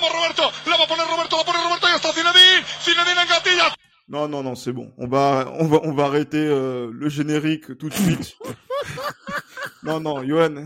Vamos 0.00 0.14
Roberto, 0.14 0.42
la 0.66 0.76
va 0.78 0.84
a 0.84 0.86
poner 0.86 1.06
Roberto, 1.06 1.36
la 1.36 1.44
pone 1.44 1.58
Roberto 1.58 1.86
y 1.86 1.94
está 1.94 2.12
Zinedine, 2.12 2.64
Zinedine 2.82 3.20
en 3.20 3.28
gatilla. 3.28 3.74
Non, 4.08 4.28
non, 4.28 4.42
non, 4.42 4.54
c'est 4.54 4.72
bon. 4.72 4.94
On 4.96 5.06
va, 5.06 5.52
on 5.58 5.66
va, 5.66 5.80
on 5.82 5.92
va 5.92 6.04
arrêter 6.06 6.38
euh, 6.38 6.90
le 6.90 7.08
générique 7.10 7.76
tout 7.76 7.90
de 7.90 7.94
suite. 7.94 8.34
non, 9.82 10.00
non, 10.00 10.24
Johan. 10.24 10.64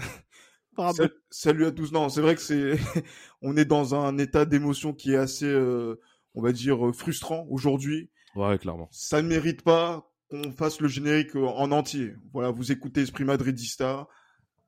Pardon. 0.77 1.09
Salut 1.31 1.67
à 1.67 1.73
tous. 1.73 1.91
Non, 1.91 2.09
c'est 2.11 2.21
vrai 2.21 2.37
que 2.37 2.41
c'est, 2.41 2.79
on 3.43 3.57
est 3.57 3.65
dans 3.65 3.97
un 3.97 4.19
état 4.19 4.45
d'émotion 4.45 4.93
qui 4.93 5.15
est 5.15 5.16
assez, 5.16 5.46
euh, 5.46 6.01
on 6.35 6.43
va 6.43 6.53
dire, 6.53 6.87
euh, 6.87 6.93
frustrant 6.93 7.45
aujourd'hui. 7.51 8.11
Ouais, 8.37 8.57
clairement. 8.59 8.89
Ça 8.93 9.21
ne 9.21 9.27
mérite 9.27 9.62
pas 9.62 10.12
qu'on 10.30 10.53
fasse 10.53 10.80
le 10.80 10.87
générique 10.87 11.35
euh, 11.35 11.46
en 11.46 11.73
entier. 11.73 12.14
Voilà, 12.32 12.51
vous 12.51 12.71
écoutez 12.71 13.03
Esprit 13.03 13.25
Madridista, 13.25 14.07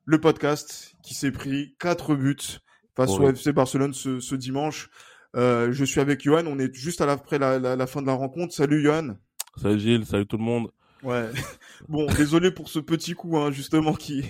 le 0.04 0.20
podcast 0.20 0.92
qui 1.04 1.14
s'est 1.14 1.32
pris 1.32 1.76
quatre 1.78 2.16
buts 2.16 2.58
face 2.96 3.10
au. 3.10 3.28
FC 3.28 3.52
Barcelone 3.52 3.92
ce, 3.94 4.20
ce 4.20 4.34
dimanche. 4.34 4.88
Euh, 5.36 5.70
je 5.72 5.84
suis 5.84 6.00
avec 6.00 6.22
Johan. 6.22 6.44
On 6.46 6.58
est 6.58 6.74
juste 6.74 7.00
à 7.00 7.06
la, 7.06 7.12
après 7.12 7.38
la, 7.38 7.58
la, 7.58 7.76
la 7.76 7.86
fin 7.86 8.00
de 8.00 8.06
la 8.06 8.14
rencontre. 8.14 8.54
Salut 8.54 8.82
Johan. 8.82 9.16
Salut 9.60 9.78
Gilles, 9.78 10.06
salut 10.06 10.26
tout 10.26 10.38
le 10.38 10.44
monde. 10.44 10.70
Ouais. 11.02 11.28
Bon, 11.88 12.06
désolé 12.06 12.50
pour 12.50 12.68
ce 12.68 12.78
petit 12.78 13.12
coup, 13.12 13.36
hein, 13.36 13.50
justement, 13.50 13.92
qui 13.92 14.24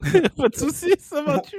Pas 0.36 0.48
de 0.48 0.54
soucis, 0.56 0.94
ça 0.98 1.22
va 1.22 1.38
tuer. 1.40 1.58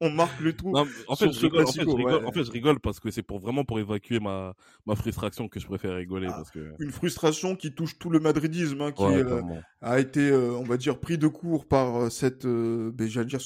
on 0.00 0.10
marque 0.10 0.38
le 0.40 0.52
tout. 0.52 0.70
Non, 0.70 0.84
mais 0.84 0.90
en 1.08 1.16
fait, 1.16 1.32
je 1.32 1.40
rigole, 1.40 1.64
en 1.64 1.72
fait, 1.72 1.82
je 1.82 1.86
rigole, 1.86 2.22
ouais. 2.22 2.24
en 2.24 2.32
fait, 2.32 2.44
je 2.44 2.50
rigole 2.52 2.78
parce 2.80 3.00
que 3.00 3.10
c'est 3.10 3.22
pour 3.24 3.40
vraiment 3.40 3.64
pour 3.64 3.80
évacuer 3.80 4.20
ma, 4.20 4.54
ma 4.86 4.94
frustration 4.94 5.48
que 5.48 5.58
je 5.58 5.66
préfère 5.66 5.96
rigoler 5.96 6.28
Ah, 6.30 6.34
parce 6.36 6.50
que. 6.52 6.72
Une 6.78 6.92
frustration 6.92 7.56
qui 7.56 7.74
touche 7.74 7.98
tout 7.98 8.10
le 8.10 8.20
madridisme, 8.20 8.80
hein, 8.80 8.92
qui 8.92 9.02
Ouais, 9.02 9.16
euh, 9.16 9.42
a 9.82 9.98
été, 9.98 10.30
euh, 10.30 10.52
on 10.52 10.62
va 10.64 10.76
dire, 10.76 10.98
pris 11.00 11.18
de 11.18 11.26
court 11.26 11.66
par 11.66 11.96
euh, 12.04 12.10
cette, 12.10 12.46
euh, 12.46 12.92
ben, 12.94 13.08
j'allais 13.08 13.26
dire, 13.26 13.40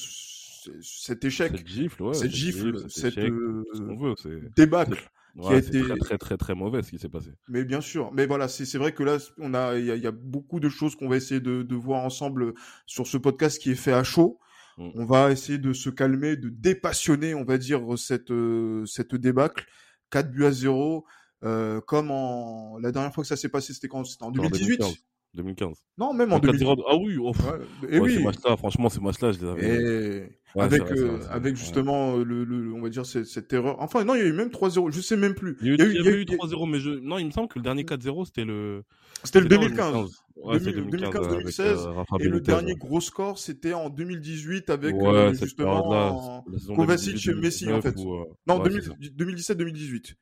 cet 0.81 1.23
échec, 1.25 1.51
Cette 1.57 1.67
gifle, 1.67 2.03
ouais. 2.03 2.13
cette 2.13 2.31
gifle, 2.31 2.79
cet 2.81 2.89
cette 2.91 3.17
échec, 3.17 3.31
euh, 3.31 3.63
ce 3.73 3.79
qu'on 3.79 3.97
veut, 3.97 4.13
c'est. 4.21 4.53
débâcle. 4.55 4.95
qui 5.37 5.47
a 5.47 5.49
Ouais, 5.49 5.59
été- 5.59 5.81
très, 5.81 5.97
très, 5.97 6.17
très, 6.17 6.37
très 6.37 6.55
mauvais 6.55 6.81
ce 6.81 6.89
qui 6.91 6.97
s'est 6.97 7.09
passé. 7.09 7.29
Mais 7.49 7.65
bien 7.65 7.81
sûr. 7.81 8.11
Mais 8.13 8.25
voilà, 8.25 8.47
c'est 8.47 8.63
c'est 8.65 8.77
vrai 8.77 8.93
que 8.93 9.03
là, 9.03 9.17
on 9.37 9.53
a, 9.53 9.75
il 9.77 9.85
y 9.85 9.99
y 9.99 10.07
a 10.07 10.11
beaucoup 10.11 10.59
de 10.61 10.69
choses 10.69 10.95
qu'on 10.95 11.09
va 11.09 11.17
essayer 11.17 11.41
de, 11.41 11.61
de 11.61 11.75
voir 11.75 12.03
ensemble 12.05 12.53
sur 12.85 13.05
ce 13.05 13.17
podcast 13.17 13.59
qui 13.61 13.71
est 13.71 13.75
fait 13.75 13.91
à 13.91 14.03
chaud. 14.03 14.39
Mm. 14.77 14.89
On 14.95 15.05
va 15.05 15.31
essayer 15.31 15.57
de 15.57 15.73
se 15.73 15.89
calmer, 15.89 16.37
de 16.37 16.47
dépassionner, 16.49 17.33
on 17.35 17.43
va 17.43 17.57
dire, 17.57 17.81
cette, 17.97 18.31
euh, 18.31 18.85
cette 18.85 19.13
débâcle. 19.15 19.65
4 20.09 20.31
buts 20.31 20.45
à 20.45 20.51
0. 20.51 21.05
euh, 21.43 21.81
comme 21.81 22.11
en 22.11 22.77
la 22.79 22.91
dernière 22.93 23.13
fois 23.13 23.23
que 23.23 23.27
ça 23.27 23.35
s'est 23.35 23.49
passé, 23.49 23.73
c'était 23.73 23.89
quand? 23.89 24.03
C'était 24.05 24.23
en 24.23 24.31
2018 24.31 24.77
2015. 24.79 24.95
2015. 25.35 25.77
Non, 25.97 26.13
même 26.13 26.31
en 26.33 26.35
Donc, 26.39 26.45
2018. 26.45 26.65
4-0 26.65 26.83
Ah 26.89 26.95
oui, 26.97 27.17
oh. 27.19 27.31
Ouais, 27.31 27.89
et 27.89 27.99
Ouais, 27.99 28.09
ces 28.09 28.17
oui. 28.17 28.23
matchs-là, 28.23 28.57
franchement, 28.57 28.89
ces 28.89 28.99
matchs-là, 29.01 29.31
je 29.33 29.39
les 29.39 29.45
avais. 29.47 29.75
Et 29.75 30.29
Ouais, 30.55 30.63
avec, 30.63 30.83
vrai, 30.83 30.97
euh, 30.97 31.17
vrai, 31.17 31.55
justement 31.55 32.15
euh, 32.15 32.23
le, 32.23 32.45
le, 32.45 32.71
on 32.73 32.79
va 32.81 32.87
dire 32.87 33.05
cette, 33.05 33.25
cette 33.25 33.51
erreur. 33.51 33.75
Enfin, 33.79 34.05
non, 34.05 34.15
il 34.15 34.19
y 34.19 34.21
a 34.21 34.25
eu 34.25 34.31
même 34.31 34.47
3-0. 34.47 34.89
Je 34.89 35.01
sais 35.01 35.17
même 35.17 35.35
plus. 35.35 35.57
Il 35.61 35.67
y 35.67 35.69
a 35.71 35.73
eu, 35.73 35.75
Il 35.75 35.79
y 35.79 35.83
a 35.83 35.85
eu- 35.85 35.89
il 35.89 35.95
y 35.95 35.99
il 35.99 36.05
y 36.05 36.07
a 36.07 36.11
avait 36.11 36.19
eu- 36.19 36.21
eu 36.21 36.25
3-0, 36.25 36.65
mais 36.65 36.79
je... 36.79 36.91
non, 36.91 37.17
il 37.17 37.25
me 37.25 37.31
semble 37.31 37.49
que 37.49 37.59
le 37.59 37.63
dernier 37.63 37.83
4-0, 37.83 38.23
c'était 38.25 38.45
le. 38.45 38.83
C'était 39.25 39.41
le 39.41 39.45
c'était 39.49 39.55
en 39.57 39.59
2015. 39.59 40.09
Ouais, 40.37 40.59
c'est 40.59 40.71
2015, 40.71 40.91
2015, 40.91 41.27
2016, 41.29 41.67
avec, 41.67 41.79
euh, 41.87 41.91
Rafa 41.91 42.15
Et 42.21 42.27
le 42.29 42.39
dernier 42.39 42.75
gros 42.75 43.01
score, 43.01 43.37
c'était 43.37 43.73
en 43.73 43.89
2018 43.89 44.69
avec 44.69 44.95
euh, 44.95 45.33
justement 45.33 46.43
Kovacic 46.75 47.15
et 47.27 47.31
2018, 47.33 47.41
Messi, 47.41 47.71
en 47.73 47.81
fait. 47.81 47.91
2019, 47.91 48.05
où, 48.05 48.13
euh, 48.13 48.25
non 48.47 48.61
ouais, 48.61 48.69
c'est 48.71 48.81
ça. 48.81 48.93
2017-2018. 49.17 50.15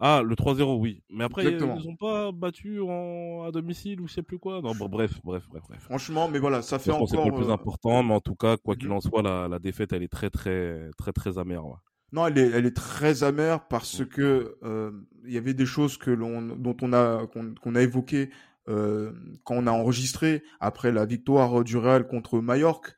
Ah, 0.00 0.22
le 0.24 0.34
3-0, 0.34 0.78
oui. 0.80 1.02
Mais 1.10 1.24
après, 1.24 1.42
Exactement. 1.44 1.76
ils 1.78 1.86
ont 1.88 1.96
pas 1.96 2.32
battu 2.32 2.80
en... 2.80 3.44
à 3.46 3.52
domicile 3.52 4.00
ou 4.00 4.08
je 4.08 4.14
sais 4.14 4.22
plus 4.22 4.38
quoi. 4.38 4.62
Non, 4.62 4.74
bon, 4.74 4.88
bref, 4.88 5.20
bref, 5.24 5.46
bref, 5.50 5.62
bref. 5.68 5.82
Franchement, 5.82 6.28
mais 6.28 6.38
voilà, 6.38 6.62
ça 6.62 6.78
Je 6.78 6.84
fait 6.84 6.90
pense 6.90 7.10
que 7.10 7.16
c'est 7.16 7.16
encore. 7.18 7.30
pas 7.32 7.36
le 7.36 7.42
plus 7.44 7.50
euh, 7.50 7.54
important, 7.54 8.02
mais 8.02 8.14
en 8.14 8.20
tout 8.20 8.34
cas, 8.34 8.56
quoi 8.56 8.76
qu'il 8.76 8.88
Mhm. 8.88 8.94
en 8.96 9.00
soit, 9.00 9.22
la, 9.22 9.46
la 9.48 9.58
défaite, 9.58 9.92
elle 9.92 10.02
est 10.02 10.08
très, 10.08 10.30
très, 10.30 10.90
très, 10.96 11.12
très 11.12 11.36
amère. 11.38 11.66
Ouais. 11.66 11.74
Non, 12.12 12.26
elle 12.26 12.38
est, 12.38 12.50
elle 12.50 12.66
est 12.66 12.74
très 12.76 13.22
amère 13.24 13.68
parce 13.68 14.04
que 14.04 14.56
euh, 14.64 14.90
il 15.26 15.32
y 15.32 15.36
avait 15.38 15.54
des 15.54 15.66
choses 15.66 15.96
que 15.98 16.10
l'on, 16.10 16.42
dont 16.56 16.76
on 16.82 16.92
a, 16.92 17.26
qu'on, 17.26 17.54
qu'on 17.54 17.74
a 17.76 17.82
évoquées 17.82 18.30
euh, 18.68 19.12
quand 19.44 19.54
on 19.56 19.66
a 19.66 19.70
enregistré 19.72 20.42
après 20.60 20.92
la 20.92 21.04
victoire 21.06 21.62
du 21.62 21.76
Real 21.76 22.06
contre 22.08 22.40
Mallorca, 22.40 22.92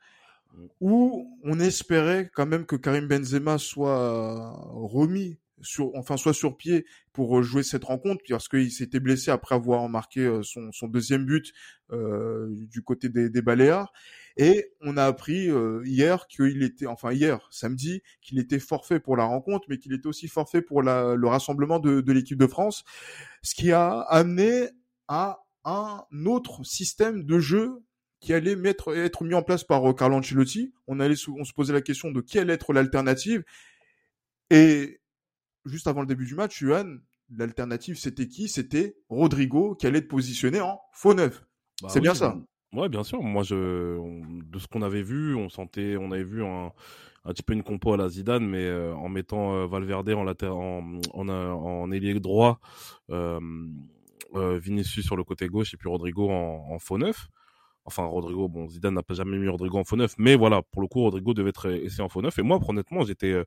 où 0.80 1.38
on 1.44 1.60
espérait 1.60 2.30
quand 2.34 2.46
même 2.46 2.64
que 2.66 2.76
Karim 2.76 3.06
Benzema 3.08 3.58
soit 3.58 4.52
remis 4.72 5.38
sur, 5.62 5.94
enfin, 5.94 6.16
soit 6.16 6.34
sur 6.34 6.56
pied 6.56 6.84
pour 7.12 7.38
euh, 7.38 7.42
jouer 7.42 7.62
cette 7.62 7.84
rencontre, 7.84 8.22
parce 8.28 8.48
qu'il 8.48 8.70
s'était 8.70 9.00
blessé 9.00 9.30
après 9.30 9.54
avoir 9.54 9.88
marqué 9.88 10.20
euh, 10.20 10.42
son, 10.42 10.70
son 10.72 10.88
deuxième 10.88 11.24
but 11.24 11.52
euh, 11.92 12.48
du 12.50 12.82
côté 12.82 13.08
des, 13.08 13.30
des 13.30 13.42
Baléares. 13.42 13.92
Et 14.36 14.72
on 14.80 14.96
a 14.96 15.04
appris 15.04 15.50
euh, 15.50 15.82
hier 15.84 16.26
qu'il 16.26 16.62
était, 16.62 16.86
enfin 16.86 17.12
hier, 17.12 17.46
samedi, 17.50 18.02
qu'il 18.22 18.38
était 18.38 18.58
forfait 18.58 18.98
pour 18.98 19.16
la 19.16 19.24
rencontre, 19.24 19.66
mais 19.68 19.78
qu'il 19.78 19.92
était 19.92 20.06
aussi 20.06 20.28
forfait 20.28 20.62
pour 20.62 20.82
la, 20.82 21.14
le 21.14 21.28
rassemblement 21.28 21.78
de, 21.78 22.00
de 22.00 22.12
l'équipe 22.12 22.38
de 22.38 22.46
France, 22.46 22.84
ce 23.42 23.54
qui 23.54 23.72
a 23.72 24.00
amené 24.00 24.68
à 25.08 25.44
un 25.64 26.04
autre 26.24 26.64
système 26.64 27.24
de 27.24 27.38
jeu 27.38 27.82
qui 28.20 28.32
allait 28.32 28.56
mettre, 28.56 28.96
être 28.96 29.24
mis 29.24 29.34
en 29.34 29.42
place 29.42 29.64
par 29.64 29.90
euh, 29.90 29.92
Carlo 29.92 30.16
Ancelotti. 30.16 30.72
On 30.86 30.98
allait, 30.98 31.16
on 31.28 31.44
se 31.44 31.52
posait 31.52 31.72
la 31.72 31.82
question 31.82 32.10
de 32.10 32.20
qui 32.20 32.38
allait 32.38 32.54
être 32.54 32.72
l'alternative. 32.72 33.44
Et 34.48 35.00
juste 35.64 35.86
avant 35.86 36.00
le 36.00 36.06
début 36.06 36.26
du 36.26 36.34
match, 36.34 36.58
Juan, 36.58 37.00
l'alternative 37.36 37.96
c'était 37.96 38.28
qui? 38.28 38.48
C'était 38.48 38.96
Rodrigo 39.08 39.74
qui 39.74 39.86
allait 39.86 39.98
être 39.98 40.08
positionné 40.08 40.60
en 40.60 40.80
faux 40.92 41.14
neuf. 41.14 41.44
Bah 41.82 41.88
C'est 41.90 41.98
oui, 42.00 42.04
bien 42.04 42.14
ça. 42.14 42.38
Ouais, 42.72 42.88
bien 42.88 43.04
sûr. 43.04 43.22
Moi, 43.22 43.42
je, 43.42 43.98
on- 43.98 44.38
de 44.44 44.58
ce 44.58 44.66
qu'on 44.66 44.82
avait 44.82 45.02
vu, 45.02 45.34
on 45.34 45.48
sentait, 45.50 45.96
on 45.98 46.10
avait 46.10 46.24
vu 46.24 46.42
un, 46.44 46.72
un 47.24 47.32
petit 47.32 47.42
peu 47.42 47.52
une 47.52 47.62
compo 47.62 47.92
à 47.92 47.96
la 47.98 48.08
Zidane, 48.08 48.46
mais 48.46 48.64
euh, 48.64 48.94
en 48.94 49.08
mettant 49.10 49.54
euh, 49.54 49.66
Valverde 49.66 50.08
en, 50.10 50.24
laté- 50.24 50.46
en, 50.48 50.98
en, 51.12 51.28
euh, 51.28 51.50
en 51.50 51.90
ailier 51.92 52.18
droit, 52.18 52.60
euh, 53.10 53.38
Vinicius 54.34 55.04
sur 55.04 55.16
le 55.16 55.24
côté 55.24 55.48
gauche 55.48 55.74
et 55.74 55.76
puis 55.76 55.88
Rodrigo 55.88 56.30
en, 56.30 56.66
en 56.70 56.78
faux 56.78 56.98
neuf. 56.98 57.28
Enfin, 57.84 58.04
Rodrigo, 58.04 58.48
bon, 58.48 58.68
Zidane 58.68 58.94
n'a 58.94 59.02
pas 59.02 59.14
jamais 59.14 59.38
mis 59.38 59.48
Rodrigo 59.48 59.76
en 59.78 59.84
faux 59.84 59.96
neuf, 59.96 60.14
mais 60.18 60.36
voilà, 60.36 60.62
pour 60.70 60.82
le 60.82 60.88
coup, 60.88 61.00
Rodrigo 61.00 61.34
devait 61.34 61.50
être 61.50 61.68
essayé 61.70 62.02
en 62.02 62.08
faux 62.08 62.22
neuf. 62.22 62.38
Et 62.38 62.42
moi, 62.42 62.60
honnêtement, 62.68 63.04
j'étais, 63.04 63.32
euh, 63.32 63.44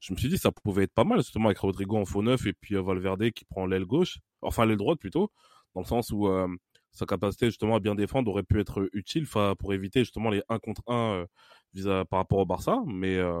je 0.00 0.12
me 0.12 0.18
suis 0.18 0.28
dit, 0.28 0.38
ça 0.38 0.50
pouvait 0.52 0.84
être 0.84 0.94
pas 0.94 1.04
mal, 1.04 1.18
justement, 1.18 1.46
avec 1.46 1.58
Rodrigo 1.58 1.96
en 1.96 2.04
faux 2.04 2.22
neuf 2.22 2.46
et 2.46 2.52
puis 2.52 2.74
euh, 2.76 2.82
Valverde 2.82 3.30
qui 3.30 3.44
prend 3.44 3.66
l'aile 3.66 3.84
gauche, 3.86 4.18
enfin 4.42 4.66
l'aile 4.66 4.76
droite 4.78 4.98
plutôt, 4.98 5.30
dans 5.74 5.82
le 5.82 5.86
sens 5.86 6.10
où 6.10 6.26
euh, 6.28 6.48
sa 6.92 7.06
capacité 7.06 7.46
justement 7.46 7.76
à 7.76 7.80
bien 7.80 7.94
défendre 7.94 8.30
aurait 8.30 8.42
pu 8.42 8.58
être 8.60 8.88
utile 8.92 9.26
pour 9.58 9.74
éviter 9.74 10.00
justement 10.00 10.30
les 10.30 10.42
1 10.48 10.58
contre 10.58 10.82
1 10.88 10.94
euh, 10.94 11.26
vis-à- 11.74 12.04
par 12.06 12.18
rapport 12.20 12.38
au 12.38 12.46
Barça, 12.46 12.80
mais 12.86 13.16
euh, 13.16 13.32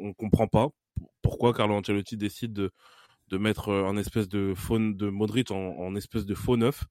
on 0.00 0.12
comprend 0.14 0.48
pas 0.48 0.68
pourquoi 1.22 1.52
Carlo 1.52 1.74
Ancelotti 1.74 2.16
décide 2.16 2.52
de, 2.52 2.72
mettre 3.38 3.70
un 3.72 3.96
espèce 3.96 4.28
de 4.28 4.52
faune 4.54 4.94
de 4.94 5.08
Modric 5.08 5.50
en, 5.50 5.56
en 5.78 5.94
espèce 5.96 6.26
de 6.26 6.34
faux 6.34 6.58
neuf. 6.58 6.84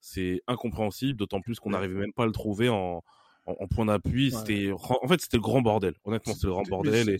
C'est 0.00 0.42
incompréhensible, 0.46 1.18
d'autant 1.18 1.40
plus 1.40 1.58
qu'on 1.60 1.70
n'arrivait 1.70 1.94
même 2.00 2.12
pas 2.12 2.22
à 2.22 2.26
le 2.26 2.32
trouver 2.32 2.68
en, 2.68 3.02
en, 3.46 3.52
en 3.58 3.66
point 3.66 3.86
d'appui. 3.86 4.30
Ouais. 4.32 4.38
C'était, 4.38 4.70
en 4.72 5.08
fait, 5.08 5.20
c'était 5.20 5.36
le 5.38 5.42
grand 5.42 5.60
bordel. 5.60 5.94
Honnêtement, 6.04 6.34
c'était 6.34 6.46
le 6.46 6.52
grand 6.52 6.62
bordel. 6.68 7.08
Et 7.10 7.16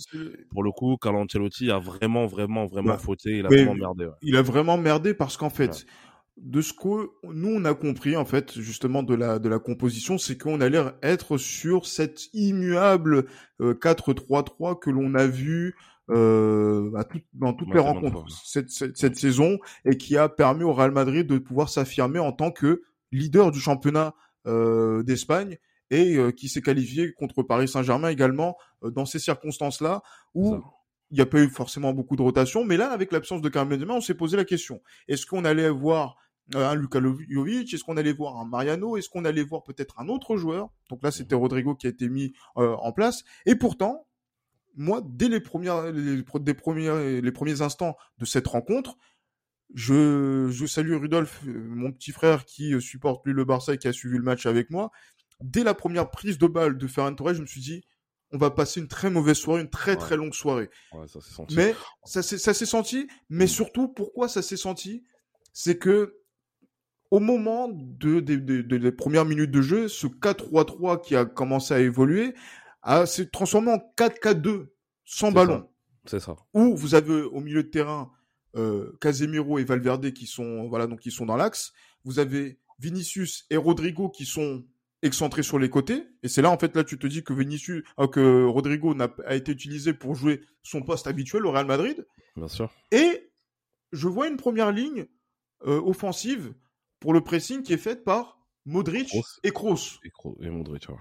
pour 0.50 0.62
le 0.62 0.70
coup, 0.70 0.96
Carlo 0.96 1.18
Ancelotti 1.20 1.70
a 1.70 1.78
vraiment, 1.78 2.26
vraiment, 2.26 2.66
vraiment 2.66 2.92
Ouais. 2.92 2.98
fauté. 2.98 3.38
Il 3.38 3.46
a 3.46 3.48
Mais- 3.50 3.64
vraiment 3.64 3.74
merdé. 3.74 4.04
ouais. 4.06 4.12
il 4.22 4.36
a 4.36 4.42
vraiment 4.42 4.78
merdé 4.78 5.12
parce 5.14 5.36
qu'en 5.36 5.50
fait, 5.50 5.86
de 6.36 6.60
ce 6.60 6.72
que 6.72 7.10
nous 7.24 7.48
on 7.48 7.64
a 7.64 7.74
compris 7.74 8.16
en 8.16 8.24
fait 8.24 8.60
justement 8.60 9.02
de 9.02 9.12
la 9.12 9.40
de 9.40 9.48
la 9.48 9.58
composition, 9.58 10.18
c'est 10.18 10.38
qu'on 10.38 10.60
allait 10.60 10.84
être 11.02 11.36
sur 11.36 11.84
cette 11.86 12.32
immuable 12.32 13.26
euh, 13.60 13.74
4-3-3 13.74 14.78
que 14.78 14.88
l'on 14.90 15.16
a 15.16 15.26
vu 15.26 15.74
euh, 16.10 16.90
à 16.96 17.04
tout- 17.04 17.20
dans 17.34 17.52
toutes 17.52 17.72
les 17.74 17.80
rencontres 17.80 18.24
cette, 18.44 18.70
cette, 18.70 18.96
cette 18.96 19.16
saison 19.16 19.58
et 19.84 19.96
qui 19.96 20.16
a 20.16 20.28
permis 20.28 20.64
au 20.64 20.72
Real 20.72 20.90
Madrid 20.92 21.26
de 21.26 21.38
pouvoir 21.38 21.68
s'affirmer 21.68 22.18
en 22.18 22.32
tant 22.32 22.50
que 22.50 22.82
leader 23.12 23.50
du 23.50 23.60
championnat 23.60 24.14
euh, 24.46 25.02
d'Espagne 25.02 25.58
et 25.90 26.16
euh, 26.16 26.30
qui 26.32 26.48
s'est 26.48 26.62
qualifié 26.62 27.12
contre 27.12 27.42
Paris 27.42 27.68
Saint-Germain 27.68 28.08
également 28.08 28.56
euh, 28.84 28.90
dans 28.90 29.04
ces 29.06 29.18
circonstances-là 29.18 30.02
où 30.34 30.52
Ça. 30.52 30.60
il 31.10 31.14
n'y 31.16 31.20
a 31.20 31.26
pas 31.26 31.40
eu 31.40 31.48
forcément 31.48 31.92
beaucoup 31.92 32.16
de 32.16 32.22
rotation, 32.22 32.64
mais 32.64 32.76
là, 32.76 32.90
avec 32.90 33.12
l'absence 33.12 33.40
de 33.40 33.48
Karim 33.48 33.68
Benzema, 33.70 33.94
on 33.94 34.00
s'est 34.00 34.14
posé 34.14 34.36
la 34.36 34.44
question. 34.44 34.80
Est-ce 35.08 35.24
qu'on 35.26 35.44
allait 35.44 35.70
voir 35.70 36.16
euh, 36.54 36.68
un 36.68 36.74
Luka 36.74 37.00
Jovic? 37.28 37.72
Est-ce 37.72 37.84
qu'on 37.84 37.96
allait 37.96 38.12
voir 38.12 38.36
un 38.38 38.46
Mariano? 38.46 38.96
Est-ce 38.96 39.08
qu'on 39.08 39.24
allait 39.24 39.42
voir 39.42 39.62
peut-être 39.62 39.98
un 40.00 40.08
autre 40.08 40.36
joueur? 40.36 40.70
Donc 40.90 41.02
là, 41.02 41.10
c'était 41.10 41.34
Rodrigo 41.34 41.74
qui 41.74 41.86
a 41.86 41.90
été 41.90 42.08
mis 42.08 42.32
euh, 42.58 42.74
en 42.76 42.92
place. 42.92 43.24
Et 43.46 43.54
pourtant, 43.54 44.06
moi, 44.78 45.02
dès 45.04 45.28
les 45.28 45.40
premières, 45.40 45.92
les, 45.92 46.22
pro- 46.22 46.38
des 46.38 46.54
premières, 46.54 46.96
les 46.96 47.32
premiers 47.32 47.60
instants 47.60 47.96
de 48.18 48.24
cette 48.24 48.46
rencontre, 48.46 48.96
je, 49.74 50.48
je 50.50 50.64
salue 50.66 50.94
Rudolf, 50.94 51.42
euh, 51.46 51.52
mon 51.52 51.92
petit 51.92 52.12
frère 52.12 52.44
qui 52.46 52.72
euh, 52.72 52.80
supporte 52.80 53.26
lui 53.26 53.34
le 53.34 53.44
Barça 53.44 53.74
et 53.74 53.78
qui 53.78 53.86
a 53.88 53.92
suivi 53.92 54.16
le 54.16 54.22
match 54.22 54.46
avec 54.46 54.70
moi. 54.70 54.90
Dès 55.40 55.62
la 55.62 55.74
première 55.74 56.10
prise 56.10 56.38
de 56.38 56.46
balle 56.46 56.78
de 56.78 56.86
Ferran 56.86 57.14
Torres, 57.14 57.34
je 57.34 57.42
me 57.42 57.46
suis 57.46 57.60
dit, 57.60 57.82
on 58.32 58.38
va 58.38 58.50
passer 58.50 58.80
une 58.80 58.88
très 58.88 59.10
mauvaise 59.10 59.36
soirée, 59.36 59.60
une 59.62 59.68
très 59.70 59.92
Ouais. 59.92 59.96
très 59.98 60.16
longue 60.16 60.32
soirée. 60.34 60.70
Ouais, 60.92 61.06
ça 61.06 61.20
s'est 61.20 61.34
senti. 61.34 61.54
Mais 61.56 61.74
ça 62.04 62.22
s'est 62.22 62.38
ça 62.38 62.54
s'est 62.54 62.66
senti. 62.66 63.08
Mais 63.28 63.44
Mm. 63.44 63.48
surtout, 63.48 63.88
pourquoi 63.88 64.28
ça 64.28 64.42
s'est 64.42 64.56
senti? 64.56 65.04
C'est 65.52 65.76
que 65.78 66.14
au 67.10 67.20
moment 67.20 67.68
de, 67.72 68.20
des- 68.20 68.36
des- 68.38 68.62
des- 68.62 68.78
des 68.78 68.92
premières 68.92 69.24
minutes 69.24 69.50
de 69.50 69.62
jeu, 69.62 69.88
ce 69.88 70.06
4-3-3 70.06 71.00
qui 71.00 71.16
a 71.16 71.24
commencé 71.24 71.72
à 71.74 71.78
évoluer 71.80 72.34
a 72.82 73.06
s'est 73.06 73.26
transformé 73.26 73.72
en 73.72 73.78
4-4-2 73.96 74.68
sans 75.04 75.32
ballon. 75.32 75.68
C'est 76.04 76.20
ça. 76.20 76.36
Ou 76.54 76.76
vous 76.76 76.94
avez 76.94 77.22
au 77.22 77.40
milieu 77.40 77.62
de 77.62 77.68
terrain 77.68 78.10
euh, 78.56 78.96
Casemiro 79.00 79.58
et 79.58 79.64
Valverde 79.64 80.12
qui 80.12 80.26
sont 80.26 80.68
voilà 80.68 80.86
donc 80.86 81.00
qui 81.00 81.10
sont 81.10 81.26
dans 81.26 81.36
l'axe. 81.36 81.72
Vous 82.04 82.18
avez 82.18 82.58
Vinicius 82.78 83.46
et 83.50 83.56
Rodrigo 83.56 84.08
qui 84.08 84.24
sont 84.24 84.64
excentrés 85.02 85.42
sur 85.42 85.58
les 85.58 85.70
côtés. 85.70 86.06
Et 86.22 86.28
c'est 86.28 86.42
là 86.42 86.50
en 86.50 86.58
fait 86.58 86.74
là 86.74 86.84
tu 86.84 86.98
te 86.98 87.06
dis 87.06 87.22
que 87.22 87.32
Vinicius 87.32 87.82
euh, 87.98 88.06
que 88.06 88.44
Rodrigo 88.44 88.94
a 89.26 89.34
été 89.34 89.52
utilisé 89.52 89.92
pour 89.92 90.14
jouer 90.14 90.40
son 90.62 90.82
poste 90.82 91.06
habituel 91.06 91.46
au 91.46 91.52
Real 91.52 91.66
Madrid. 91.66 92.06
Bien 92.36 92.48
sûr. 92.48 92.70
Et 92.90 93.30
je 93.92 94.08
vois 94.08 94.28
une 94.28 94.36
première 94.36 94.72
ligne 94.72 95.06
euh, 95.66 95.80
offensive 95.80 96.54
pour 97.00 97.12
le 97.12 97.20
pressing 97.20 97.62
qui 97.62 97.72
est 97.72 97.78
faite 97.78 98.04
par 98.04 98.38
Modric 98.64 99.08
Kroos. 99.08 99.40
et 99.42 99.50
Kroos. 99.50 99.98
Et, 100.40 100.50
Modric. 100.50 100.84
Et 100.84 100.92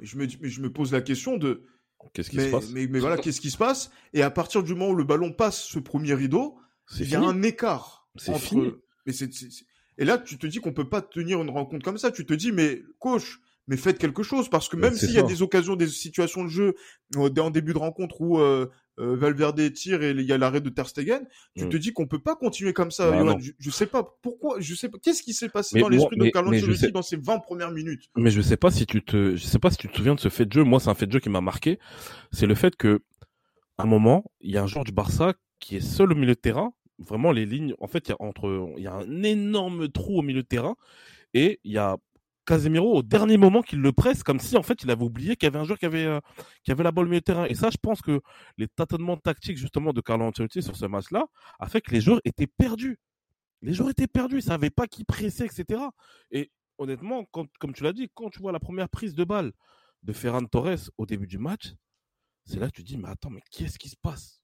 je 0.00 0.16
me 0.16 0.26
je 0.28 0.60
me 0.60 0.72
pose 0.72 0.92
la 0.92 1.00
question 1.00 1.36
de 1.36 1.64
Qu'est-ce 2.12 2.30
qui 2.30 2.36
mais, 2.36 2.46
se 2.46 2.50
passe? 2.52 2.70
mais, 2.70 2.86
mais 2.86 3.00
voilà 3.00 3.16
qu'est-ce 3.16 3.40
qui 3.40 3.50
se 3.50 3.58
passe? 3.58 3.90
Et 4.12 4.22
à 4.22 4.30
partir 4.30 4.62
du 4.62 4.74
moment 4.74 4.90
où 4.90 4.94
le 4.94 5.04
ballon 5.04 5.32
passe 5.32 5.62
ce 5.64 5.78
premier 5.80 6.14
rideau 6.14 6.58
il 6.98 7.08
y 7.10 7.14
a 7.16 7.20
un 7.20 7.42
écart 7.42 8.08
C'est 8.16 8.30
entre 8.30 8.40
fini. 8.40 8.72
mais 9.06 9.12
c'est 9.12 9.28
et 9.98 10.04
là 10.04 10.16
tu 10.18 10.38
te 10.38 10.46
dis 10.46 10.60
qu'on 10.60 10.72
peut 10.72 10.88
pas 10.88 11.02
tenir 11.02 11.42
une 11.42 11.50
rencontre 11.50 11.84
comme 11.84 11.98
ça. 11.98 12.10
Tu 12.12 12.24
te 12.24 12.34
dis 12.34 12.52
mais 12.52 12.82
coach 12.98 13.40
mais 13.66 13.76
faites 13.76 13.98
quelque 13.98 14.22
chose. 14.22 14.48
Parce 14.48 14.68
que 14.68 14.76
Mais 14.76 14.88
même 14.90 14.94
s'il 14.96 15.10
y 15.12 15.18
a 15.18 15.22
des 15.22 15.42
occasions 15.42 15.76
des 15.76 15.88
situations 15.88 16.44
de 16.44 16.48
jeu 16.48 16.74
euh, 17.16 17.30
en 17.38 17.50
début 17.50 17.72
de 17.74 17.78
rencontre 17.78 18.20
où 18.20 18.38
euh, 18.38 18.66
euh, 18.98 19.16
Valverde 19.16 19.72
tire 19.72 20.02
et 20.02 20.10
il 20.10 20.20
y 20.22 20.32
a 20.32 20.38
l'arrêt 20.38 20.60
de 20.60 20.68
Ter 20.70 20.88
Stegen 20.88 21.26
tu 21.56 21.64
Mm. 21.64 21.68
te 21.68 21.76
dis 21.76 21.92
qu'on 21.92 22.06
peut 22.06 22.18
pas 22.18 22.34
continuer 22.36 22.72
comme 22.72 22.90
ça 22.90 23.10
Bah 23.10 23.18
Johan. 23.18 23.38
je, 23.40 23.52
je 23.58 23.70
sais 23.70 23.86
pas 23.86 24.16
pourquoi 24.22 24.56
je 24.60 24.74
sais 24.74 24.88
pas 24.88 24.98
qu'est-ce 25.02 25.22
qui 25.22 25.32
s'est 25.34 25.48
passé 25.48 25.76
Mais 25.76 25.80
dans 25.82 25.88
l'esprit 25.88 26.16
de 26.16 26.28
Carlo 26.30 26.52
Ancelotti 26.54 26.78
sais- 26.78 26.90
dans 26.90 27.02
ces 27.02 27.16
20 27.16 27.38
premières 27.38 27.70
minutes? 27.70 28.04
Mais 28.16 28.30
je 28.30 28.40
sais 28.40 28.56
pas 28.56 28.70
si 28.70 28.86
tu 28.86 29.02
te, 29.02 29.36
je 29.36 29.44
sais 29.44 29.58
pas 29.58 29.70
si 29.70 29.76
tu 29.76 29.88
te 29.88 29.96
souviens 29.96 30.14
de 30.14 30.20
ce 30.20 30.28
fait 30.28 30.46
de 30.46 30.52
jeu. 30.52 30.64
Moi, 30.64 30.80
c'est 30.80 30.88
un 30.90 30.94
fait 30.94 31.06
de 31.06 31.12
jeu 31.12 31.20
qui 31.20 31.28
m'a 31.30 31.40
marqué. 31.40 31.78
C'est 32.32 32.46
le 32.46 32.54
fait 32.54 32.74
que, 32.76 33.00
à 33.78 33.84
un 33.84 33.86
moment, 33.86 34.24
il 34.40 34.50
y 34.50 34.56
a 34.56 34.62
un 34.62 34.66
joueur 34.66 34.84
du 34.84 34.92
Barça 34.92 35.34
qui 35.60 35.76
est 35.76 35.80
seul 35.80 36.12
au 36.12 36.14
milieu 36.16 36.34
de 36.34 36.40
terrain. 36.40 36.72
Vraiment, 36.98 37.30
les 37.30 37.46
lignes, 37.46 37.74
en 37.80 37.86
fait, 37.86 38.08
il 38.08 38.10
y 38.10 38.12
a 38.12 38.16
entre, 38.18 38.72
il 38.76 38.82
y 38.82 38.86
a 38.88 38.94
un 38.94 39.22
énorme 39.22 39.88
trou 39.88 40.18
au 40.18 40.22
milieu 40.22 40.42
de 40.42 40.46
terrain 40.48 40.74
et 41.34 41.60
il 41.62 41.72
y 41.72 41.78
a 41.78 41.96
Casemiro 42.48 42.96
au 42.96 43.02
dernier 43.02 43.36
moment 43.36 43.60
qui 43.60 43.76
le 43.76 43.92
presse 43.92 44.22
comme 44.22 44.40
si 44.40 44.56
en 44.56 44.62
fait 44.62 44.82
il 44.82 44.90
avait 44.90 45.04
oublié 45.04 45.36
qu'il 45.36 45.46
y 45.46 45.50
avait 45.50 45.58
un 45.58 45.64
joueur 45.64 45.78
qui 45.78 45.84
avait 45.84 46.06
euh, 46.06 46.20
qui 46.64 46.72
avait 46.72 46.82
la 46.82 46.92
balle 46.92 47.04
au 47.04 47.08
milieu 47.08 47.20
de 47.20 47.24
terrain. 47.24 47.44
Et 47.44 47.54
ça 47.54 47.68
je 47.70 47.76
pense 47.76 48.00
que 48.00 48.22
les 48.56 48.66
tâtonnements 48.68 49.18
tactiques 49.18 49.58
justement 49.58 49.92
de 49.92 50.00
Carlo 50.00 50.24
Ancelotti 50.24 50.62
sur 50.62 50.74
ce 50.74 50.86
match-là 50.86 51.26
a 51.58 51.68
fait 51.68 51.82
que 51.82 51.90
les 51.90 52.00
joueurs 52.00 52.22
étaient 52.24 52.46
perdus. 52.46 52.98
Les 53.60 53.74
joueurs 53.74 53.90
étaient 53.90 54.06
perdus. 54.06 54.38
Ils 54.38 54.42
savaient 54.42 54.70
pas 54.70 54.86
qui 54.86 55.04
presser 55.04 55.44
etc 55.44 55.82
et 56.30 56.50
honnêtement 56.78 57.26
comme 57.26 57.74
tu 57.74 57.82
l'as 57.82 57.92
dit 57.92 58.08
quand 58.14 58.30
tu 58.30 58.40
vois 58.40 58.52
la 58.52 58.60
première 58.60 58.88
prise 58.88 59.14
de 59.14 59.24
balle 59.24 59.52
de 60.02 60.12
Ferran 60.14 60.44
Torres 60.46 60.90
au 60.96 61.04
début 61.04 61.26
du 61.26 61.38
match 61.38 61.74
c'est 62.46 62.58
là 62.58 62.68
que 62.68 62.76
tu 62.76 62.82
te 62.82 62.88
dis 62.88 62.96
mais 62.96 63.08
attends 63.08 63.30
mais 63.30 63.42
qu'est-ce 63.50 63.78
qui 63.78 63.90
se 63.90 63.96
passe? 63.96 64.40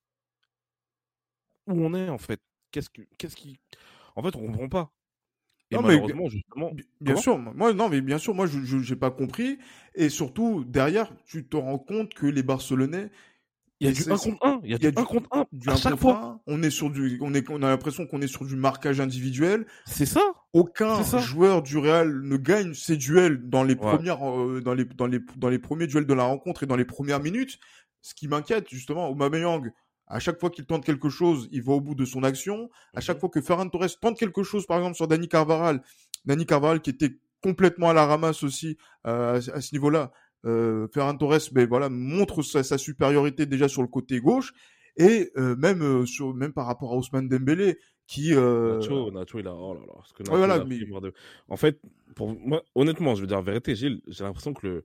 Où 1.67 1.73
on 1.83 1.95
est 1.95 2.11
en 2.11 2.19
fait? 2.19 2.41
Qu'est-ce 2.71 2.91
que 2.91 3.01
qu'est-ce 3.17 3.37
qui 3.37 3.59
en 4.15 4.23
fait 4.23 4.37
on 4.37 4.47
comprend 4.47 4.69
pas 4.69 4.93
et 5.71 5.77
Non, 5.77 5.83
mais- 5.83 5.89
malheureusement 5.95 6.29
justement 6.29 6.73
Bi- 6.73 6.85
Bien 7.01 7.17
sûr, 7.17 7.39
moi 7.39 7.73
non 7.73 7.89
mais 7.89 8.01
bien 8.01 8.19
sûr 8.19 8.35
moi 8.35 8.47
je 8.47 8.59
j'ai 8.83 8.97
pas 8.97 9.11
compris 9.11 9.59
et 9.95 10.09
surtout 10.09 10.65
derrière 10.65 11.11
tu 11.27 11.47
te 11.47 11.57
rends 11.57 11.79
compte 11.79 12.15
que 12.15 12.27
les 12.27 12.43
Barcelonais 12.43 13.11
Il 13.81 13.87
y 13.87 13.89
a 13.89 13.91
Mais 13.91 13.95
du 13.97 14.03
c'est- 14.03 14.13
1 14.13 14.17
contre 14.17 14.47
1. 14.47 14.61
Il 14.63 14.71
y 14.71 14.75
a 14.75 14.79
du 14.79 14.93
du- 14.93 14.99
1 14.99 15.05
contre 15.05 15.29
1 15.33 15.47
du 15.53 15.69
à 15.69 15.77
chaque 15.77 15.97
fois. 15.97 16.15
un, 16.23 16.41
on 16.47 16.63
est 16.63 16.71
sur 16.71 16.91
du 16.91 17.19
on 17.21 17.35
est 17.35 17.51
on 17.51 17.61
a 17.63 17.69
l'impression 17.69 18.07
qu'on 18.07 18.23
est 18.23 18.29
sur 18.29 18.45
du 18.45 18.55
marquage 18.55 19.01
individuel. 19.01 19.67
C'est 19.85 20.07
ça. 20.07 20.23
Aucun 20.53 21.03
ça. 21.03 21.19
joueur 21.19 21.61
du 21.63 21.77
Real 21.77 22.23
ne 22.23 22.37
gagne 22.37 22.73
ses 22.73 22.97
duels 22.97 23.49
dans 23.49 23.65
les 23.65 23.75
Ouais. 23.75 23.81
premières 23.81 24.23
euh, 24.31 24.61
dans 24.65 24.75
les 24.75 24.85
dans 24.85 25.07
les 25.09 25.19
dans 25.37 25.49
les 25.49 25.59
premiers 25.59 25.89
duels 25.89 26.07
de 26.07 26.15
la 26.15 26.23
rencontre 26.23 26.63
et 26.63 26.67
dans 26.67 26.77
les 26.77 26.85
premières 26.85 27.21
minutes. 27.21 27.59
Ce 28.01 28.15
qui 28.15 28.29
m'inquiète 28.29 28.69
justement, 28.71 29.09
Aubameyang 29.09 29.73
à 30.07 30.19
chaque 30.21 30.39
fois 30.41 30.51
qu'il 30.51 30.67
tente 30.67 30.85
quelque 30.85 31.09
chose, 31.09 31.49
il 31.53 31.63
va 31.63 31.73
au 31.73 31.81
bout 31.81 31.95
de 31.95 32.05
son 32.05 32.23
action. 32.25 32.69
À 32.95 33.01
chaque 33.01 33.17
Mhm. 33.17 33.21
fois 33.21 33.29
que 33.31 33.41
Ferran 33.41 33.69
Torres 33.69 33.99
tente 34.01 34.19
quelque 34.19 34.43
chose, 34.43 34.67
par 34.67 34.79
exemple 34.79 34.97
sur 34.97 35.09
Dani 35.09 35.29
Carvajal, 35.29 35.83
Dani 36.25 36.47
Carvajal 36.47 36.81
qui 36.81 36.91
était 36.91 37.17
complètement 37.43 37.91
à 37.91 37.93
la 37.95 38.07
ramasse 38.07 38.43
aussi 38.43 38.77
euh, 39.07 39.41
à, 39.53 39.61
ce- 39.61 39.75
niveau-là. 39.75 40.13
Euh, 40.47 40.87
Ferran 40.93 41.17
Torres, 41.17 41.39
ben 41.53 41.67
voilà, 41.69 41.89
montre 41.89 42.43
sa, 42.43 42.63
sa 42.63 42.77
supériorité 42.79 43.47
déjà 43.47 43.67
sur 43.69 43.83
le 43.83 43.89
côté 43.89 44.21
gauche 44.21 44.53
et 44.97 45.31
euh, 45.37 45.57
même 45.57 45.83
euh, 45.83 46.07
sur 46.07 46.35
même 46.35 46.53
par 46.53 46.67
rapport 46.67 46.93
à 46.93 46.97
Ousmane 46.97 47.29
Dembélé 47.29 47.79
qui 48.07 48.35
euh, 48.35 48.79
Nacho, 48.79 49.11
Nacho, 49.11 49.39
il 49.39 49.47
a. 49.49 49.55
Oh 49.55 49.73
là 49.75 49.81
là. 49.87 49.95
ce 50.05 50.13
que 50.13 50.23
Nacho, 50.23 50.33
Ouais, 50.33 50.39
voilà, 50.39 50.57
il 50.57 50.61
a 50.61 50.65
mais- 50.65 51.01
deux. 51.01 51.13
En 51.49 51.57
fait, 51.57 51.81
pour 52.15 52.29
moi, 52.39 52.63
honnêtement, 52.75 53.15
je 53.15 53.23
veux 53.23 53.27
dire 53.27 53.39
la 53.39 53.43
vérité, 53.43 53.75
Gilles, 53.75 54.03
j'ai 54.07 54.25
l'impression 54.25 54.53
que 54.53 54.67
le. 54.67 54.85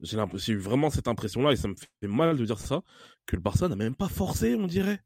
J'ai 0.00 0.52
eu 0.52 0.58
vraiment 0.58 0.90
cette 0.90 1.08
impression-là 1.08 1.52
et 1.52 1.56
ça 1.56 1.68
me 1.68 1.74
fait 1.74 2.08
mal 2.08 2.36
de 2.36 2.44
dire 2.44 2.58
ça, 2.58 2.82
que 3.26 3.36
le 3.36 3.42
Barça 3.42 3.68
n'a 3.68 3.76
même 3.76 3.94
pas 3.96 4.08
forcé, 4.08 4.54
on 4.54 4.66
dirait. 4.66 5.00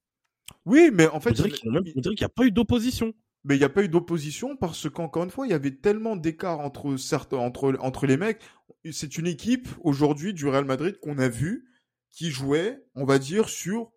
oui, 0.67 0.91
mais 0.93 1.07
en 1.09 1.21
fait, 1.21 1.31
on 1.31 1.33
dirait 1.35 1.49
il- 1.49 1.55
qu'il 2.03 2.11
n'y 2.19 2.25
a 2.25 2.29
pas 2.29 2.45
eu 2.45 2.51
d'opposition. 2.51 3.13
mais 3.45 3.57
il 3.57 3.59
n'y 3.59 3.65
a 3.65 3.69
pas 3.71 3.83
eu 3.83 3.89
d'opposition 3.89 4.57
parce 4.57 4.89
qu'encore 4.91 5.25
une 5.25 5.31
fois, 5.31 5.47
il 5.47 5.51
y 5.51 5.55
avait 5.55 5.75
tellement 5.77 6.15
d'écart 6.17 6.61
entre 6.61 6.95
entre 7.35 7.77
entre 7.81 8.07
les 8.07 8.17
mecs. 8.17 8.43
C'est 8.91 9.17
une 9.17 9.27
équipe 9.27 9.69
aujourd'hui 9.83 10.35
du 10.35 10.47
Real 10.47 10.65
Madrid 10.65 10.99
qu'on 11.01 11.19
a 11.19 11.29
vu 11.29 11.69
qui 12.11 12.31
jouait, 12.31 12.85
on 12.95 13.05
va 13.05 13.19
dire, 13.19 13.49
sur 13.49 13.91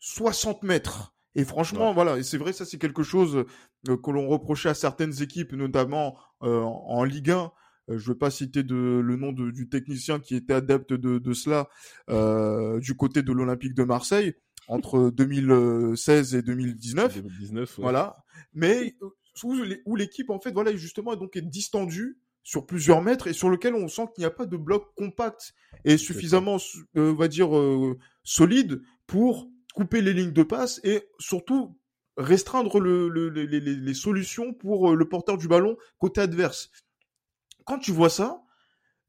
60 0.00 0.62
mètres. 0.62 1.14
Et 1.34 1.44
franchement, 1.44 1.94
voilà, 1.94 2.18
et 2.18 2.22
c'est 2.22 2.36
vrai, 2.36 2.52
ça 2.52 2.64
c'est 2.66 2.76
quelque 2.78 3.02
chose 3.02 3.46
euh, 3.88 3.96
que 3.96 4.10
l'on 4.10 4.28
reprochait 4.28 4.68
à 4.68 4.74
certaines 4.74 5.22
équipes, 5.22 5.52
notamment 5.54 6.18
euh, 6.42 6.60
en 6.60 7.04
Ligue 7.04 7.30
1. 7.30 7.50
Euh, 7.90 7.98
je 7.98 8.08
ne 8.08 8.14
vais 8.14 8.18
pas 8.18 8.30
citer 8.30 8.62
de, 8.62 9.00
le 9.04 9.16
nom 9.16 9.32
de- 9.32 9.50
du 9.50 9.68
technicien 9.68 10.20
qui 10.20 10.36
était 10.36 10.54
adepte 10.54 10.92
de, 10.92 11.18
de 11.18 11.32
cela 11.32 11.68
euh, 12.10 12.78
du 12.80 12.94
côté 12.94 13.22
de 13.22 13.32
l'Olympique 13.32 13.74
de 13.74 13.84
Marseille 13.84 14.34
entre 14.68 15.10
2016 15.14 16.34
et 16.34 16.42
2019. 16.42 17.14
2019. 17.22 17.78
ouais. 17.78 17.82
Voilà. 17.82 18.16
Mais 18.54 18.94
euh, 19.02 19.08
où, 19.86 19.96
l'équipe, 19.96 20.30
en 20.30 20.38
fait, 20.38 20.52
voilà, 20.52 20.74
justement, 20.76 21.16
donc 21.16 21.36
est 21.36 21.42
distendue 21.42 22.18
sur 22.44 22.66
plusieurs 22.66 23.02
mètres 23.02 23.28
et 23.28 23.32
sur 23.32 23.48
lequel 23.50 23.74
on 23.74 23.88
sent 23.88 24.02
qu'il 24.14 24.22
n'y 24.22 24.26
a 24.26 24.30
pas 24.30 24.46
de 24.46 24.56
bloc 24.56 24.94
compact 24.96 25.54
et 25.84 25.96
suffisamment, 25.96 26.58
euh, 26.96 27.10
on 27.12 27.14
va 27.14 27.28
dire, 27.28 27.56
euh, 27.56 27.96
solide 28.24 28.82
pour 29.06 29.48
couper 29.74 30.00
les 30.02 30.12
lignes 30.12 30.32
de 30.32 30.42
passe 30.42 30.80
et 30.84 31.02
surtout 31.18 31.78
restreindre 32.16 32.78
le, 32.78 33.08
le- 33.08 33.28
les, 33.30 33.94
solutions 33.94 34.52
pour 34.52 34.94
le 34.94 35.08
porteur 35.08 35.38
du 35.38 35.48
ballon 35.48 35.76
côté 35.98 36.20
adverse. 36.20 36.70
Quand 37.64 37.78
tu 37.78 37.92
vois 37.92 38.10
ça, 38.10 38.42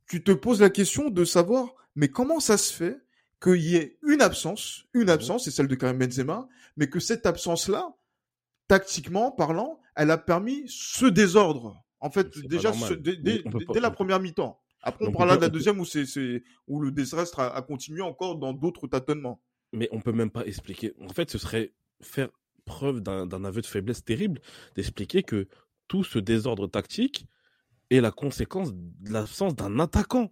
tu 0.08 0.24
te 0.24 0.32
poses 0.32 0.62
la 0.62 0.70
question 0.70 1.10
de 1.10 1.26
savoir, 1.26 1.74
mais 1.96 2.08
comment 2.10 2.40
ça 2.40 2.58
se 2.58 2.74
fait 2.74 2.98
qu'il 3.42 3.62
y 3.62 3.76
ait 3.76 3.98
une 4.08 4.22
absence, 4.22 4.86
une 4.94 5.10
absence, 5.10 5.46
c'est 5.46 5.52
celle 5.52 5.68
de 5.68 5.76
Karim 5.76 5.98
Benzema, 5.98 6.48
mais 6.78 6.88
que 6.90 7.00
cette 7.00 7.26
absence-là, 7.26 7.94
tactiquement 8.68 9.32
parlant, 9.32 9.80
elle 9.96 10.12
a 10.12 10.18
permis 10.18 10.64
ce 10.68 11.06
désordre. 11.06 11.84
En 12.00 12.10
fait, 12.10 12.28
déjà 12.48 12.70
ce- 12.88 12.94
dès, 12.94 13.44
la 13.80 13.92
première 13.92 14.20
mi-temps. 14.20 14.60
Après, 14.82 15.06
on 15.06 15.12
parlera 15.14 15.38
de 15.38 15.42
la 15.42 15.48
deuxième 15.54 15.80
où 15.80 15.86
c'est, 15.86 16.44
où 16.68 16.82
le 16.82 16.92
désastre 16.92 17.40
a, 17.40 17.56
a 17.56 17.62
continué 17.62 18.02
encore 18.02 18.38
dans 18.38 18.54
d'autres 18.54 18.88
tâtonnements. 18.88 19.42
Mais 19.72 19.88
on 19.92 20.02
peut 20.02 20.12
même 20.12 20.30
pas 20.30 20.46
expliquer. 20.46 20.94
En 21.02 21.10
fait, 21.10 21.32
ce 21.32 21.38
serait 21.38 21.74
faire 22.02 22.30
preuve 22.66 23.02
d'un 23.02 23.44
aveu 23.46 23.62
de 23.62 23.66
faiblesse 23.66 24.04
terrible 24.04 24.42
d'expliquer 24.76 25.24
que 25.24 25.48
tout 25.88 26.04
ce 26.04 26.20
désordre 26.20 26.68
tactique 26.68 27.26
est 27.94 28.02
la 28.02 28.12
conséquence 28.12 28.74
de 28.74 29.12
l'absence 29.12 29.56
d'un 29.56 29.80
attaquant. 29.80 30.32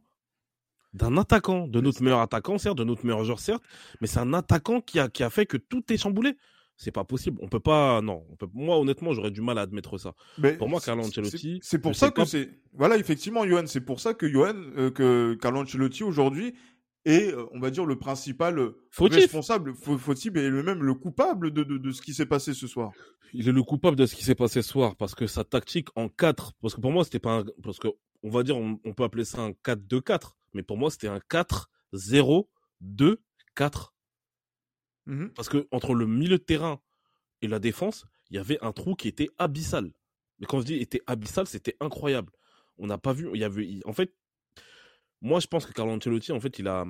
D'un 0.93 1.17
attaquant, 1.17 1.67
de 1.67 1.79
notre 1.79 2.03
meilleur 2.03 2.19
attaquant, 2.19 2.57
certes, 2.57 2.77
de 2.77 2.83
notre 2.83 3.05
meilleur 3.05 3.23
joueur, 3.23 3.39
certes, 3.39 3.63
mais 4.01 4.07
c'est 4.07 4.19
un 4.19 4.33
attaquant 4.33 4.81
qui 4.81 4.99
a, 4.99 5.07
qui 5.07 5.23
a 5.23 5.29
fait 5.29 5.45
que 5.45 5.55
tout 5.55 5.83
est 5.91 5.97
chamboulé. 5.97 6.35
C'est 6.75 6.91
pas 6.91 7.03
possible. 7.03 7.37
On 7.41 7.47
peut 7.47 7.59
pas. 7.59 8.01
Non. 8.01 8.25
On 8.31 8.35
peut, 8.35 8.47
moi, 8.53 8.79
honnêtement, 8.79 9.13
j'aurais 9.13 9.29
du 9.29 9.41
mal 9.41 9.59
à 9.59 9.61
admettre 9.61 9.99
ça. 9.99 10.13
Mais 10.39 10.57
Pour 10.57 10.67
moi, 10.67 10.81
Carlo 10.81 11.03
Ancelotti, 11.03 11.59
C'est 11.61 11.77
pour 11.77 11.95
ça 11.95 12.09
que 12.09 12.25
c'est. 12.25 12.49
Voilà, 12.73 12.97
effectivement, 12.97 13.45
Johan, 13.45 13.67
c'est 13.67 13.81
pour 13.81 13.99
ça 13.99 14.15
que 14.15 14.27
Johan, 14.27 14.55
euh, 14.55 14.89
que 14.89 15.37
Carlo 15.39 15.61
Ancelotti 15.61 16.03
aujourd'hui 16.03 16.55
euh, 17.07 17.47
on 17.51 17.59
va 17.59 17.71
dire, 17.71 17.85
le 17.85 17.97
principal 17.97 18.71
Fautif. 18.91 19.17
responsable, 19.17 19.73
fa- 19.75 19.97
fautif 19.97 20.35
et 20.35 20.49
le 20.49 20.61
même 20.63 20.83
le 20.83 20.93
coupable 20.93 21.51
de, 21.51 21.63
de, 21.63 21.77
de 21.77 21.91
ce 21.91 22.01
qui 22.01 22.13
s'est 22.13 22.25
passé 22.27 22.53
ce 22.53 22.67
soir. 22.67 22.91
Il 23.33 23.47
est 23.47 23.51
le 23.53 23.63
coupable 23.63 23.95
de 23.97 24.05
ce 24.05 24.13
qui 24.15 24.23
s'est 24.23 24.35
passé 24.35 24.61
ce 24.61 24.69
soir 24.69 24.95
parce 24.95 25.15
que 25.15 25.25
sa 25.25 25.43
tactique 25.43 25.87
en 25.95 26.09
4, 26.09 26.53
parce 26.61 26.75
que 26.75 26.81
pour 26.81 26.91
moi 26.91 27.03
c'était 27.03 27.19
pas 27.19 27.39
un, 27.39 27.45
parce 27.63 27.79
que 27.79 27.87
on 28.23 28.29
va 28.29 28.43
dire 28.43 28.57
on, 28.57 28.79
on 28.83 28.93
peut 28.93 29.03
appeler 29.03 29.25
ça 29.25 29.41
un 29.41 29.51
4-2-4, 29.51 30.33
mais 30.53 30.63
pour 30.63 30.77
moi 30.77 30.91
c'était 30.91 31.07
un 31.07 31.19
4-0-2-4 31.29 33.17
Mhm. 35.07 35.31
parce 35.33 35.49
que 35.49 35.67
entre 35.71 35.95
le 35.95 36.05
milieu 36.05 36.37
de 36.37 36.43
terrain 36.43 36.79
et 37.41 37.47
la 37.47 37.57
défense, 37.57 38.05
il 38.29 38.35
y 38.35 38.39
avait 38.39 38.59
un 38.63 38.71
trou 38.71 38.93
qui 38.93 39.07
était 39.07 39.29
abyssal. 39.39 39.91
Mais 40.39 40.45
quand 40.45 40.59
je 40.59 40.65
dis 40.65 40.75
était 40.75 41.01
abyssal, 41.07 41.47
c'était 41.47 41.75
incroyable. 41.79 42.31
On 42.77 42.85
n'a 42.85 42.99
pas 42.99 43.11
vu, 43.11 43.27
il 43.33 43.39
y 43.39 43.43
avait 43.43 43.79
en 43.85 43.93
fait 43.93 44.13
moi 45.21 45.39
je 45.39 45.47
pense 45.47 45.65
que 45.65 45.73
Carlo 45.73 45.91
Ancelotti 45.93 46.31
en 46.31 46.39
fait, 46.39 46.59
il 46.59 46.67
a 46.67 46.85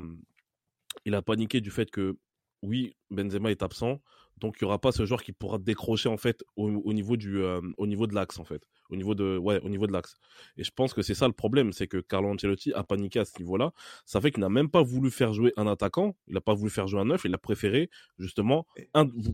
il 1.05 1.15
a 1.15 1.21
paniqué 1.21 1.61
du 1.61 1.71
fait 1.71 1.89
que 1.89 2.17
oui, 2.61 2.95
Benzema 3.09 3.49
est 3.49 3.63
absent, 3.63 4.01
Donc 4.37 4.57
il 4.59 4.63
y 4.63 4.65
aura 4.65 4.79
pas 4.79 4.91
ce 4.91 5.05
joueur 5.05 5.23
qui 5.23 5.31
pourra 5.33 5.57
décrocher 5.57 6.09
en 6.09 6.17
fait 6.17 6.43
au, 6.55 6.93
niveau 6.93 7.17
du 7.17 7.41
euh, 7.41 7.61
au 7.77 7.87
niveau 7.87 8.07
de 8.07 8.13
l'axe 8.13 8.39
en 8.39 8.43
fait, 8.43 8.67
au 8.89 8.95
niveau 8.95 9.15
de 9.15 9.37
ouais 9.37 9.59
au 9.61 9.69
niveau 9.69 9.87
de 9.87 9.93
l'axe. 9.93 10.15
Et 10.57 10.63
je 10.63 10.71
pense 10.71 10.93
que 10.93 11.01
c'est 11.01 11.15
ça 11.15 11.27
le 11.27 11.33
problème, 11.33 11.73
c'est 11.73 11.87
que 11.87 11.97
Carlo 11.97 12.29
Ancelotti 12.29 12.73
a 12.73 12.83
paniqué 12.83 13.19
à 13.19 13.25
ce 13.25 13.37
niveau-là. 13.39 13.71
Ça 14.05 14.21
fait 14.21 14.31
qu'il 14.31 14.41
n'a 14.41 14.49
même 14.49 14.69
pas 14.69 14.83
voulu 14.83 15.11
faire 15.11 15.33
jouer 15.33 15.53
un 15.57 15.67
attaquant, 15.67 16.15
il 16.27 16.33
n'a 16.35 16.41
pas 16.41 16.53
voulu 16.53 16.69
faire 16.69 16.87
jouer 16.87 17.01
un 17.01 17.05
neuf, 17.05 17.23
il 17.25 17.33
a 17.33 17.37
préféré 17.37 17.89
justement 18.19 18.65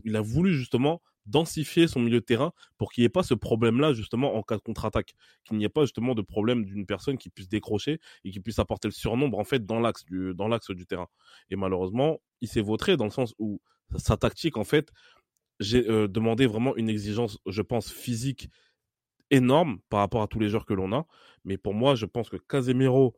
il 0.04 0.16
a 0.16 0.20
voulu 0.20 0.54
justement 0.54 1.02
densifier 1.28 1.86
son 1.88 2.00
milieu 2.00 2.20
de 2.20 2.24
terrain 2.24 2.52
pour 2.76 2.92
qu'il 2.92 3.02
n'y 3.02 3.06
ait 3.06 3.10
pas 3.10 3.22
ce 3.22 3.34
problème-là 3.34 3.92
justement 3.92 4.34
en 4.34 4.42
cas 4.42 4.56
de 4.56 4.62
contre-attaque, 4.62 5.14
qu'il 5.44 5.56
n'y 5.56 5.64
ait 5.64 5.68
pas 5.68 5.82
justement 5.82 6.14
de 6.14 6.22
problème 6.22 6.64
d'une 6.64 6.86
personne 6.86 7.18
qui 7.18 7.30
puisse 7.30 7.48
décrocher 7.48 8.00
et 8.24 8.30
qui 8.30 8.40
puisse 8.40 8.58
apporter 8.58 8.88
le 8.88 8.92
surnombre 8.92 9.38
en 9.38 9.44
fait 9.44 9.64
dans 9.64 9.80
l'axe 9.80 10.04
du 10.04 10.34
dans 10.34 10.48
l'axe 10.48 10.70
du 10.70 10.86
terrain. 10.86 11.08
Et 11.50 11.56
malheureusement, 11.56 12.20
il 12.40 12.48
s'est 12.48 12.60
vautré 12.60 12.96
dans 12.96 13.04
le 13.04 13.10
sens 13.10 13.34
où 13.38 13.60
sa 13.96 14.16
tactique, 14.16 14.56
en 14.56 14.64
fait, 14.64 14.92
j'ai 15.60 15.88
euh, 15.88 16.08
demandé 16.08 16.46
vraiment 16.46 16.76
une 16.76 16.88
exigence, 16.88 17.38
je 17.46 17.62
pense, 17.62 17.90
physique 17.90 18.48
énorme 19.30 19.80
par 19.88 20.00
rapport 20.00 20.22
à 20.22 20.28
tous 20.28 20.38
les 20.38 20.48
joueurs 20.48 20.66
que 20.66 20.74
l'on 20.74 20.92
a. 20.92 21.06
Mais 21.44 21.58
pour 21.58 21.74
moi, 21.74 21.94
je 21.94 22.06
pense 22.06 22.28
que 22.28 22.36
Casemiro, 22.36 23.16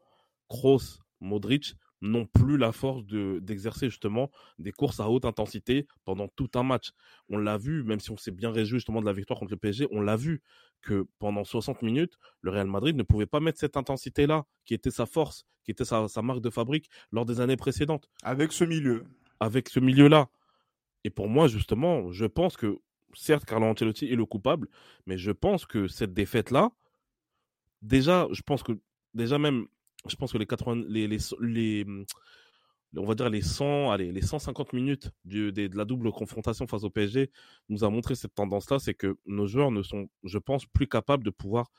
Kroos, 0.49 1.00
Modric 1.21 1.75
n'ont 2.00 2.26
plus 2.26 2.57
la 2.57 2.73
force 2.73 3.04
de 3.04 3.38
d'exercer 3.42 3.90
justement 3.90 4.30
des 4.59 4.73
courses 4.73 5.00
à 5.00 5.09
haute 5.09 5.25
intensité 5.25 5.87
pendant 6.04 6.28
tout 6.28 6.50
un 6.54 6.62
match. 6.62 6.90
On 7.28 7.38
l'a 7.38 7.59
vu, 7.59 7.83
même 7.85 8.00
si 8.00 8.11
on 8.11 8.16
s'est 8.16 8.30
bien 8.30 8.50
réjoui 8.50 8.78
justement 8.78 9.00
de 9.00 9.07
la 9.07 9.12
victoire 9.12 9.38
contre 9.38 9.52
le 9.52 9.59
PSG, 9.59 9.87
on 9.90 10.00
l'a 10.00 10.16
vu 10.16 10.42
que 10.83 11.07
pendant 11.19 11.45
60 11.45 11.83
minutes, 11.83 12.19
le 12.40 12.50
Real 12.50 12.66
Madrid 12.66 12.97
ne 12.97 13.02
pouvait 13.02 13.26
pas 13.26 13.40
mettre 13.40 13.59
cette 13.59 13.76
intensité-là, 13.76 14.45
qui 14.64 14.75
était 14.75 14.90
sa 14.90 15.07
force, 15.07 15.47
qui 15.64 15.71
était 15.71 15.85
sa, 15.85 16.09
sa 16.09 16.23
marque 16.23 16.40
de 16.40 16.50
fabrique 16.50 16.88
lors 17.12 17.26
des 17.26 17.40
années 17.40 17.57
précédentes. 17.57 18.09
Avec 18.23 18.52
ce 18.52 18.64
milieu. 18.64 19.04
Avec 19.40 19.69
ce 19.69 19.80
milieu-là. 19.80 20.28
Et 21.04 21.11
pour 21.11 21.28
moi, 21.28 21.49
justement, 21.49 22.11
je 22.12 22.26
pense 22.26 22.57
que, 22.57 22.78
certes, 23.14 23.45
Carlo 23.45 23.66
Ancelotti 23.66 24.07
est 24.07 24.16
le 24.16 24.26
coupable, 24.26 24.69
mais 25.07 25.19
je 25.19 25.30
pense 25.30 25.66
que 25.66 25.87
cette 25.87 26.12
défaite-là, 26.12 26.71
déjà, 27.83 28.28
je 28.33 28.42
pense 28.42 28.62
que, 28.62 28.73
déjà 29.14 29.38
même, 29.38 29.66
je 30.09 30.16
pense 30.16 30.33
que 30.33 30.38
les 30.38 30.47
80, 30.47 30.85
les, 30.88 31.07
les, 31.09 31.87
on 32.97 33.04
va 33.04 33.14
dire 33.14 33.30
les 33.30 33.42
100, 33.42 33.90
allez, 33.90 34.11
les 34.12 34.23
150 34.23 34.73
minutes 34.73 35.11
de, 35.25 35.71
la 35.76 35.85
double 35.85 36.11
confrontation 36.11 36.66
face 36.66 36.85
au 36.85 36.90
PSG 36.90 37.30
nous 37.69 37.85
a 37.85 37.90
montré 37.90 38.14
cette 38.14 38.35
tendance-là, 38.35 38.78
c'est 38.78 38.95
que 38.95 39.16
nos 39.26 39.47
joueurs 39.47 39.71
ne 39.71 39.83
sont, 39.83 40.09
je 40.25 40.38
pense, 40.38 40.66
plus 40.66 40.88
capables 40.88 41.25
de 41.25 41.30
pouvoir 41.30 41.71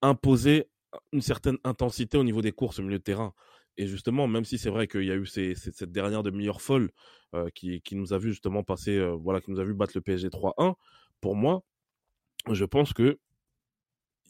imposer 0.00 0.68
une 1.12 1.20
certaine 1.20 1.58
intensité 1.64 2.18
au 2.18 2.24
niveau 2.24 2.42
des 2.42 2.52
courses 2.52 2.78
au 2.78 2.82
milieu 2.82 2.98
de 2.98 3.04
terrain. 3.04 3.34
Et 3.78 3.86
justement, 3.86 4.26
même 4.26 4.44
si 4.44 4.58
c'est 4.58 4.68
vrai 4.68 4.86
qu'il 4.86 5.04
y 5.04 5.10
a 5.10 5.14
eu 5.14 5.24
cette 5.26 5.90
dernière 5.90 6.22
demi-heure 6.22 6.60
folle 6.60 6.90
euh, 7.34 7.48
qui, 7.54 7.80
qui, 7.80 7.96
nous 7.96 8.12
a 8.12 8.18
vu 8.18 8.30
justement 8.30 8.62
passer, 8.62 8.98
euh, 8.98 9.12
voilà, 9.12 9.40
qui 9.40 9.50
nous 9.50 9.60
a 9.60 9.64
vu 9.64 9.72
battre 9.72 9.92
le 9.94 10.02
PSG 10.02 10.28
3-1, 10.28 10.74
pour 11.20 11.36
moi, 11.36 11.62
je 12.50 12.64
pense 12.64 12.92
que 12.92 13.18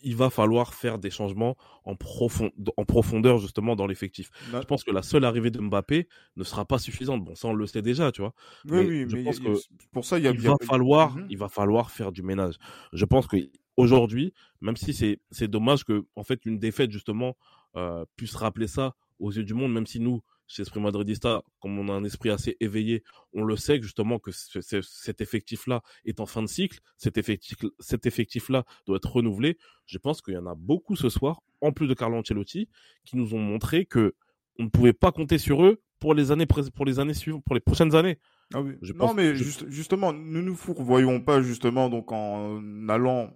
il 0.03 0.17
va 0.17 0.31
falloir 0.31 0.75
faire 0.75 0.99
des 0.99 1.11
changements 1.11 1.57
en, 1.85 1.97
profond, 1.97 2.51
en 2.77 2.85
profondeur 2.85 3.39
justement 3.39 3.77
dans 3.77 3.87
l'effectif. 3.87 4.31
Bah 4.51 4.61
je 4.61 4.67
pense 4.67 4.85
que 4.85 4.91
la 4.91 5.03
seule 5.03 5.25
arrivée 5.25 5.51
de 5.51 5.61
Mbappé 5.61 6.09
ne 6.37 6.45
sera 6.45 6.65
pas 6.65 6.79
suffisante. 6.79 7.25
Bon, 7.25 7.35
ça 7.35 7.49
on 7.49 7.55
le 7.55 7.67
sait 7.67 7.83
déjà, 7.83 8.13
tu 8.13 8.21
vois. 8.21 8.35
Oui, 8.67 8.85
oui, 8.87 9.07
je 9.09 9.17
pense 9.23 9.41
que 9.41 9.55
pour 9.93 10.05
ça 10.05 10.19
il, 10.19 10.25
y 10.25 10.29
a, 10.29 10.33
va 10.33 10.57
falloir, 10.65 11.17
mmh 11.17 11.27
il 11.31 11.39
va 11.39 11.49
falloir 11.49 11.91
faire 11.91 12.13
du 12.13 12.23
ménage. 12.23 12.57
Je 12.93 13.05
pense 13.05 13.27
que 13.27 13.37
aujourd'hui, 13.77 14.35
même 14.61 14.77
si 14.77 14.93
c'est 15.31 15.49
dommage 15.49 15.85
que 15.85 16.05
en 16.17 16.25
fait 16.25 16.45
une 16.45 16.59
défaite 16.59 16.91
justement 16.91 17.37
euh, 17.77 18.05
puisse 18.17 18.35
rappeler 18.35 18.67
ça 18.67 18.95
aux 19.19 19.33
yeux 19.33 19.45
du 19.45 19.55
monde, 19.55 19.73
même 19.73 19.87
si 19.87 20.01
nous, 20.01 20.23
chez 20.53 20.63
Esprit 20.63 20.81
Madridista, 20.81 21.43
comme 21.61 21.79
on 21.79 21.89
a 21.89 21.93
un 21.93 22.05
esprit 22.05 22.29
assez 22.29 22.57
éveillé, 22.61 23.03
on 23.33 23.43
le 23.43 23.57
sait 23.57 23.81
justement 23.81 24.19
que 24.19 24.31
cet 24.33 25.21
effectif-là 25.21 25.83
est 26.05 26.21
en 26.21 26.27
fin 26.27 26.43
de 26.43 26.47
cycle, 26.47 26.81
cet 26.99 27.17
effectif-là 27.17 27.71
cet 27.81 28.05
effectif 28.05 28.51
doit 28.87 28.97
être 28.97 29.11
renouvelé. 29.11 29.57
Je 29.87 29.97
pense 29.97 30.21
qu'il 30.21 30.35
y 30.35 30.37
en 30.37 30.47
a 30.47 30.55
beaucoup 30.55 30.95
ce 30.95 31.09
soir, 31.09 31.41
en 31.63 31.73
plus 31.73 31.87
de 31.87 31.95
Carlo 31.95 32.19
Ancelotti, 32.19 32.69
qui 33.05 33.17
nous 33.17 33.35
ont 33.35 33.39
montré 33.39 33.87
que 33.87 34.15
on 34.59 34.65
ne 34.65 34.69
pouvait 34.69 34.93
pas 34.93 35.11
compter 35.11 35.39
sur 35.39 35.65
eux 35.65 35.81
pour 35.99 36.13
les 36.13 36.31
années 36.31 36.47
pour 36.47 36.85
les 36.85 37.01
années 37.01 37.15
suivantes, 37.15 37.43
pour 37.45 37.55
les 37.55 37.61
prochaines 37.61 37.95
années. 37.95 38.19
Ah 38.53 38.61
oui. 38.61 38.75
non, 38.95 39.15
mais 39.15 39.35
justement, 39.35 40.13
ne 40.13 40.41
nous 40.43 40.55
fourvoyons 40.55 41.23
pas 41.23 41.41
justement 41.41 41.89
donc 41.89 42.13
en 42.13 42.89
allant 42.89 43.31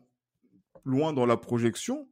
loin 0.85 1.15
dans 1.15 1.25
la 1.25 1.39
projection 1.39 2.09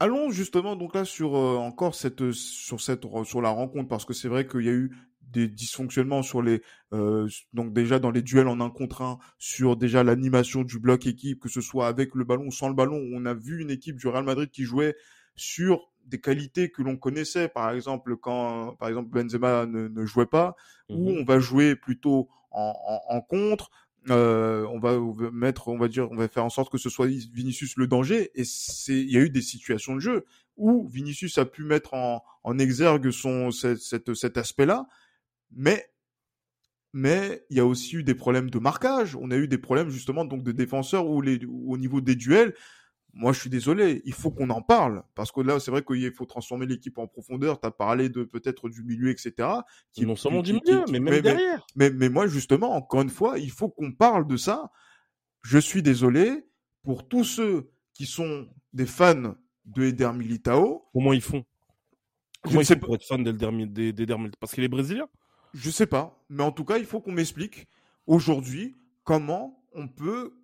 Allons 0.00 0.30
justement 0.30 0.74
donc 0.74 0.94
là 0.94 1.04
sur 1.04 1.36
euh, 1.36 1.56
encore 1.56 1.94
cette 1.94 2.32
sur 2.32 2.80
cette 2.80 3.04
sur 3.24 3.40
la 3.40 3.50
rencontre 3.50 3.88
parce 3.88 4.04
que 4.04 4.12
c'est 4.12 4.28
vrai 4.28 4.46
qu'il 4.46 4.62
y 4.62 4.68
a 4.68 4.72
eu 4.72 4.90
des 5.22 5.48
dysfonctionnements 5.48 6.22
sur 6.22 6.42
les 6.42 6.62
euh, 6.92 7.28
donc 7.52 7.72
déjà 7.72 7.98
dans 8.00 8.10
les 8.10 8.22
duels 8.22 8.48
en 8.48 8.60
un 8.60 8.70
contre 8.70 9.02
un 9.02 9.18
sur 9.38 9.76
déjà 9.76 10.02
l'animation 10.02 10.62
du 10.62 10.78
bloc 10.80 11.06
équipe 11.06 11.40
que 11.40 11.48
ce 11.48 11.60
soit 11.60 11.86
avec 11.86 12.14
le 12.14 12.24
ballon 12.24 12.46
ou 12.46 12.50
sans 12.50 12.68
le 12.68 12.74
ballon 12.74 13.00
on 13.12 13.24
a 13.24 13.34
vu 13.34 13.62
une 13.62 13.70
équipe 13.70 13.96
du 13.96 14.08
Real 14.08 14.24
Madrid 14.24 14.50
qui 14.50 14.64
jouait 14.64 14.96
sur 15.36 15.92
des 16.04 16.20
qualités 16.20 16.70
que 16.70 16.82
l'on 16.82 16.96
connaissait 16.96 17.48
par 17.48 17.70
exemple 17.70 18.16
quand 18.16 18.74
par 18.78 18.88
exemple 18.88 19.10
Benzema 19.10 19.64
ne, 19.66 20.04
jouait 20.04 20.26
pas 20.26 20.56
ou 20.88 21.10
mmh 21.10 21.18
on 21.20 21.24
va 21.24 21.38
jouer 21.38 21.76
plutôt 21.76 22.28
en, 22.50 23.00
en 23.08 23.20
contre 23.20 23.70
euh, 24.10 24.66
on, 24.66 24.78
va, 24.78 24.98
mettre, 25.32 25.68
on 25.68 25.78
va 25.78 25.88
dire, 25.88 26.10
on 26.10 26.16
va 26.16 26.28
faire 26.28 26.44
en 26.44 26.50
sorte 26.50 26.70
que 26.70 26.78
ce 26.78 26.90
soit 26.90 27.06
Vinicius 27.06 27.76
le 27.76 27.86
danger. 27.86 28.30
Et 28.34 28.44
c'est, 28.44 28.98
il 28.98 29.10
y 29.10 29.16
a 29.16 29.20
eu 29.20 29.30
des 29.30 29.42
situations 29.42 29.94
de 29.94 30.00
jeu 30.00 30.24
où 30.56 30.86
Vinicius 30.88 31.38
a 31.38 31.44
pu 31.44 31.64
mettre 31.64 31.94
en, 31.94 32.22
en 32.42 32.58
exergue 32.58 33.10
son 33.10 33.50
cet, 33.50 34.38
aspect-là, 34.38 34.86
mais 35.52 35.86
mais 36.92 37.44
il 37.50 37.56
y 37.56 37.60
a 37.60 37.66
aussi 37.66 37.96
eu 37.96 38.04
des 38.04 38.14
problèmes 38.14 38.50
de 38.50 38.58
marquage. 38.60 39.16
On 39.16 39.32
a 39.32 39.36
eu 39.36 39.48
des 39.48 39.58
problèmes 39.58 39.90
justement 39.90 40.24
donc 40.24 40.44
de 40.44 40.52
défenseurs 40.52 41.08
où 41.08 41.20
les, 41.20 41.40
au 41.44 41.76
niveau 41.76 42.00
des 42.00 42.14
duels, 42.14 42.54
moi, 43.16 43.32
je 43.32 43.40
suis 43.40 43.50
désolé, 43.50 44.02
il 44.04 44.12
faut 44.12 44.32
qu'on 44.32 44.50
en 44.50 44.60
parle. 44.60 45.04
Parce 45.14 45.30
que 45.30 45.40
là, 45.40 45.60
c'est 45.60 45.70
vrai 45.70 45.84
qu'il 45.84 46.12
faut 46.12 46.26
transformer 46.26 46.66
l'équipe 46.66 46.98
en 46.98 47.06
profondeur. 47.06 47.60
Tu 47.60 47.66
as 47.66 47.70
parlé 47.70 48.08
de 48.08 48.24
peut-être 48.24 48.68
du 48.68 48.82
milieu, 48.82 49.10
etc. 49.10 49.48
Qui, 49.92 50.04
non 50.04 50.16
seulement 50.16 50.42
du 50.42 50.54
milieu, 50.54 50.84
mais 50.90 50.98
même 50.98 51.20
derrière. 51.20 51.64
Mais, 51.76 51.90
mais, 51.90 52.08
moi, 52.08 52.26
justement, 52.26 52.74
encore 52.74 53.02
une 53.02 53.10
fois, 53.10 53.38
il 53.38 53.50
faut 53.50 53.68
qu'on 53.68 53.92
parle 53.92 54.26
de 54.26 54.36
ça. 54.36 54.70
Je 55.42 55.58
suis 55.58 55.82
désolé 55.82 56.44
pour 56.82 57.06
tous 57.06 57.24
ceux 57.24 57.70
qui 57.92 58.06
sont 58.06 58.48
des 58.72 58.86
fans 58.86 59.36
de 59.64 59.84
Eder 59.84 60.12
Militao. 60.12 60.84
Comment 60.92 61.12
ils 61.12 61.22
font? 61.22 61.44
Comment 62.42 62.60
ils 62.60 62.66
font 62.66 62.78
pour 62.78 62.94
être 62.96 63.06
fans 63.06 63.18
d'Eder 63.18 63.50
Militao 63.52 64.18
Parce 64.40 64.54
qu'il 64.54 64.64
est 64.64 64.68
brésilien? 64.68 65.06
Je 65.54 65.70
sais 65.70 65.86
pas. 65.86 66.20
Mais 66.28 66.42
en 66.42 66.50
tout 66.50 66.64
cas, 66.64 66.78
il 66.78 66.84
faut 66.84 67.00
qu'on 67.00 67.12
m'explique 67.12 67.68
aujourd'hui 68.06 68.74
comment 69.04 69.64
on 69.72 69.86
peut 69.86 70.36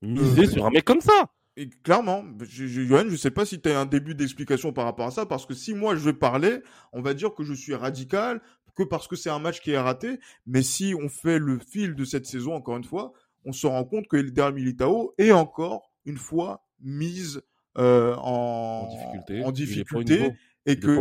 miser 0.00 0.46
sur 0.46 0.64
un 0.64 0.70
mec 0.70 0.84
comme 0.84 1.02
ça. 1.02 1.30
Et 1.56 1.68
clairement, 1.68 2.24
je, 2.40 2.66
je, 2.66 2.82
je 2.82 3.16
sais 3.16 3.30
pas 3.30 3.44
si 3.44 3.60
tu 3.60 3.68
as 3.68 3.78
un 3.78 3.86
début 3.86 4.14
d'explication 4.14 4.72
par 4.72 4.86
rapport 4.86 5.06
à 5.06 5.10
ça, 5.10 5.26
parce 5.26 5.44
que 5.44 5.54
si 5.54 5.74
moi 5.74 5.94
je 5.96 6.00
vais 6.00 6.14
parler, 6.14 6.60
on 6.92 7.02
va 7.02 7.12
dire 7.12 7.34
que 7.34 7.44
je 7.44 7.52
suis 7.52 7.74
radical, 7.74 8.40
que 8.74 8.82
parce 8.82 9.06
que 9.06 9.16
c'est 9.16 9.30
un 9.30 9.38
match 9.38 9.60
qui 9.60 9.72
est 9.72 9.78
raté, 9.78 10.18
mais 10.46 10.62
si 10.62 10.94
on 10.98 11.08
fait 11.08 11.38
le 11.38 11.58
fil 11.58 11.94
de 11.94 12.04
cette 12.04 12.24
saison, 12.24 12.54
encore 12.54 12.78
une 12.78 12.84
fois, 12.84 13.12
on 13.44 13.52
se 13.52 13.66
rend 13.66 13.84
compte 13.84 14.06
que 14.08 14.16
Elder 14.16 14.50
Militao 14.54 15.14
est 15.18 15.32
encore 15.32 15.92
une 16.06 16.16
fois 16.16 16.64
mise 16.80 17.42
euh, 17.78 18.14
en, 18.16 18.88
difficulté, 18.88 19.44
en 19.44 19.52
difficulté 19.52 20.32
et 20.66 20.78
que 20.78 20.98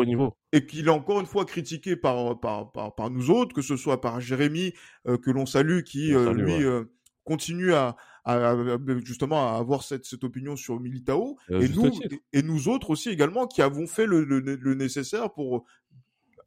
et 0.52 0.66
qu'il 0.66 0.88
est 0.88 0.92
encore 0.92 1.20
une 1.20 1.26
fois 1.26 1.46
critiqué 1.46 1.96
par 1.96 2.40
par, 2.40 2.72
par, 2.72 2.96
par 2.96 3.10
nous 3.10 3.30
autres, 3.30 3.54
que 3.54 3.62
ce 3.62 3.78
soit 3.78 4.02
par 4.02 4.20
Jérémy 4.20 4.74
euh, 5.08 5.18
que 5.18 5.32
l'on 5.32 5.46
salue, 5.46 5.82
qui 5.82 6.14
euh, 6.14 6.34
lui 6.34 6.64
euh, 6.64 6.86
continue 7.24 7.74
à, 7.74 7.96
à, 8.26 8.56
justement 9.04 9.54
à 9.54 9.58
avoir 9.58 9.84
cette, 9.84 10.06
cette 10.06 10.24
opinion 10.24 10.56
sur 10.56 10.80
Militao 10.80 11.38
et 11.50 11.68
nous 11.70 11.92
et, 12.34 12.42
nous 12.42 12.68
autres 12.68 12.90
aussi 12.90 13.10
également 13.10 13.48
qui 13.48 13.62
avons 13.62 13.88
fait 13.88 14.06
le, 14.06 14.24
le, 14.24 14.74
nécessaire 14.76 15.32
pour 15.32 15.66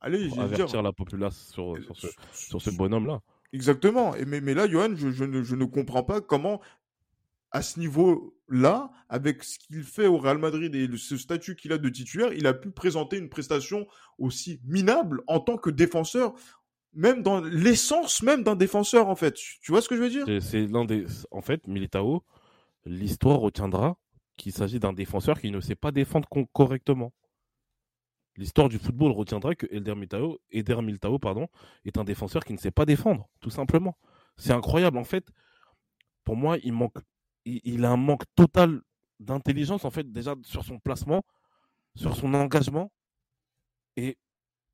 aller 0.00 0.30
avertir 0.38 0.82
la 0.82 0.92
population 0.92 1.74
sur, 1.74 1.84
sur, 1.84 1.96
ce, 1.96 2.06
sur 2.32 2.62
ce 2.62 2.70
bonhomme 2.70 3.06
là. 3.06 3.20
Exactement. 3.52 4.16
Et 4.16 4.24
mais, 4.24 4.40
mais 4.40 4.52
là, 4.52 4.68
Johan, 4.68 4.96
je, 4.96 5.12
je, 5.12 5.24
ne, 5.24 5.42
je 5.44 5.54
ne 5.54 5.64
comprends 5.64 6.02
pas 6.02 6.20
comment 6.20 6.60
à 7.52 7.62
ce 7.62 7.78
niveau-là, 7.78 8.90
avec 9.08 9.44
ce 9.44 9.60
qu'il 9.60 9.84
fait 9.84 10.08
au 10.08 10.18
Real 10.18 10.38
Madrid 10.38 10.74
et 10.74 10.88
ce 10.96 11.16
statut 11.16 11.54
qu'il 11.54 11.72
a 11.72 11.78
de 11.78 11.88
titulaire, 11.88 12.32
il 12.32 12.48
a 12.48 12.52
pu 12.52 12.72
présenter 12.72 13.16
une 13.16 13.28
prestation 13.28 13.86
aussi 14.18 14.60
minable 14.64 15.22
en 15.28 15.38
tant 15.38 15.56
que 15.56 15.70
défenseur 15.70 16.34
même 16.94 17.22
dans 17.22 17.40
l'essence 17.40 18.22
même 18.22 18.42
d'un 18.42 18.56
défenseur 18.56 19.08
en 19.08 19.16
fait. 19.16 19.34
Tu 19.34 19.70
vois 19.70 19.82
ce 19.82 19.88
que 19.88 19.96
je 19.96 20.02
veux 20.02 20.10
dire? 20.10 20.42
C'est 20.42 20.66
l'un 20.66 20.84
des 20.84 21.06
en 21.30 21.40
fait 21.40 21.66
Militao, 21.66 22.24
l'histoire 22.84 23.38
retiendra 23.38 23.98
qu'il 24.36 24.52
s'agit 24.52 24.80
d'un 24.80 24.92
défenseur 24.92 25.40
qui 25.40 25.50
ne 25.50 25.60
sait 25.60 25.76
pas 25.76 25.92
défendre 25.92 26.28
correctement. 26.52 27.12
L'histoire 28.36 28.68
du 28.68 28.78
football 28.78 29.12
retiendra 29.12 29.54
que 29.54 29.66
Elder 29.70 29.94
Militao, 29.94 30.38
Eder 30.50 30.82
Militao 30.82 31.18
pardon, 31.18 31.46
est 31.84 31.98
un 31.98 32.04
défenseur 32.04 32.44
qui 32.44 32.52
ne 32.52 32.58
sait 32.58 32.72
pas 32.72 32.84
défendre, 32.84 33.28
tout 33.40 33.50
simplement. 33.50 33.96
C'est 34.36 34.52
incroyable 34.52 34.98
en 34.98 35.04
fait. 35.04 35.28
Pour 36.24 36.36
moi, 36.36 36.58
il 36.62 36.72
manque 36.72 36.98
il, 37.44 37.84
a 37.84 37.90
un 37.90 37.96
manque 37.96 38.24
total 38.34 38.80
d'intelligence 39.20 39.84
en 39.84 39.90
fait 39.90 40.10
déjà 40.10 40.34
sur 40.42 40.64
son 40.64 40.78
placement, 40.78 41.22
sur 41.94 42.16
son 42.16 42.32
engagement 42.34 42.90
et 43.96 44.16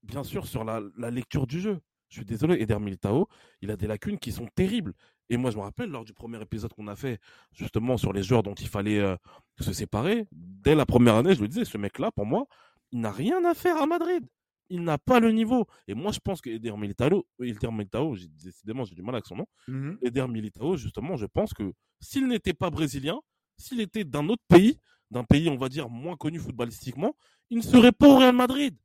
bien 0.03 0.25
sûr 0.25 0.47
sur 0.47 0.65
la 0.65 1.11
lecture 1.11 1.47
du 1.47 1.61
jeu 1.61 1.81
Je 2.11 2.17
suis 2.17 2.25
désolé, 2.25 2.61
Eder 2.61 2.79
Militao, 2.79 3.29
il 3.63 3.71
a 3.71 3.77
des 3.77 3.87
lacunes 3.87 4.19
qui 4.19 4.33
sont 4.33 4.47
terribles. 4.55 4.93
Et 5.29 5.37
moi, 5.37 5.53
je 5.53 5.57
me 5.57 5.63
rappelle, 5.63 5.91
lors 5.91 6.05
du 6.05 6.13
premier 6.13 6.43
épisode 6.43 6.73
qu'on 6.75 6.89
a 6.89 6.97
fait, 6.97 7.21
justement, 7.53 7.97
sur 7.97 8.13
les 8.13 8.25
joueurs 8.25 8.43
dont 8.43 8.55
il 8.55 8.67
fallait 8.67 8.99
euh, 8.99 9.17
se 9.61 9.73
séparer, 9.73 10.27
dès 10.33 10.75
la 10.75 10.85
première 10.85 11.15
année, 11.15 11.35
je 11.37 11.41
le 11.41 11.47
disais, 11.47 11.65
ce 11.65 11.79
mec-là, 11.79 12.11
pour 12.11 12.27
moi, 12.27 12.47
il 12.91 13.01
n'a 13.01 13.13
rien 13.13 13.45
à 13.45 13.55
faire 13.55 13.77
à 13.77 13.87
Madrid. 13.87 14.27
Il 14.71 14.83
n'a 14.83 14.99
pas 14.99 15.21
le 15.21 15.31
niveau. 15.31 15.67
Et 15.87 15.95
moi, 15.95 16.11
je 16.11 16.19
pense 16.19 16.41
que 16.41 16.51
Eder 16.51 16.77
Militao, 16.77 17.27
Eder 17.41 17.71
Militao 17.71 18.17
décidément, 18.43 18.85
j'ai 18.85 18.97
du 18.97 19.03
mal 19.03 19.15
avec 19.15 19.27
son 19.27 19.37
nom. 19.37 19.47
Mmh 19.69 19.93
Eder 20.03 20.27
Militao, 20.27 20.77
justement, 20.77 21.17
je 21.17 21.27
pense 21.27 21.55
que 21.55 21.73
s'il 22.01 22.27
n'était 22.27 22.55
pas 22.55 22.71
brésilien, 22.71 23.21
s'il 23.57 23.81
était 23.81 24.05
d'un 24.05 24.29
autre 24.29 24.43
pays, 24.49 24.79
d'un 25.13 25.25
pays, 25.25 25.49
on 25.49 25.57
va 25.57 25.69
dire, 25.69 25.89
moins 25.89 26.17
connu 26.17 26.41
footballistiquement, 26.41 27.15
il 27.51 27.59
ne 27.59 27.63
serait 27.63 27.93
pas 27.93 28.09
au 28.09 28.17
Real 28.17 28.35
Madrid. 28.35 28.77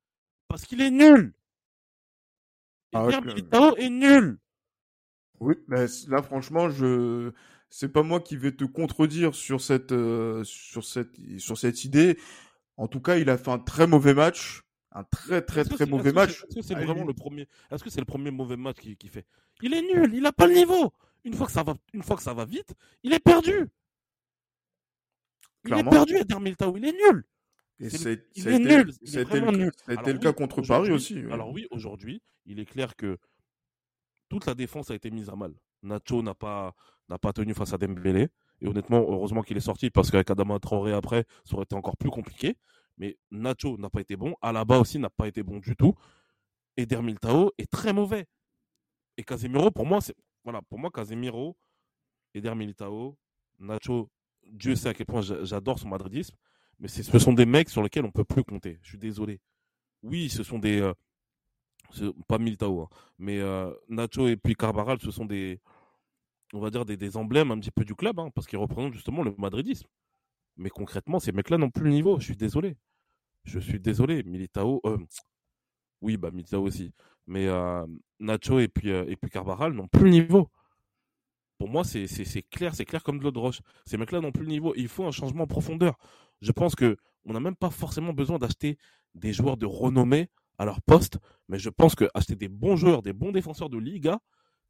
Parce 0.48 0.66
qu'il 0.66 0.82
est 0.82 0.92
nul. 0.92 1.34
Ah, 2.96 3.22
Militao 3.22 3.76
est 3.76 3.90
nul. 3.90 4.38
Oui, 5.40 5.56
mais 5.68 5.86
là, 6.08 6.22
franchement, 6.22 6.70
je 6.70 7.32
c'est 7.70 7.90
pas 7.90 8.04
moi 8.04 8.22
qui 8.22 8.38
vais 8.38 8.54
te 8.54 8.64
contredire 8.64 9.36
sur 9.36 9.60
cette, 9.60 9.92
euh, 9.92 10.44
sur 10.46 10.86
cette, 10.86 11.14
sur 11.40 11.58
cette 11.58 11.84
idée. 11.84 12.18
En 12.78 12.88
tout 12.88 13.02
cas, 13.02 13.18
il 13.18 13.30
a 13.30 13.38
fait 13.38 13.52
un 13.52 13.60
très 13.60 13.86
mauvais 13.86 14.14
match. 14.14 14.62
Un 14.92 15.04
très, 15.04 15.42
très, 15.42 15.66
très 15.66 15.86
mauvais 15.86 16.14
match. 16.14 16.46
Est-ce 16.46 16.56
que 16.56 16.62
c'est 16.62 16.76
vraiment 16.76 17.04
le 17.04 17.14
premier, 17.14 17.50
est-ce 17.70 17.84
que 17.84 17.90
c'est 17.90 18.00
le 18.00 18.06
premier 18.06 18.32
mauvais 18.32 18.56
match 18.56 18.78
qu'il 18.78 18.96
qui 18.96 19.10
fait? 19.10 19.26
Il 19.62 19.74
est 19.74 19.82
nul, 19.82 20.14
il 20.14 20.22
n'a 20.22 20.32
pas 20.32 20.48
le 20.48 20.54
niveau. 20.54 20.94
Une 21.26 21.34
fois 21.34 21.48
que 21.48 21.52
ça 21.52 21.64
va, 21.64 21.76
une 21.92 22.02
fois 22.02 22.16
que 22.16 22.22
ça 22.22 22.34
va 22.34 22.46
vite, 22.46 22.74
il 23.04 23.12
est 23.12 23.20
perdu. 23.20 23.68
Il 25.66 25.74
est 25.74 25.84
perdu, 25.84 26.16
Eder 26.16 26.40
Militao, 26.40 26.78
il 26.78 26.86
est 26.86 26.94
nul. 26.94 27.26
Et 27.80 27.90
c'est, 27.90 28.26
nul. 28.60 28.92
C'était 29.04 29.42
le, 29.42 30.18
cas 30.20 30.34
contre 30.34 30.62
Paris 30.62 30.92
aussi. 30.92 31.20
Alors 31.32 31.52
oui, 31.52 31.68
aujourd'hui, 31.72 32.22
il 32.46 32.60
est 32.60 32.66
clair 32.66 32.96
que 32.96 33.18
toute 34.30 34.46
la 34.46 34.56
défense 34.56 34.92
a 34.92 34.96
été 34.96 35.12
mise 35.12 35.30
à 35.30 35.36
mal. 35.36 35.54
Nacho 35.84 36.22
n'a 36.22 36.34
pas, 36.34 36.74
pas 37.22 37.34
tenu 37.34 37.54
face 37.54 37.74
à 37.74 37.78
Dembélé. 37.78 38.30
Et 38.62 38.68
honnêtement, 38.68 39.00
heureusement 39.00 39.42
qu'il 39.42 39.58
est 39.58 39.62
sorti 39.62 39.90
parce 39.90 40.10
qu'avec 40.10 40.30
Adama 40.32 40.60
Traoré 40.60 40.94
après, 40.94 41.26
ça 41.44 41.56
aurait 41.56 41.64
été 41.64 41.76
encore 41.76 41.98
plus 41.98 42.10
compliqué. 42.10 42.56
Mais 42.98 43.18
Nacho 43.30 43.78
n'a 43.78 43.90
pas 43.90 44.00
été 44.00 44.16
bon. 44.16 44.36
Alaba 44.42 44.80
aussi 44.80 44.98
n'a 44.98 45.10
pas 45.10 45.28
été 45.28 45.44
bon 45.44 45.60
du 45.60 45.76
tout. 45.76 45.94
Et 46.78 46.86
Dermiltao 46.86 47.52
est 47.58 47.70
très 47.70 47.92
mauvais. 47.92 48.26
Et 49.18 49.24
Casemiro, 49.24 49.70
pour 49.72 49.86
moi, 49.86 50.00
c'est 50.00 50.16
voilà, 50.46 50.62
pour 50.62 50.78
moi, 50.78 50.92
Casemiro, 50.92 51.58
Eder 52.36 52.54
Militao, 52.56 53.18
Nacho, 53.60 54.10
Dieu 54.44 54.76
sait 54.76 54.90
à 54.90 54.94
quel 54.94 55.08
point 55.08 55.22
j'adore 55.22 55.80
son 55.80 55.90
madridisme, 55.90 56.36
mais 56.80 56.88
ce 56.88 57.20
sont 57.20 57.34
des 57.34 57.46
mecs 57.46 57.70
sur 57.70 57.82
lesquels 57.84 58.06
on 58.06 58.12
peut 58.12 58.24
plus 58.24 58.44
compter. 58.44 58.80
Je 58.82 58.90
suis 58.90 58.98
désolé. 58.98 59.40
Oui, 60.04 60.30
ce 60.30 60.44
sont 60.44 60.60
des, 60.60 60.82
euh, 60.82 60.94
pas 62.28 62.38
Militao, 62.38 62.82
hein. 62.82 62.90
mais 63.18 63.40
euh, 63.40 63.72
Nacho 63.90 64.28
et 64.28 64.38
puis 64.38 64.56
Carbaral, 64.56 65.00
ce 65.02 65.12
sont 65.12 65.26
des, 65.26 65.60
on 66.54 66.60
va 66.60 66.70
dire 66.70 66.86
des, 66.86 67.18
emblèmes 67.18 67.52
un 67.52 67.60
petit 67.60 67.72
peu 67.72 67.86
du 67.86 67.96
club, 67.96 68.20
hein, 68.20 68.30
parce 68.34 68.48
qu'ils 68.48 68.60
représentent 68.60 68.94
justement 68.94 69.24
le 69.24 69.34
madridisme. 69.38 69.88
Mais 70.58 70.70
concrètement, 70.70 71.20
ces 71.20 71.32
mecs-là 71.32 71.58
n'ont 71.58 71.72
plus 71.72 71.86
le 71.86 71.92
niveau. 71.92 72.20
Je 72.20 72.26
suis 72.26 72.38
désolé. 72.38 72.78
Je 73.44 73.60
suis 73.60 73.80
désolé. 73.80 74.24
Militao, 74.24 74.82
euh, 74.86 74.98
oui, 76.02 76.18
bah 76.18 76.32
Militao 76.32 76.64
aussi. 76.64 76.94
Mais 77.28 77.48
Nacho 78.20 78.60
et 78.60 78.68
puis 78.68 78.90
et 78.90 79.16
puis 79.16 79.32
Carbaral 79.32 79.74
n'ont 79.74 79.88
plus 79.88 80.04
le 80.04 80.12
niveau. 80.12 80.50
Pour 81.66 81.72
moi, 81.72 81.84
c'est 81.84 82.44
clair, 82.52 82.76
c'est 82.76 82.86
clair 82.86 83.02
comme 83.02 83.18
de 83.18 83.24
l'eau 83.24 83.32
de 83.32 83.40
roche. 83.40 83.62
Ces 83.88 83.98
mecs-là 83.98 84.22
n'ont 84.22 84.32
plus 84.32 84.44
le 84.44 84.52
niveau. 84.52 84.76
Il 84.78 84.88
faut 84.88 85.04
un 85.04 85.12
changement 85.12 85.46
en 85.46 85.48
profondeur. 85.48 85.98
Je 86.44 86.52
pense 86.52 86.76
que 86.76 86.96
on 87.26 87.34
n'a 87.34 87.40
même 87.40 87.56
pas 87.56 87.72
forcément 87.72 88.14
besoin 88.14 88.38
d'acheter 88.38 88.78
des 89.16 89.34
joueurs 89.34 89.58
de 89.58 89.66
renommée 89.66 90.30
à 90.60 90.66
leur 90.66 90.80
poste, 90.84 91.18
mais 91.50 91.58
je 91.58 91.72
pense 91.72 91.96
que 91.96 92.06
acheter 92.14 92.36
des 92.36 92.50
bons 92.50 92.76
joueurs, 92.76 93.02
des 93.02 93.14
bons 93.14 93.32
défenseurs 93.32 93.72
de 93.72 93.80
Liga 93.80 94.20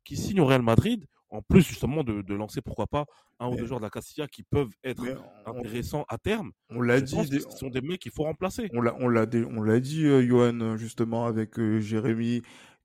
qui 0.05 0.15
signent 0.15 0.39
au 0.39 0.45
Real 0.45 0.61
Madrid, 0.61 1.05
en 1.31 1.41
plus 1.41 1.63
justement 1.63 2.05
de, 2.05 2.33
lancer 2.33 2.61
pourquoi 2.61 2.87
pas 2.87 3.05
un 3.41 3.49
ou 3.49 3.57
deux 3.57 3.65
joueurs 3.65 3.81
de 3.81 3.85
la 3.85 3.89
Castilla 3.89 4.29
qui 4.29 4.43
peuvent 4.43 4.71
être 4.85 5.03
intéressants 5.45 6.05
à 6.07 6.17
terme. 6.17 6.53
On 6.69 6.79
l'a 6.79 7.01
dit, 7.01 7.17
ce 7.27 7.57
sont 7.57 7.69
des 7.69 7.81
mecs 7.81 7.99
qu'il 7.99 8.13
faut 8.13 8.23
remplacer. 8.23 8.69
On 8.73 8.79
l'a, 8.79 8.95
on 9.01 9.09
l'a, 9.09 9.25
on 9.49 9.61
l'a 9.61 9.81
dit, 9.81 10.05
euh, 10.05 10.25
Johan, 10.25 10.77
justement 10.77 11.25
avec 11.25 11.59
euh, 11.59 11.81
Jérémy, 11.81 12.41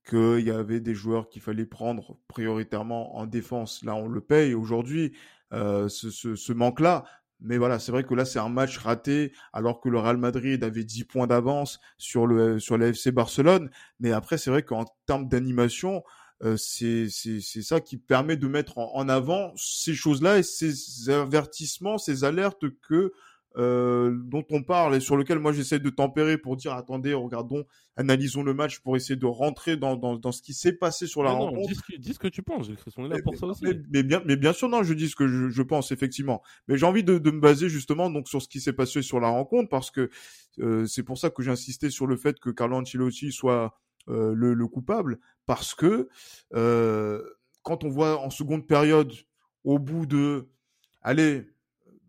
qu'il 0.09 0.41
y 0.41 0.51
avait 0.51 0.81
des 0.81 0.95
joueurs 0.95 1.29
qu'il 1.29 1.43
fallait 1.43 1.67
prendre 1.67 2.19
prioritairement 2.29 3.17
en 3.17 3.27
défense. 3.27 3.83
Là, 3.85 3.95
on 3.95 4.09
le 4.09 4.21
paye 4.21 4.55
aujourd'hui. 4.55 5.13
Euh, 5.53 5.89
ce, 5.89 6.11
ce, 6.11 6.37
ce 6.37 6.53
manque-là, 6.53 7.05
mais 7.41 7.59
voilà, 7.59 7.79
c'est 7.79 7.91
vrai 7.93 8.05
que 8.05 8.15
là, 8.15 8.25
c'est 8.25 8.39
un 8.39 8.49
match 8.49 8.79
raté, 8.79 9.33
alors 9.53 9.81
que 9.81 9.89
le 9.89 9.99
Real 9.99 10.17
Madrid 10.17 10.63
avait 10.63 10.85
10 10.85 11.05
points 11.05 11.27
d'avance 11.27 11.81
sur 11.99 12.27
le 12.27 12.59
sur 12.59 12.77
l'AFC 12.77 13.11
Barcelone. 13.11 13.71
Mais 13.99 14.13
après, 14.13 14.39
c'est 14.39 14.51
vrai 14.51 14.63
qu'en 14.63 14.85
termes 15.07 15.27
d'animation, 15.29 16.05
euh, 16.43 16.57
c'est 16.57 17.09
ça 17.09 17.81
qui 17.81 17.97
permet 17.97 18.37
de 18.37 18.47
mettre 18.47 18.79
en 18.79 19.09
avant 19.09 19.53
ces 19.57 19.95
choses-là 19.95 20.39
et 20.39 20.43
ces 20.43 21.11
avertissements, 21.11 21.99
ces 21.99 22.25
alertes 22.25 22.65
que 22.83 23.13
euh, 23.57 24.17
dont 24.25 24.45
on 24.51 24.63
parle 24.63 24.95
et 24.95 25.01
sur 25.01 25.17
lequel 25.17 25.41
moi 25.41 25.53
j'essaie 25.53 25.81
de 25.81 25.91
tempérer 25.91 26.39
pour 26.39 26.57
dire 26.57 26.73
attendez, 26.73 27.15
regardons, 27.15 27.65
analysons 27.97 28.43
le 28.43 28.55
match 28.55 28.79
pour 28.79 28.97
essayer 28.97 29.17
de 29.17 29.27
rentrer 29.27 29.77
dans, 29.77 29.97
dans, 29.97 30.17
dans 30.17 30.31
ce 30.31 30.41
qui 30.41 30.55
s'est 30.55 30.73
passé 30.73 31.07
sur 31.07 31.23
la 31.23 31.33
rencontre. 31.33 31.69
dis, 31.99 32.15
ce 32.15 32.19
que 32.19 32.29
tu 32.29 32.43
penses, 32.43 32.69
on 32.97 33.07
est 33.07 33.09
là 33.09 33.17
pour 33.23 33.37
ça 33.37 33.47
aussi. 33.47 33.65
Mais, 33.91 34.03
bien, 34.03 34.23
mais 34.25 34.37
bien 34.37 34.53
sûr, 34.53 34.69
non, 34.69 34.83
je 34.83 34.95
dis 34.95 35.09
ce 35.09 35.17
que 35.17 35.27
je, 35.27 35.49
je 35.49 35.63
pense 35.63 35.91
effectivement. 35.91 36.43
Mais 36.69 36.77
j'ai 36.77 36.87
envie 36.87 37.03
de, 37.03 37.19
de, 37.19 37.31
me 37.31 37.41
baser 37.41 37.69
justement 37.69 38.09
donc 38.11 38.29
sur 38.29 38.41
ce 38.41 38.49
qui 38.49 38.61
s'est 38.61 38.73
passé 38.73 39.03
sur 39.03 39.19
la 39.19 39.29
rencontre 39.29 39.69
parce 39.69 39.91
que 39.91 40.11
euh, 40.61 40.87
c'est 40.87 41.03
pour 41.03 41.19
ça 41.19 41.31
que 41.31 41.43
j'ai 41.43 41.51
insisté 41.51 41.91
sur 41.91 42.07
le 42.07 42.17
fait 42.17 42.39
que 42.39 42.51
Carlo 42.51 42.77
Ancelotti 42.77 43.33
soit 43.33 43.77
euh, 44.09 44.33
le, 44.35 44.55
le, 44.55 44.67
coupable 44.67 45.19
parce 45.47 45.75
que 45.75 46.09
euh, 46.55 47.23
quand 47.63 47.85
on 47.85 47.89
voit 47.89 48.21
en 48.21 48.31
seconde 48.31 48.67
période 48.67 49.13
au 49.65 49.79
bout 49.79 50.07
de 50.07 50.49
allez 51.03 51.47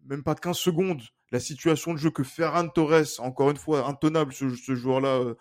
même 0.05 0.23
pas 0.23 0.35
15 0.35 0.57
secondes 0.57 1.01
la 1.31 1.39
situation 1.39 1.93
de 1.93 1.97
jeu 1.97 2.11
que 2.11 2.23
Ferran 2.23 2.67
Torres, 2.67 3.19
encore 3.19 3.51
une 3.51 3.57
fois, 3.57 3.87
intenable 3.87 4.33
ce, 4.33 4.49
ce 4.49 4.75
joueur-là, 4.75 5.19
euh, 5.19 5.35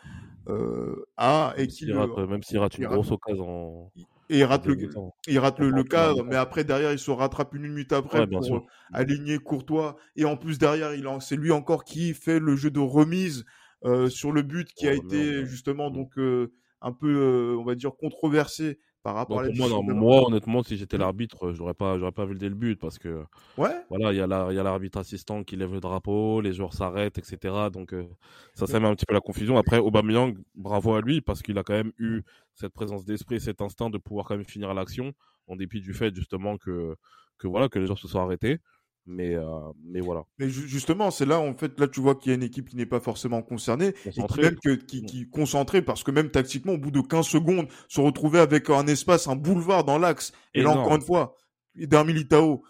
euh 0.49 1.07
a 1.17 1.55
et 1.57 1.67
qui 1.67 1.87
même 1.93 2.43
s'il 2.43 2.59
rate 2.59 2.79
une 2.79 2.87
grosse 2.87 3.11
occasion 3.11 3.91
et 4.31 4.39
il 4.39 4.45
rate 4.45 4.65
le, 4.67 4.89
il 5.27 5.39
rate 5.41 5.59
le, 5.59 5.83
cadre, 5.83 6.25
mais 6.25 6.37
après 6.37 6.63
derrière 6.63 6.93
il 6.93 7.01
se 7.01 7.11
rattrape 7.11 7.53
une 7.55 7.63
minute 7.63 7.93
après 7.93 8.27
pour 8.29 8.55
euh, 8.55 8.61
aligner 8.93 9.39
Courtois 9.39 9.97
et 10.15 10.25
en 10.25 10.37
plus 10.37 10.57
derrière 10.59 10.95
il 10.95 11.07
c'est 11.21 11.37
lui 11.37 11.51
encore 11.51 11.85
qui 11.85 12.15
fait 12.15 12.39
le 12.39 12.55
jeu 12.55 12.71
de 12.71 12.79
remise 12.79 13.45
euh, 13.85 14.09
sur 14.09 14.31
le 14.31 14.43
but 14.43 14.73
qui 14.73 14.87
a 14.87 14.93
été 14.93 15.45
justement 15.45 15.91
donc 15.91 16.17
euh, 16.17 16.53
un 16.81 16.93
peu 16.93 17.57
on 17.59 17.65
va 17.65 17.75
dire 17.75 17.91
controversé 17.97 18.79
par 19.03 19.15
rapport 19.15 19.41
à 19.41 19.49
moi, 19.49 19.69
non, 19.69 19.83
moi, 19.83 20.27
honnêtement, 20.27 20.63
si 20.63 20.77
j'étais 20.77 20.99
l'arbitre, 20.99 21.53
j'aurais 21.53 21.75
pas, 21.75 21.99
j'aurais 21.99 22.13
pas 22.13 22.27
vu 22.27 22.35
le 22.35 22.51
but 22.51 22.77
parce 22.79 22.99
que, 22.99 23.25
ouais. 23.57 23.75
voilà, 23.89 24.13
il 24.13 24.19
y 24.19 24.21
a 24.21 24.27
la, 24.27 24.49
il 24.51 24.57
y 24.57 24.59
a 24.59 24.63
l'arbitre 24.63 24.99
assistant 24.99 25.43
qui 25.43 25.57
lève 25.57 25.73
le 25.73 25.81
drapeau, 25.81 26.41
les 26.43 26.53
joueurs 26.53 26.75
s'arrêtent, 26.75 27.17
etc. 27.17 27.55
Donc, 27.73 27.95
euh, 27.95 28.07
ça, 28.55 28.67
ça 28.67 28.79
met 28.79 28.87
un 28.87 28.95
petit 28.95 29.07
peu 29.07 29.15
la 29.15 29.21
confusion. 29.21 29.57
Après, 29.57 29.79
Aubameyang, 29.79 30.37
bravo 30.55 30.95
à 30.95 31.01
lui 31.01 31.23
parce 31.23 31.41
qu'il 31.41 31.57
a 31.57 31.63
quand 31.63 31.73
même 31.75 31.93
eu 31.99 32.23
cette 32.55 32.75
présence 32.75 33.07
d'esprit, 33.07 33.41
cet 33.41 33.63
instinct 33.63 33.89
de 33.89 33.99
pouvoir 33.99 34.27
quand 34.27 34.37
même 34.37 34.45
finir 34.45 34.75
l'action 34.75 35.13
en 35.47 35.57
dépit 35.57 35.81
du 35.81 35.95
fait 35.95 36.15
justement 36.15 36.59
que, 36.59 36.95
que 37.39 37.49
voilà, 37.49 37.69
que 37.69 37.79
les 37.79 37.87
gens 37.87 37.97
se 37.97 38.07
sont 38.07 38.21
arrêtés. 38.21 38.59
Mais, 39.07 39.35
euh, 39.35 39.45
mais 39.85 40.01
voilà. 40.01 40.25
Mais 40.39 40.49
justement, 40.49 41.11
c'est 41.11 41.27
là, 41.27 41.41
en 41.41 41.55
fait, 41.55 41.79
là, 41.81 41.89
tu 41.89 42.01
vois 42.01 42.15
qu'il 42.15 42.31
y 42.31 42.33
a 42.33 42.37
une 42.37 42.43
équipe 42.43 42.69
qui 42.69 42.77
n'est 42.77 42.87
pas 42.87 43.01
forcément 43.01 43.43
concernée, 43.43 43.95
et 44.07 44.11
qui 44.11 44.41
même 44.41 44.57
que, 44.63 44.75
qui, 44.75 45.03
qui 45.05 45.29
concentrée, 45.29 45.83
parce 45.83 46.05
que 46.05 46.11
même 46.11 46.31
tactiquement, 46.31 46.75
au 46.75 46.79
bout 46.79 46.91
de 46.91 47.01
15 47.01 47.27
secondes, 47.27 47.69
se 47.89 48.01
retrouver 48.01 48.39
avec 48.39 48.71
un 48.71 48.87
espace, 48.87 49.27
un 49.27 49.37
boulevard 49.37 49.85
dans 49.85 49.99
l'axe. 49.99 50.33
Et 50.55 50.63
là, 50.63 50.71
encore 50.71 50.97
une 50.97 51.03
fois, 51.03 51.37
d'un 51.75 52.05
Militao. 52.05 52.63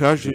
Là, 0.00 0.16
j'ai, 0.16 0.34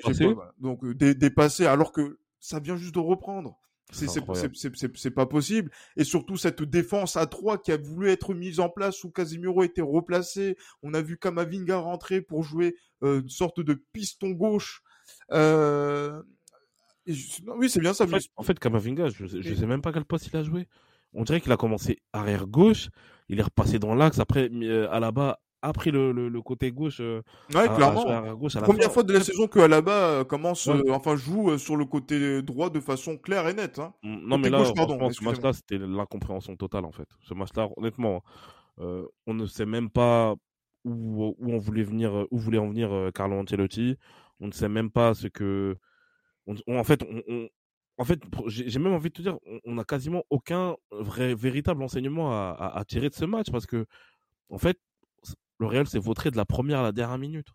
donc, 0.60 0.84
euh, 0.84 0.94
dépassé, 0.94 1.66
alors 1.66 1.92
que 1.92 2.20
ça 2.40 2.60
vient 2.60 2.78
juste 2.78 2.96
de 2.96 3.00
reprendre. 3.00 3.58
C'est, 3.92 4.08
c'est, 4.08 5.12
pas 5.12 5.26
possible. 5.26 5.70
Et 5.98 6.06
surtout, 6.06 6.38
cette 6.38 6.64
défense 6.64 7.18
à 7.18 7.26
3 7.26 7.58
qui 7.58 7.74
a 7.74 7.78
voulu 7.78 8.10
être 8.10 8.34
mise 8.34 8.62
en 8.62 8.70
place 8.70 9.04
où 9.04 9.12
Casimiro 9.12 9.64
était 9.64 9.82
replacé. 9.82 10.56
On 10.82 10.94
a 10.94 11.02
vu 11.02 11.18
Kamavinga 11.18 11.78
rentrer 11.78 12.22
pour 12.22 12.44
jouer 12.44 12.78
euh, 13.04 13.22
une 13.22 13.30
sorte 13.30 13.60
de 13.60 13.74
piston 13.92 14.30
gauche 14.30 14.82
euh... 15.32 16.22
oui, 17.08 17.70
c'est 17.70 17.80
bien 17.80 17.94
ça. 17.94 18.06
En 18.36 18.44
fait, 18.44 18.60
Kamavinga, 18.60 19.10
je, 19.10 19.26
je 19.26 19.54
sais 19.56 19.66
même 19.66 19.82
pas 19.82 19.92
quel 19.92 20.06
poste 20.06 20.28
il 20.28 20.38
a 20.38 20.44
joué. 20.44 20.68
On 21.14 21.24
dirait 21.24 21.42
qu'il 21.42 21.52
a 21.52 21.58
commencé 21.58 22.00
arrière 22.14 22.48
gauche, 22.48 22.90
il 23.30 23.40
est 23.40 23.44
repassé 23.44 23.80
dans 23.80 23.96
l'axe, 23.96 24.20
après 24.20 24.50
euh, 24.52 24.90
Alaba 24.92 25.40
a 25.64 25.74
pris 25.74 25.92
le, 25.92 26.12
le, 26.12 26.42
côté 26.42 26.72
gauche. 26.72 27.02
Euh, 27.02 27.22
ouais, 27.54 27.68
clairement. 27.76 28.36
Première 28.64 28.92
fois 28.92 29.04
de 29.04 29.14
la 29.14 29.22
saison 29.22 29.46
que 29.48 29.60
Alaba 29.60 29.92
euh, 29.92 30.24
commence, 30.24 30.68
enfin 30.90 31.16
joue 31.16 31.56
sur 31.60 31.76
le 31.76 31.86
côté 31.86 32.42
droit 32.42 32.72
de 32.72 32.80
façon 32.80 33.18
claire 33.18 33.48
et 33.48 33.54
nette. 33.54 33.78
Hein. 33.78 33.94
Non, 34.02 34.38
mais 34.38 34.50
là, 34.50 34.64
pardon, 34.76 35.10
ce 35.12 35.24
match-là, 35.24 35.54
c'était 35.54 35.78
l'incompréhension 35.78 36.56
totale 36.56 36.86
en 36.86 36.92
fait. 36.92 37.08
Ce 37.22 37.34
match-là, 37.34 37.70
honnêtement, 37.78 38.24
on 38.78 39.34
ne 39.34 39.46
sait 39.46 39.68
même 39.68 39.90
pas 39.90 40.36
où, 40.84 41.36
où 41.38 41.52
on 41.52 41.58
voulait 41.58 41.84
venir, 41.84 42.26
où 42.32 42.40
voulait 42.40 42.58
en 42.58 42.70
venir 42.70 43.12
Carlo 43.14 43.36
Ancelotti 43.36 43.98
on 44.42 44.48
ne 44.48 44.52
sait 44.52 44.70
même 44.70 44.92
pas 44.92 45.14
ce 45.14 45.28
que. 45.28 45.78
en 46.68 46.84
fait, 46.84 47.04
on, 47.04 47.48
en 47.98 48.04
fait, 48.04 48.20
j'ai 48.48 48.80
même 48.80 48.94
envie 48.94 49.10
de 49.10 49.14
te 49.14 49.22
dire, 49.22 49.38
on 49.64 49.76
n'a 49.76 49.84
quasiment 49.84 50.24
aucun 50.30 50.76
vrai 50.92 51.36
véritable 51.36 51.84
enseignement 51.84 52.32
à, 52.32 52.84
tirer 52.88 53.10
de 53.10 53.16
ce 53.16 53.26
match 53.26 53.52
parce 53.52 53.68
que 53.68 53.86
en 54.50 54.58
fait, 54.58 54.80
le 55.60 55.68
Real 55.68 55.88
s'est 55.88 56.00
vautré 56.00 56.32
de 56.32 56.38
la 56.38 56.46
première 56.46 56.80
à 56.80 56.84
la 56.84 56.92
dernière 56.92 57.20
minute. 57.20 57.48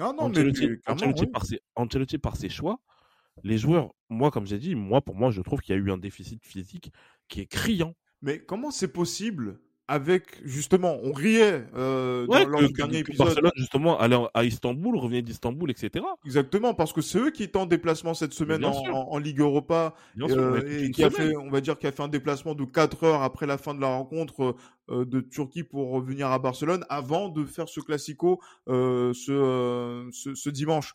Ah 0.00 0.12
non, 0.16 0.24
Ancelotti, 0.24 0.68
mais 0.68 0.78
Ancelotti 0.86 1.26
par 1.26 1.44
ses, 1.44 1.60
Ancelotti 1.74 2.18
par 2.18 2.36
ses 2.36 2.48
choix, 2.48 2.80
les 3.42 3.58
joueurs, 3.58 3.92
moi, 4.08 4.30
comme 4.30 4.46
j'ai 4.46 4.58
dit, 4.58 4.74
moi, 4.74 5.02
pour 5.02 5.16
moi, 5.16 5.30
je 5.30 5.42
trouve 5.42 5.60
qu'il 5.60 5.74
y 5.74 5.78
a 5.78 5.80
eu 5.80 5.90
un 5.90 5.98
déficit 5.98 6.44
physique 6.44 6.92
qui 7.28 7.40
est 7.40 7.46
criant. 7.46 7.94
Mais 8.22 8.42
comment 8.42 8.70
c'est 8.70 8.92
possible 8.92 9.60
avec 9.88 10.40
justement, 10.44 10.98
on 11.02 11.12
riait 11.12 11.64
euh, 11.74 12.26
Ouais, 12.26 12.44
dans, 12.44 12.58
que- 12.58 12.72
dernier 12.76 13.02
que 13.02 13.08
épisode. 13.08 13.26
Barcelone, 13.28 13.52
justement, 13.56 13.98
allait 13.98 14.18
à 14.34 14.44
Istanbul, 14.44 14.96
revenait 14.96 15.22
d'Istanbul, 15.22 15.70
etc. 15.70 16.04
Exactement, 16.26 16.74
parce 16.74 16.92
que 16.92 17.00
c'est 17.00 17.18
eux 17.18 17.30
qui 17.30 17.42
étaient 17.42 17.56
en 17.56 17.66
déplacement 17.66 18.12
cette 18.14 18.34
semaine 18.34 18.64
en, 18.64 18.72
sûr. 18.74 18.94
en- 18.94 19.10
en 19.12 19.18
Ligue 19.18 19.40
Europa 19.40 19.94
Bien 20.14 20.28
euh, 20.28 20.60
sûr, 20.60 20.70
et 20.70 20.90
qui 20.90 21.02
a 21.02 21.10
semaine. 21.10 21.30
fait, 21.30 21.36
on 21.36 21.50
va 21.50 21.60
dire, 21.62 21.78
qui 21.78 21.86
a 21.86 21.92
fait 21.92 22.02
un 22.02 22.08
déplacement 22.08 22.54
de 22.54 22.64
4 22.64 23.02
heures 23.04 23.22
après 23.22 23.46
la 23.46 23.56
fin 23.58 23.74
de 23.74 23.80
la 23.80 23.88
rencontre 23.88 24.54
euh, 24.90 25.04
de 25.06 25.20
Turquie 25.20 25.64
pour 25.64 25.90
revenir 25.90 26.30
à 26.30 26.38
Barcelone 26.38 26.84
avant 26.90 27.28
de 27.30 27.44
faire 27.46 27.68
ce 27.68 27.80
classico 27.80 28.40
euh, 28.68 29.12
ce, 29.14 29.32
euh, 29.32 30.08
ce, 30.12 30.34
ce 30.34 30.50
dimanche. 30.50 30.94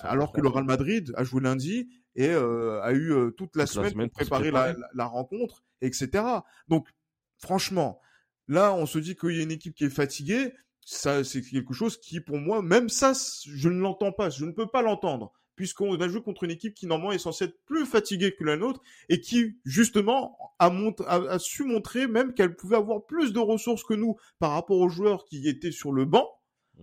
Alors 0.00 0.32
que 0.32 0.40
le 0.40 0.48
Real 0.48 0.64
Madrid 0.64 1.12
a 1.16 1.24
joué 1.24 1.40
lundi 1.42 1.88
et 2.14 2.28
euh, 2.28 2.80
a 2.82 2.92
eu 2.92 3.10
euh, 3.12 3.30
toute 3.30 3.56
la 3.56 3.64
Toute 3.64 3.74
la 3.76 3.82
semaine, 3.82 3.90
semaine 3.92 4.08
pour 4.10 4.18
pour 4.18 4.24
se 4.26 4.30
préparer 4.30 4.50
la, 4.52 4.60
préparer. 4.74 4.80
la- 4.80 4.88
la 4.94 5.04
rencontre, 5.06 5.64
etc. 5.82 6.22
Donc, 6.68 6.86
franchement, 7.38 8.00
là, 8.48 8.74
on 8.74 8.86
se 8.86 8.98
dit 8.98 9.14
qu'il 9.16 9.36
y 9.36 9.40
a 9.40 9.42
une 9.42 9.50
équipe 9.52 9.74
qui 9.74 9.84
est 9.84 9.90
fatiguée. 9.90 10.52
Ça, 10.84 11.22
c'est 11.22 11.42
quelque 11.42 11.74
chose 11.74 11.98
qui, 12.00 12.20
pour 12.20 12.38
moi, 12.38 12.62
même 12.62 12.88
ça, 12.88 13.12
je 13.46 13.68
ne 13.68 13.78
l'entends 13.80 14.12
pas. 14.12 14.30
Je 14.30 14.44
ne 14.46 14.52
peux 14.52 14.66
pas 14.66 14.82
l'entendre. 14.82 15.32
Puisqu'on 15.54 16.00
a 16.00 16.08
joué 16.08 16.22
contre 16.22 16.44
une 16.44 16.52
équipe 16.52 16.72
qui, 16.72 16.86
normalement, 16.86 17.12
est 17.12 17.18
censée 17.18 17.46
être 17.46 17.58
plus 17.66 17.84
fatiguée 17.84 18.32
que 18.34 18.44
la 18.44 18.56
nôtre 18.56 18.80
et 19.08 19.20
qui, 19.20 19.56
justement, 19.64 20.38
a, 20.60 20.70
mont- 20.70 20.94
a, 21.06 21.16
a 21.16 21.38
su 21.40 21.64
montrer 21.64 22.06
même 22.06 22.32
qu'elle 22.32 22.54
pouvait 22.54 22.76
avoir 22.76 23.04
plus 23.06 23.32
de 23.32 23.40
ressources 23.40 23.82
que 23.82 23.94
nous 23.94 24.16
par 24.38 24.52
rapport 24.52 24.78
aux 24.78 24.88
joueurs 24.88 25.24
qui 25.24 25.48
étaient 25.48 25.72
sur 25.72 25.92
le 25.92 26.04
banc 26.04 26.28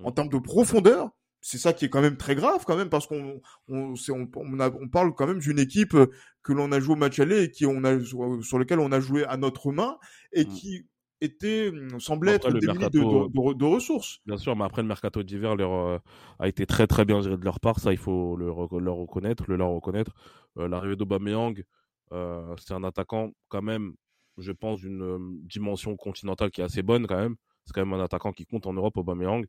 en 0.04 0.12
Mm. 0.12 0.13
termes 0.13 0.30
de 0.30 0.38
profondeur. 0.39 1.10
C'est 1.39 1.58
ça 1.58 1.71
qui 1.73 1.86
est 1.86 1.89
quand 1.89 2.01
même 2.01 2.17
très 2.17 2.36
grave 2.36 2.65
quand 2.65 2.75
même 2.75 2.89
parce 2.89 3.08
qu'on 3.08 3.39
on, 3.69 3.93
on, 4.10 4.30
on, 4.36 4.60
a- 4.60 4.69
on 4.71 4.89
parle 4.89 5.13
quand 5.15 5.25
même 5.28 5.39
d'une 5.39 5.60
équipe 5.60 5.93
euh, 5.93 6.08
que 6.43 6.51
l'on 6.54 6.71
a 6.73 6.80
joué 6.82 6.93
au 6.93 6.97
match 6.97 7.17
aller 7.19 7.43
et 7.43 7.51
qui 7.51 7.65
on 7.65 7.84
a 7.86 7.97
sur, 8.04 8.58
lequel 8.60 8.80
on 8.80 8.91
a 8.91 8.99
joué 8.99 9.23
à 9.25 9.38
notre 9.38 9.71
main 9.71 9.97
et 10.34 10.43
Mm. 10.45 10.49
qui 10.49 10.86
était 11.21 11.69
hum, 11.69 11.99
semblait 11.99 12.34
Après, 12.34 12.49
être 12.49 12.54
le 12.54 12.60
démunie 12.60 12.89
de, 12.89 12.99
mercato- 12.99 13.30
de, 13.30 13.54
de- 13.54 13.58
de 13.58 13.65
ressources. 13.65 14.19
Bien 14.25 14.38
sûr, 14.38 14.56
mais 14.56 14.63
après 14.65 14.82
le 14.82 14.88
mercato 14.88 15.23
d'hiver 15.23 15.56
leur, 15.56 15.71
euh, 15.73 15.97
a 16.39 16.47
été 16.47 16.65
très 16.65 16.88
très 16.88 17.06
bien 17.06 17.21
géré 17.21 17.38
de 17.38 17.45
leur 17.45 17.60
part, 17.60 17.80
ça 17.80 17.91
il 17.91 17.97
faut 17.97 18.36
le, 18.36 18.45
leur 18.80 18.95
reconnaître, 18.95 19.43
le 19.47 19.56
leur 19.56 19.69
reconnaître. 19.69 20.13
Euh, 20.58 20.67
L'arrivée 20.67 20.95
d'Aubameyang, 20.95 21.63
euh, 22.12 22.56
c'est 22.58 22.73
un 22.73 22.84
attaquant 22.84 23.32
quand 23.49 23.62
même, 23.62 23.93
je 24.38 24.51
pense, 24.51 24.80
d'une 24.82 25.01
euh, 25.01 25.17
dimension 25.43 25.95
continentale 25.95 26.51
qui 26.51 26.62
est 26.62 26.63
assez 26.63 26.82
bonne 26.84 27.08
quand 27.08 27.17
même. 27.17 27.36
C'est 27.65 27.73
quand 27.73 27.86
même 27.86 27.99
un 27.99 28.04
attaquant 28.04 28.32
qui 28.32 28.45
compte 28.45 28.67
en 28.67 28.73
Europe, 28.73 28.97
Aubameyang. 28.97 29.45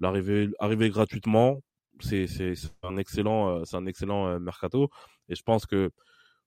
L'arrivée 0.00 0.48
arriver 0.58 0.88
gratuitement, 0.90 1.60
c'est 2.00 2.26
un 2.82 2.96
excellent 2.96 3.64
c'est 3.64 3.76
un 3.76 3.86
excellent 3.86 4.38
mercato. 4.40 4.88
Et 5.28 5.34
je 5.34 5.42
pense 5.42 5.66
que, 5.66 5.90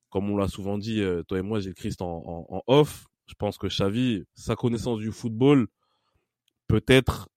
comme 0.09 0.29
on 0.31 0.37
l'a 0.37 0.47
souvent 0.47 0.77
dit, 0.77 1.03
toi 1.27 1.39
et 1.39 1.41
moi, 1.41 1.59
Gilles 1.59 1.75
Christ 1.75 2.01
en, 2.01 2.23
en, 2.25 2.45
en 2.49 2.63
off, 2.67 3.05
je 3.31 3.35
pense 3.37 3.57
que 3.57 3.67
Xavi, 3.67 4.23
sa 4.35 4.55
connaissance 4.57 4.99
du 4.99 5.11
football, 5.13 5.67
peut-être 6.67 7.29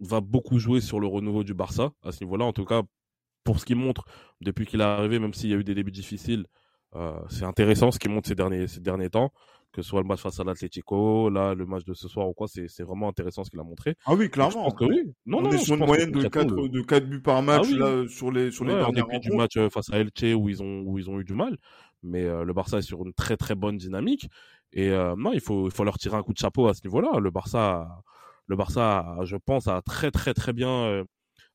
va 0.00 0.20
beaucoup 0.20 0.58
jouer 0.58 0.80
sur 0.80 0.98
le 0.98 1.06
renouveau 1.06 1.44
du 1.44 1.52
Barça 1.54 1.92
à 2.02 2.10
ce 2.10 2.24
niveau-là. 2.24 2.46
En 2.46 2.52
tout 2.54 2.64
cas, 2.64 2.82
pour 3.44 3.60
ce 3.60 3.66
qu'il 3.66 3.76
montre 3.76 4.04
depuis 4.40 4.64
qu'il 4.66 4.80
est 4.80 4.84
arrivé, 4.84 5.18
même 5.18 5.34
s'il 5.34 5.50
y 5.50 5.54
a 5.54 5.56
eu 5.56 5.64
des 5.64 5.74
débuts 5.74 5.92
difficiles, 5.92 6.46
euh, 6.94 7.12
c'est 7.28 7.44
intéressant 7.44 7.90
ce 7.90 7.98
qu'il 7.98 8.10
montre 8.10 8.28
ces 8.28 8.34
derniers, 8.34 8.66
ces 8.66 8.80
derniers 8.80 9.10
temps. 9.10 9.30
Que 9.72 9.80
ce 9.80 9.88
soit 9.88 10.02
le 10.02 10.06
match 10.06 10.20
face 10.20 10.38
à 10.38 10.44
l'Atlético, 10.44 11.30
là, 11.30 11.54
le 11.54 11.64
match 11.64 11.84
de 11.84 11.94
ce 11.94 12.06
soir 12.06 12.28
ou 12.28 12.34
quoi, 12.34 12.46
c'est 12.46 12.82
vraiment 12.82 13.08
intéressant 13.08 13.42
ce 13.42 13.50
qu'il 13.50 13.58
a 13.58 13.62
montré. 13.62 13.94
Ah 14.04 14.12
oui, 14.12 14.16
Donc, 14.16 14.24
Je 14.24 14.30
clairement. 14.32 14.64
pense 14.64 14.74
que 14.74 14.84
oui. 14.84 15.14
Non, 15.24 15.38
on 15.38 15.42
non, 15.42 15.50
est 15.50 15.56
sur 15.58 15.76
une 15.76 15.86
moyenne 15.86 16.10
de 16.10 16.22
concrètement, 16.22 16.42
4, 16.56 16.62
le- 16.62 16.68
de 16.68 16.80
4 16.82 17.08
buts 17.08 17.22
par 17.22 17.42
match 17.42 17.68
oui. 17.68 17.78
là, 17.78 18.06
sur 18.06 18.30
les, 18.30 18.50
sur 18.50 18.64
les 18.66 18.74
Ouais, 18.74 18.80
dernières 18.80 19.06
dépit 19.06 19.20
du 19.20 19.34
match 19.34 19.56
euh, 19.56 19.70
face 19.70 19.90
à 19.90 19.98
Elche 19.98 20.34
où 20.36 20.48
ils 20.50 20.62
ont 20.62 20.80
où 20.82 20.98
ils 20.98 21.08
ont 21.08 21.18
eu 21.20 21.24
du 21.24 21.32
mal, 21.32 21.56
mais 22.02 22.22
euh, 22.24 22.44
le 22.44 22.52
Barça 22.52 22.78
est 22.78 22.82
sur 22.82 23.02
une 23.06 23.14
très 23.14 23.38
très 23.38 23.54
bonne 23.54 23.78
dynamique 23.78 24.28
et 24.72 24.90
euh, 24.90 25.14
non 25.16 25.32
il 25.32 25.40
faut 25.40 25.66
il 25.66 25.72
faut 25.72 25.84
leur 25.84 25.98
tirer 25.98 26.16
un 26.16 26.22
coup 26.22 26.32
de 26.32 26.38
chapeau 26.38 26.68
à 26.68 26.74
ce 26.74 26.82
niveau-là. 26.84 27.18
Le 27.20 27.30
Barça 27.30 28.02
le 28.46 28.56
Barça 28.56 29.16
je 29.24 29.36
pense 29.36 29.68
a 29.68 29.82
très 29.82 30.10
très 30.10 30.34
très 30.34 30.52
bien 30.52 30.70
euh, 30.70 31.04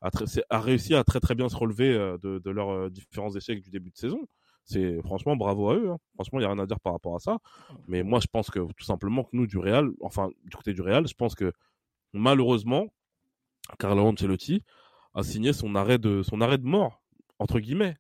a, 0.02 0.12
très- 0.12 0.26
a 0.50 0.60
réussi 0.60 0.94
à 0.96 1.04
très 1.04 1.20
très 1.20 1.36
bien 1.36 1.50
se 1.50 1.56
relever 1.56 1.94
euh, 1.94 2.18
de, 2.20 2.50
leurs 2.52 2.90
différents 2.92 3.34
échecs 3.36 3.62
du 3.62 3.70
début 3.70 3.90
de 3.92 3.98
saison. 3.98 4.20
C'est 4.64 5.02
franchement 5.02 5.36
bravo 5.36 5.70
à 5.70 5.76
eux. 5.76 5.90
hein. 5.92 5.98
Franchement 6.16 6.40
il 6.40 6.44
y 6.44 6.46
a 6.46 6.50
rien 6.50 6.60
à 6.60 6.66
dire 6.66 6.80
par 6.80 6.94
rapport 6.94 7.16
à 7.16 7.20
ça. 7.20 7.38
Mais 7.88 8.04
moi 8.04 8.20
je 8.20 8.28
pense 8.28 8.50
que 8.52 8.60
tout 8.60 8.84
simplement 8.84 9.24
que 9.24 9.30
nous 9.34 9.48
du 9.48 9.58
Real, 9.58 9.90
enfin 10.02 10.30
du 10.46 10.56
côté 10.56 10.74
du 10.74 10.82
Real, 10.82 11.08
je 11.08 11.14
pense 11.16 11.36
que 11.36 11.52
malheureusement 12.14 12.88
Carlo 13.80 14.06
Ancelotti 14.06 14.64
a 15.14 15.24
signé 15.24 15.52
son 15.54 15.76
arrêt 15.76 15.98
de 15.98 16.22
son 16.24 16.42
arrêt 16.42 16.58
de 16.58 16.66
mort 16.66 17.02
entre 17.40 17.60
guillemets. 17.60 17.96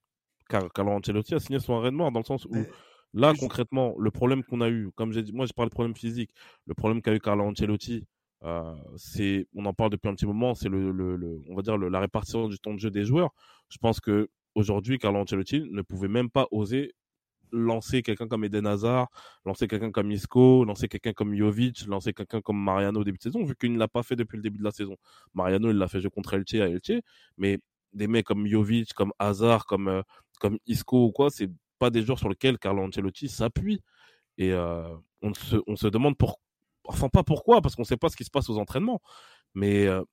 Car 0.49 0.71
Carlo 0.71 0.91
Ancelotti 0.91 1.35
a 1.35 1.39
signé 1.39 1.59
son 1.59 1.75
arrêt 1.77 1.91
de 1.91 1.95
mort 1.95 2.11
dans 2.11 2.19
le 2.19 2.25
sens 2.25 2.45
où 2.45 2.55
là 3.13 3.33
je- 3.33 3.39
concrètement 3.39 3.95
le 3.99 4.11
problème 4.11 4.43
qu'on 4.43 4.61
a 4.61 4.69
eu, 4.69 4.91
comme 4.95 5.11
j'ai 5.13 5.23
dit, 5.23 5.33
moi 5.33 5.45
j'ai 5.45 5.53
parlé 5.53 5.69
de 5.69 5.73
problème 5.73 5.95
physique, 5.95 6.31
le 6.65 6.73
problème 6.73 7.01
qu'a 7.01 7.13
eu 7.15 7.19
Carlo 7.19 7.43
Ancelotti, 7.45 8.05
euh, 8.43 8.73
c'est, 8.97 9.47
on 9.55 9.65
en 9.65 9.73
parle 9.73 9.89
depuis 9.91 10.09
un 10.09 10.15
petit 10.15 10.25
moment, 10.27 10.53
c'est 10.55 10.69
le, 10.69 10.91
le, 10.91 11.15
le- 11.15 11.41
on 11.49 11.55
va 11.55 11.61
dire 11.61 11.77
le- 11.77 11.89
la 11.89 11.99
répartition 11.99 12.47
du 12.47 12.59
temps 12.59 12.73
de 12.73 12.79
jeu 12.79 12.91
des 12.91 13.03
joueurs. 13.05 13.31
Je 13.69 13.77
pense 13.79 13.99
que 13.99 14.29
aujourd'hui 14.55 14.99
Carlo 14.99 15.19
Ancelotti 15.19 15.61
ne 15.71 15.81
pouvait 15.81 16.07
même 16.07 16.29
pas 16.29 16.47
oser 16.51 16.93
lancer 17.51 18.01
quelqu'un 18.03 18.27
comme 18.27 18.43
Eden 18.43 18.67
Hazard, 18.67 19.07
lancer 19.45 19.67
quelqu'un 19.67 19.91
comme 19.91 20.11
Isco, 20.11 20.65
lancer 20.65 20.87
quelqu'un 20.89 21.13
comme 21.13 21.33
Jovic, 21.35 21.85
lancer 21.87 22.13
quelqu'un 22.13 22.41
comme 22.41 22.61
Mariano 22.61 22.99
au 23.01 23.03
début 23.05 23.17
de 23.17 23.23
saison, 23.23 23.43
vu 23.45 23.55
qu'il 23.55 23.71
ne 23.73 23.79
l'a 23.79 23.87
pas 23.87 24.03
fait 24.03 24.15
depuis 24.17 24.35
le 24.37 24.43
début 24.43 24.57
de 24.59 24.63
la 24.65 24.71
saison. 24.71 24.97
Mariano, 25.33 25.69
il 25.71 25.77
l'a 25.77 25.87
fait 25.87 26.01
jouer 26.01 26.09
contre 26.11 26.33
Elche 26.33 26.55
à 26.55 26.67
Elche, 26.69 27.01
mais 27.37 27.59
des 27.93 28.07
mecs 28.07 28.25
comme 28.25 28.45
Jovic, 28.47 28.93
comme 28.93 29.13
Hazard, 29.17 29.65
comme, 29.65 29.87
euh, 29.87 30.01
comme 30.39 30.57
Isco 30.67 31.05
ou 31.05 31.11
quoi, 31.11 31.29
c'est 31.29 31.49
pas 31.79 31.89
des 31.89 32.01
joueurs 32.03 32.19
sur 32.19 32.29
lesquels 32.29 32.57
Carlo 32.57 32.83
Ancelotti 32.83 33.29
s'appuie. 33.29 33.81
Et 34.37 34.51
euh, 34.51 34.95
on, 35.21 35.33
se, 35.33 35.57
on 35.67 35.75
se 35.75 35.87
demande 35.87 36.17
pour, 36.17 36.39
enfin 36.85 37.09
pas 37.09 37.23
pourquoi, 37.23 37.61
parce 37.61 37.75
qu'on 37.75 37.83
sait 37.83 37.97
pas 37.97 38.09
ce 38.09 38.15
qui 38.17 38.23
se 38.23 38.31
passe 38.31 38.49
aux 38.49 38.57
entraînements, 38.57 39.01
mais 39.55 39.87
euh, 39.87 40.03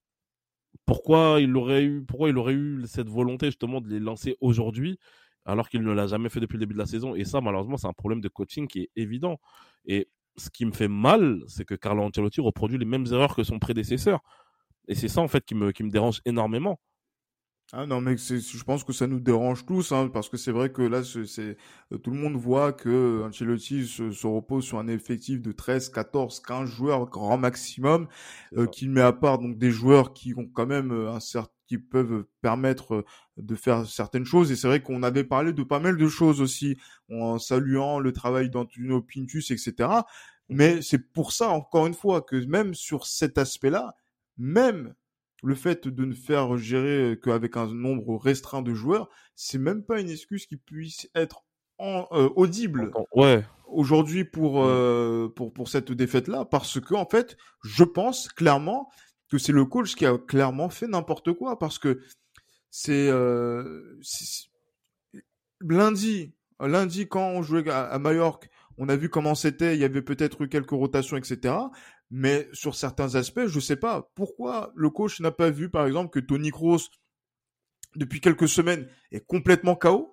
pourquoi 0.86 1.38
il 1.40 1.56
aurait 1.56 1.84
eu, 1.84 2.04
pourquoi 2.04 2.28
il 2.30 2.38
aurait 2.38 2.54
eu 2.54 2.82
cette 2.86 3.08
volonté 3.08 3.46
justement 3.46 3.80
de 3.80 3.88
les 3.88 4.00
lancer 4.00 4.36
aujourd'hui, 4.40 4.98
alors 5.44 5.68
qu'il 5.68 5.82
ne 5.82 5.92
l'a 5.92 6.06
jamais 6.06 6.28
fait 6.28 6.40
depuis 6.40 6.54
le 6.54 6.60
début 6.60 6.74
de 6.74 6.78
la 6.78 6.86
saison. 6.86 7.14
Et 7.14 7.24
ça, 7.24 7.40
malheureusement, 7.40 7.76
c'est 7.76 7.86
un 7.86 7.92
problème 7.92 8.20
de 8.20 8.28
coaching 8.28 8.66
qui 8.66 8.80
est 8.80 8.90
évident. 8.96 9.38
Et 9.86 10.08
ce 10.36 10.50
qui 10.50 10.64
me 10.64 10.72
fait 10.72 10.88
mal, 10.88 11.42
c'est 11.46 11.64
que 11.64 11.74
Carlo 11.74 12.02
Ancelotti 12.02 12.40
reproduit 12.40 12.78
les 12.78 12.86
mêmes 12.86 13.06
erreurs 13.12 13.36
que 13.36 13.44
son 13.44 13.58
prédécesseur. 13.58 14.20
Et 14.88 14.94
c'est 14.94 15.08
ça, 15.08 15.20
en 15.20 15.28
fait, 15.28 15.44
qui 15.44 15.54
me, 15.54 15.70
qui 15.72 15.82
me 15.82 15.90
dérange 15.90 16.20
énormément. 16.24 16.80
Ah 17.76 17.86
non, 17.86 18.04
c'est, 18.18 18.38
je 18.38 18.62
pense 18.62 18.84
que 18.84 18.92
ça 18.92 19.08
nous 19.08 19.18
dérange 19.18 19.66
tous, 19.66 19.90
hein, 19.90 20.08
parce 20.12 20.28
que 20.28 20.36
c'est 20.36 20.52
vrai 20.52 20.70
que 20.70 20.82
là, 20.82 21.02
c'est, 21.02 21.26
c'est- 21.26 21.56
euh, 21.92 21.98
tout 21.98 22.10
le 22.12 22.16
monde 22.18 22.36
voit 22.36 22.72
que 22.72 23.22
Ancelotti 23.26 23.84
se, 23.88 24.12
se 24.12 24.26
repose 24.28 24.64
sur 24.64 24.78
un 24.78 24.86
effectif 24.86 25.42
de 25.42 25.50
13, 25.50 25.88
14, 25.88 26.38
15 26.40 26.68
joueurs 26.70 27.06
grand 27.06 27.36
maximum, 27.36 28.06
euh, 28.56 28.66
qu'il 28.66 28.90
met 28.90 29.00
à 29.00 29.12
part 29.12 29.38
donc 29.38 29.58
des 29.58 29.72
joueurs 29.72 30.12
qui 30.12 30.34
ont 30.36 30.46
quand 30.46 30.66
même 30.66 30.92
euh, 30.92 31.10
un 31.10 31.18
certain 31.20 31.50
qui 31.66 31.78
peuvent 31.78 32.24
permettre 32.42 32.94
euh, 32.94 33.04
de 33.38 33.54
faire 33.56 33.86
certaines 33.86 34.26
choses. 34.26 34.52
Et 34.52 34.56
c'est 34.56 34.68
vrai 34.68 34.80
qu'on 34.82 35.02
avait 35.02 35.24
parlé 35.24 35.52
de 35.52 35.62
pas 35.64 35.80
mal 35.80 35.96
de 35.96 36.08
choses 36.08 36.40
aussi 36.42 36.76
en 37.10 37.38
saluant 37.40 37.98
le 37.98 38.12
travail 38.12 38.50
d'Antonio 38.50 39.00
Pintus 39.02 39.50
etc 39.50 39.88
mais 40.50 40.82
c'est 40.82 40.98
pour 40.98 41.32
ça 41.32 41.48
encore 41.48 41.86
une 41.86 41.94
fois 41.94 42.20
que 42.22 42.36
même 42.46 42.74
sur 42.74 43.06
cet 43.06 43.38
aspect 43.38 43.70
là 43.70 43.94
même 44.36 44.94
le 45.44 45.54
fait 45.54 45.86
de 45.88 46.04
ne 46.04 46.14
faire 46.14 46.56
gérer 46.56 47.18
qu'avec 47.22 47.56
un 47.56 47.66
nombre 47.72 48.16
restreint 48.16 48.62
de 48.62 48.74
joueurs, 48.74 49.08
c'est 49.36 49.58
même 49.58 49.84
pas 49.84 50.00
une 50.00 50.08
excuse 50.10 50.46
qui 50.46 50.56
puisse 50.56 51.08
être 51.14 51.44
en, 51.78 52.06
euh, 52.12 52.28
audible 52.36 52.90
Ouais, 53.14 53.44
aujourd'hui 53.66 54.24
pour, 54.24 54.60
Mm. 54.62 54.66
euh, 54.68 55.28
pour, 55.28 55.52
pour 55.52 55.68
cette 55.68 55.92
défaite-là, 55.92 56.44
parce 56.44 56.80
que, 56.80 56.94
en 56.94 57.06
fait, 57.06 57.36
je 57.62 57.84
pense 57.84 58.28
clairement 58.28 58.88
que 59.30 59.38
c'est 59.38 59.52
le 59.52 59.64
coach 59.64 59.94
qui 59.96 60.06
a 60.06 60.16
clairement 60.18 60.68
fait 60.70 60.86
n'importe 60.86 61.32
quoi, 61.32 61.58
parce 61.58 61.78
que 61.78 62.00
c'est, 62.70 63.08
euh, 63.08 63.98
lundi, 65.60 66.34
lundi, 66.60 67.08
quand 67.08 67.28
on 67.28 67.42
jouait 67.42 67.68
à, 67.68 67.84
à 67.84 67.98
Majorque, 67.98 68.48
on 68.78 68.88
a 68.88 68.96
vu 68.96 69.08
comment 69.08 69.34
c'était, 69.34 69.74
il 69.76 69.80
y 69.80 69.84
avait 69.84 70.02
peut-être 70.02 70.42
eu 70.42 70.48
quelques 70.48 70.70
rotations, 70.70 71.16
etc. 71.16 71.54
Mais 72.16 72.48
sur 72.52 72.76
certains 72.76 73.16
aspects, 73.16 73.46
je 73.46 73.58
sais 73.58 73.74
pas 73.74 74.08
pourquoi 74.14 74.72
le 74.76 74.88
coach 74.88 75.18
n'a 75.20 75.32
pas 75.32 75.50
vu, 75.50 75.68
par 75.68 75.84
exemple, 75.84 76.10
que 76.10 76.20
Tony 76.24 76.50
Kroos, 76.52 76.78
depuis 77.96 78.20
quelques 78.20 78.46
semaines, 78.48 78.86
est 79.10 79.26
complètement 79.26 79.74
KO. 79.74 80.10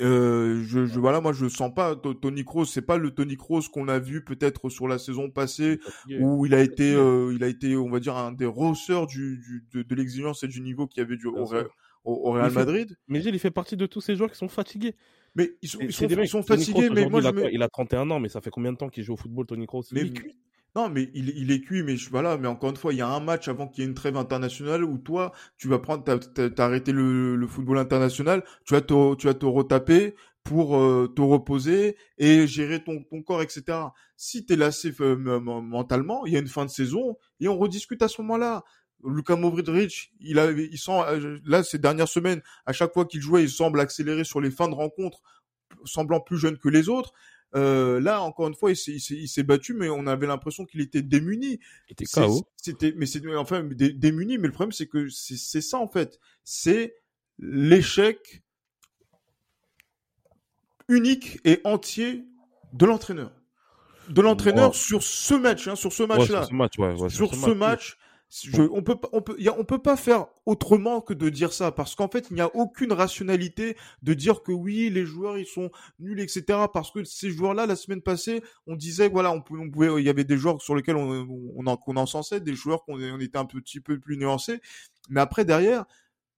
Euh, 0.00 0.62
je, 0.64 0.86
je, 0.86 0.98
voilà, 0.98 1.20
moi, 1.20 1.34
je 1.34 1.46
sens 1.46 1.72
pas 1.74 1.94
Tony 1.94 2.42
Kroos, 2.44 2.64
c'est 2.64 2.80
pas 2.82 2.96
le 2.96 3.10
Tony 3.12 3.36
Kroos 3.36 3.68
qu'on 3.70 3.86
a 3.88 3.98
vu 3.98 4.24
peut-être 4.24 4.70
sur 4.70 4.88
la 4.88 4.98
saison 4.98 5.30
passée, 5.30 5.78
où 6.20 6.46
il 6.46 6.54
a 6.54 6.62
été, 6.62 6.94
euh, 6.94 7.32
il 7.34 7.44
a 7.44 7.48
été, 7.48 7.76
on 7.76 7.90
va 7.90 8.00
dire, 8.00 8.16
un 8.16 8.32
des 8.32 8.46
rosseurs 8.46 9.06
du, 9.06 9.36
du, 9.38 9.64
de, 9.74 9.82
de 9.82 9.94
l'exigence 9.94 10.42
et 10.42 10.48
du 10.48 10.62
niveau 10.62 10.86
qu'il 10.86 11.02
y 11.02 11.04
avait 11.04 11.16
du, 11.18 11.26
au. 11.26 11.44
Real- 11.44 11.68
au, 12.04 12.12
au 12.28 12.32
Real 12.32 12.46
Il 12.46 12.52
fait- 12.52 12.58
Madrid. 12.58 12.96
Mais 13.08 13.22
il 13.22 13.38
fait 13.38 13.50
partie 13.50 13.76
de 13.76 13.86
tous 13.86 14.00
ces 14.00 14.16
joueurs 14.16 14.30
qui 14.30 14.36
sont 14.38 14.48
fatigués. 14.48 14.94
Mais 15.34 15.52
ils 15.62 15.68
sont, 15.68 15.78
ils 15.80 15.86
ils 15.86 15.92
fatigués, 16.42 16.72
Kroos, 16.86 16.94
mais 16.94 17.08
moi, 17.08 17.20
il, 17.20 17.26
a 17.26 17.32
quoi? 17.32 17.50
Il 17.50 17.62
a 17.62 17.68
31 17.68 18.10
ans, 18.10 18.20
mais 18.20 18.28
ça 18.28 18.40
fait 18.40 18.50
combien 18.50 18.72
de 18.72 18.76
temps 18.78 18.88
qu'il 18.88 19.04
joue 19.04 19.14
au 19.14 19.16
football, 19.16 19.46
Tony 19.46 19.66
Kroos? 19.66 19.84
Mais-. 19.92 20.12
Non, 20.76 20.88
mais 20.88 21.08
il, 21.14 21.52
est 21.52 21.60
cuit, 21.60 21.84
mais 21.84 21.96
je, 21.96 22.10
voilà, 22.10 22.36
mais 22.36 22.48
encore 22.48 22.70
une 22.70 22.76
fois, 22.76 22.92
il 22.92 22.96
y 22.96 23.00
a 23.00 23.08
un 23.08 23.20
match 23.20 23.46
avant 23.46 23.68
qu'il 23.68 23.84
y 23.84 23.86
ait 23.86 23.88
une 23.88 23.94
trêve 23.94 24.16
internationale 24.16 24.82
où 24.82 24.98
toi, 24.98 25.32
tu 25.56 25.68
vas 25.68 25.78
prendre, 25.78 26.02
t'as, 26.02 26.64
arrêté 26.64 26.90
le, 26.90 27.36
le 27.36 27.46
football 27.46 27.78
international, 27.78 28.42
tu 28.64 28.74
vas 28.74 28.80
te, 28.80 29.14
tu 29.14 29.28
vas 29.28 29.34
te 29.34 29.46
retaper 29.46 30.16
pour 30.44 30.76
euh, 30.76 31.10
te 31.14 31.22
reposer 31.22 31.96
et 32.18 32.46
gérer 32.46 32.84
ton, 32.84 33.02
corps, 33.22 33.42
etc. 33.42 33.78
Si 34.16 34.44
t'es 34.44 34.56
lassé 34.56 34.94
euh, 35.00 35.16
mentalement, 35.40 36.26
il 36.26 36.34
y 36.34 36.36
a 36.36 36.38
une 36.38 36.48
fin 36.48 36.66
de 36.66 36.70
saison 36.70 37.16
et 37.40 37.48
on 37.48 37.56
rediscute 37.56 38.02
à 38.02 38.08
ce 38.08 38.20
moment-là. 38.22 38.62
Luka 39.06 39.36
Modric, 39.36 40.12
il 40.20 40.38
a, 40.38 40.50
il 40.50 40.78
sent, 40.78 41.00
euh, 41.08 41.38
là, 41.44 41.62
ces 41.62 41.78
dernières 41.78 42.08
semaines, 42.08 42.42
à 42.66 42.72
chaque 42.72 42.92
fois 42.92 43.06
qu'il 43.06 43.20
jouait, 43.20 43.42
il 43.42 43.50
semble 43.50 43.80
accélérer 43.80 44.24
sur 44.24 44.40
les 44.40 44.50
fins 44.50 44.68
de 44.68 44.74
rencontre, 44.74 45.20
semblant 45.84 46.20
plus 46.20 46.38
jeune 46.38 46.58
que 46.58 46.68
les 46.68 46.88
autres. 46.88 47.12
Euh, 47.56 48.00
là, 48.00 48.20
encore 48.22 48.48
une 48.48 48.54
fois, 48.54 48.72
il 48.72 48.76
s'est, 49.28 49.42
battu, 49.44 49.74
mais 49.74 49.88
on 49.88 50.06
avait 50.06 50.26
l'impression 50.26 50.64
qu'il 50.64 50.80
était 50.80 51.02
démuni. 51.02 51.60
Il 51.88 51.92
était 51.92 52.04
KO. 52.04 52.46
C'était, 52.56 52.92
mais 52.96 53.06
c'est 53.06 53.24
enfin 53.36 53.62
dé, 53.62 53.92
démuni. 53.92 54.38
Mais 54.38 54.48
le 54.48 54.52
problème, 54.52 54.72
c'est 54.72 54.86
que 54.86 55.08
c'est, 55.08 55.60
ça 55.60 55.78
en 55.78 55.88
fait. 55.88 56.18
C'est 56.42 56.96
l'échec 57.38 58.42
unique 60.88 61.38
et 61.44 61.60
entier 61.64 62.24
de 62.72 62.86
l'entraîneur. 62.86 63.32
De 64.08 64.20
l'entraîneur 64.20 64.70
Ouais. 64.70 64.76
sur 64.76 65.02
ce 65.02 65.34
match, 65.34 65.66
hein, 65.68 65.76
sur 65.76 65.92
ce 65.92 66.02
Ouais, 66.02 66.08
match-là. 66.08 66.42
sur 66.42 66.48
ce 66.50 66.54
match, 66.54 66.78
ouais, 66.78 66.94
ouais, 67.00 67.08
sur 67.08 67.34
ce 67.34 67.50
match, 67.50 67.96
on 68.70 68.82
peut 68.82 68.96
on 69.12 69.22
peut 69.22 69.36
on 69.56 69.64
peut 69.64 69.78
pas 69.78 69.96
faire 69.96 70.26
autrement 70.46 71.00
que 71.00 71.14
de 71.14 71.28
dire 71.28 71.52
ça 71.52 71.70
parce 71.70 71.94
qu'en 71.94 72.08
fait 72.08 72.26
il 72.30 72.34
n'y 72.34 72.40
a 72.40 72.54
aucune 72.54 72.92
rationalité 72.92 73.76
de 74.02 74.14
dire 74.14 74.42
que 74.42 74.52
oui 74.52 74.90
les 74.90 75.06
joueurs 75.06 75.38
ils 75.38 75.46
sont 75.46 75.70
nuls 76.00 76.20
etc 76.20 76.64
parce 76.72 76.90
que 76.90 77.04
ces 77.04 77.30
joueurs 77.30 77.54
là 77.54 77.66
la 77.66 77.76
semaine 77.76 78.02
passée 78.02 78.42
on 78.66 78.76
disait 78.76 79.08
voilà 79.08 79.30
on 79.30 79.40
pouvait 79.40 80.00
il 80.00 80.04
y 80.04 80.08
avait 80.08 80.24
des 80.24 80.36
joueurs 80.36 80.60
sur 80.60 80.74
lesquels 80.74 80.96
on 80.96 81.28
on, 81.56 81.66
en, 81.66 81.76
qu'on 81.76 81.96
encensait 81.96 82.40
des 82.40 82.54
joueurs 82.54 82.84
qu'on 82.84 83.00
on 83.00 83.20
était 83.20 83.38
un 83.38 83.44
petit 83.44 83.80
peu 83.80 83.98
plus 83.98 84.16
nuancés 84.16 84.60
mais 85.08 85.20
après 85.20 85.44
derrière 85.44 85.84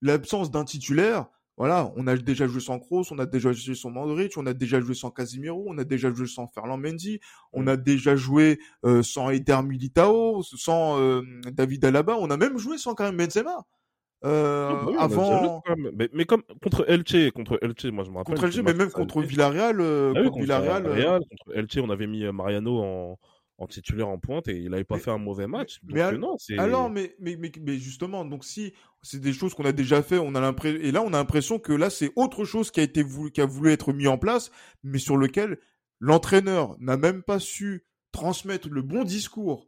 l'absence 0.01 0.51
d'un 0.51 0.65
titulaire 0.65 1.27
voilà, 1.57 1.91
on 1.95 2.05
a 2.05 2.15
déjà 2.15 2.45
joué 2.47 2.61
sans 2.61 2.77
Kroos, 2.77 3.05
on 3.09 3.17
a 3.17 3.25
déjà 3.25 3.51
joué 3.51 3.73
sans 3.73 3.89
Modric, 3.89 4.37
on 4.37 4.45
a 4.45 4.53
déjà 4.53 4.79
joué 4.79 4.93
sans 4.93 5.09
Casimiro, 5.09 5.65
on 5.67 5.77
a 5.79 5.83
déjà 5.83 6.13
joué 6.13 6.27
sans 6.27 6.47
Ferland 6.47 6.77
Mendy, 6.77 7.19
on 7.51 7.65
a 7.65 7.77
déjà 7.77 8.15
joué 8.15 8.59
euh, 8.85 9.01
sans 9.01 9.31
Eder 9.31 9.59
Militao, 9.63 10.43
sans 10.43 10.99
euh, 10.99 11.23
David 11.51 11.83
Alaba, 11.83 12.15
on 12.19 12.29
a 12.29 12.37
même 12.37 12.59
joué 12.59 12.77
sans 12.77 12.93
Karim 12.93 13.17
Benzema. 13.17 13.65
Euh, 14.23 14.69
Ah 14.71 14.75
bah 14.75 14.85
oui, 14.87 14.95
avant 14.99 15.61
joué. 15.65 15.91
Mais, 15.95 16.09
mais 16.13 16.25
comme 16.25 16.43
contre 16.61 16.85
Elche, 16.87 17.31
contre 17.31 17.57
Elche, 17.61 17.85
moi 17.85 18.03
je 18.03 18.11
me 18.11 18.17
rappelle. 18.17 18.35
contre 18.35 18.55
le 18.55 18.63
mais 18.63 18.73
même 18.73 18.89
ça 18.89 18.95
contre 18.95 19.21
Villarreal, 19.21 19.81
euh, 19.81 20.13
Ah 20.15 20.21
oui, 20.21 20.27
contre 20.27 20.41
Villarreal, 20.41 20.83
Villarreal, 20.83 21.21
contre 21.21 21.57
Elche, 21.57 21.77
on 21.77 21.89
avait 21.89 22.07
mis 22.07 22.23
Mariano 22.31 22.79
en, 22.79 23.19
en 23.59 23.65
titulaire 23.67 24.07
en 24.07 24.19
pointe 24.19 24.47
et 24.47 24.57
il 24.57 24.73
avait 24.73 24.83
pas 24.83 24.95
Mais- 24.95 25.01
fait 25.01 25.11
un 25.11 25.17
mauvais 25.17 25.47
match. 25.47 25.79
mais 25.83 25.93
donc 25.93 26.01
al- 26.01 26.15
euh, 26.15 26.17
non, 26.19 26.37
c'est. 26.37 26.57
Alors, 26.59 26.89
mais, 26.89 27.15
mais, 27.19 27.35
mais, 27.37 27.51
mais 27.61 27.77
justement, 27.77 28.23
donc 28.25 28.45
si 28.45 28.73
c'est 29.01 29.19
des 29.19 29.33
choses 29.33 29.53
qu'on 29.55 29.65
a 29.65 29.71
déjà 29.71 30.03
fait, 30.03 30.17
on 30.19 30.35
a 30.35 30.39
l'impression, 30.41 30.79
et 30.81 30.91
là, 30.91 31.01
on 31.01 31.07
a 31.13 31.17
l'impression 31.17 31.57
que 31.57 31.73
là, 31.73 31.89
c'est 31.89 32.11
autre 32.15 32.45
chose 32.45 32.69
qui 32.71 32.79
a 32.79 32.83
été 32.83 33.01
voulu, 33.03 33.31
qui 33.31 33.41
a 33.41 33.45
voulu 33.45 33.71
être 33.71 33.93
mis 33.93 34.07
en 34.07 34.17
place, 34.19 34.51
mais 34.83 34.99
sur 34.99 35.17
lequel 35.17 35.57
l'entraîneur 35.99 36.75
n'a 36.79 36.97
même 36.97 37.23
pas 37.23 37.39
su 37.39 37.83
transmettre 38.11 38.69
le 38.69 38.81
bon 38.83 39.03
discours 39.03 39.67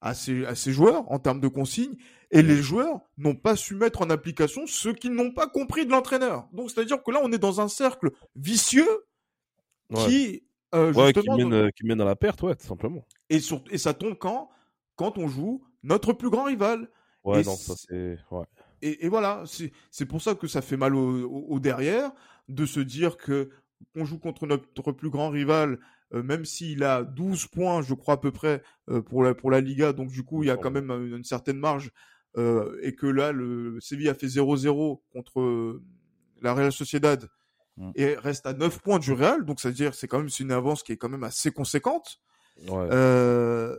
à 0.00 0.14
ses, 0.14 0.46
à 0.46 0.54
ses 0.54 0.72
joueurs 0.72 1.10
en 1.10 1.18
termes 1.18 1.40
de 1.40 1.48
consignes, 1.48 1.96
et 2.30 2.40
les 2.42 2.62
joueurs 2.62 3.00
n'ont 3.16 3.34
pas 3.34 3.56
su 3.56 3.74
mettre 3.74 4.00
en 4.02 4.10
application 4.10 4.66
ce 4.66 4.90
qu'ils 4.90 5.12
n'ont 5.12 5.32
pas 5.32 5.48
compris 5.48 5.84
de 5.86 5.90
l'entraîneur. 5.90 6.48
Donc, 6.52 6.70
c'est-à-dire 6.70 7.02
que 7.02 7.10
là, 7.10 7.20
on 7.22 7.32
est 7.32 7.38
dans 7.38 7.60
un 7.60 7.68
cercle 7.68 8.10
vicieux 8.36 8.88
Ouais. 9.90 10.04
qui, 10.06 10.47
euh, 10.74 10.92
Ouais, 10.92 11.14
qui 11.14 11.30
justement, 11.30 11.36
mène, 11.36 11.52
euh, 11.52 11.70
qui 11.70 11.84
mène 11.86 12.00
à 12.00 12.04
la 12.04 12.16
perte, 12.16 12.42
ouais, 12.42 12.54
tout 12.56 12.66
simplement. 12.66 13.04
et, 13.30 13.40
sur, 13.40 13.62
et 13.70 13.78
ça 13.78 13.94
tombe 13.94 14.14
quand 14.18 14.50
Quand 14.96 15.18
on 15.18 15.28
joue 15.28 15.64
notre 15.82 16.12
plus 16.12 16.30
grand 16.30 16.44
rival. 16.44 16.88
Ouais, 17.24 17.40
Et 17.40 17.44
non, 17.44 17.56
ça 17.56 17.74
c'est. 17.76 18.18
Ouais. 18.30 18.44
Et, 18.82 19.04
et 19.06 19.08
voilà, 19.08 19.44
c'est 19.90 20.06
pour 20.06 20.22
ça 20.22 20.34
que 20.34 20.46
ça 20.46 20.62
fait 20.62 20.76
mal 20.76 20.94
au, 20.94 21.24
au- 21.28 21.46
au 21.54 21.60
derrière 21.60 22.12
de 22.48 22.64
se 22.66 22.80
dire 22.80 23.16
que 23.16 23.50
on 23.94 24.04
joue 24.04 24.18
contre 24.18 24.46
notre 24.46 24.92
plus 24.92 25.10
grand 25.10 25.30
rival, 25.30 25.78
euh, 26.14 26.22
même 26.22 26.44
s'il 26.44 26.82
a 26.84 27.04
12 27.04 27.46
points, 27.46 27.82
je 27.82 27.94
crois 27.94 28.14
à 28.14 28.16
peu 28.16 28.30
près, 28.32 28.62
euh, 28.90 29.02
pour, 29.02 29.22
la, 29.22 29.34
pour 29.34 29.50
la 29.50 29.60
Liga, 29.60 29.92
donc 29.92 30.10
du 30.10 30.24
coup 30.24 30.42
il 30.42 30.46
y 30.46 30.50
a 30.50 30.56
quand 30.56 30.70
même 30.70 30.90
une, 30.90 31.16
une 31.16 31.24
certaine 31.24 31.58
marge, 31.58 31.90
euh, 32.36 32.78
et 32.82 32.94
que 32.94 33.06
là 33.06 33.32
le 33.32 33.78
Séville 33.80 34.08
a 34.08 34.14
fait 34.14 34.26
0-0 34.28 35.02
contre 35.12 35.40
euh, 35.40 35.82
la 36.42 36.54
Real 36.54 36.72
Sociedad 36.72 37.28
Mm. 37.78 37.90
et 37.94 38.14
reste 38.16 38.44
à 38.46 38.52
9 38.52 38.80
points 38.80 38.98
du 38.98 39.12
Real, 39.12 39.44
donc 39.44 39.60
ça 39.60 39.68
veut 39.68 39.74
dire 39.74 39.94
c'est 39.94 40.08
quand 40.08 40.18
même 40.18 40.28
c'est 40.28 40.42
une 40.42 40.50
avance 40.50 40.82
qui 40.82 40.92
est 40.92 40.96
quand 40.96 41.08
même 41.08 41.22
assez 41.22 41.52
conséquente. 41.52 42.20
Ouais. 42.68 42.88
Euh, 42.90 43.76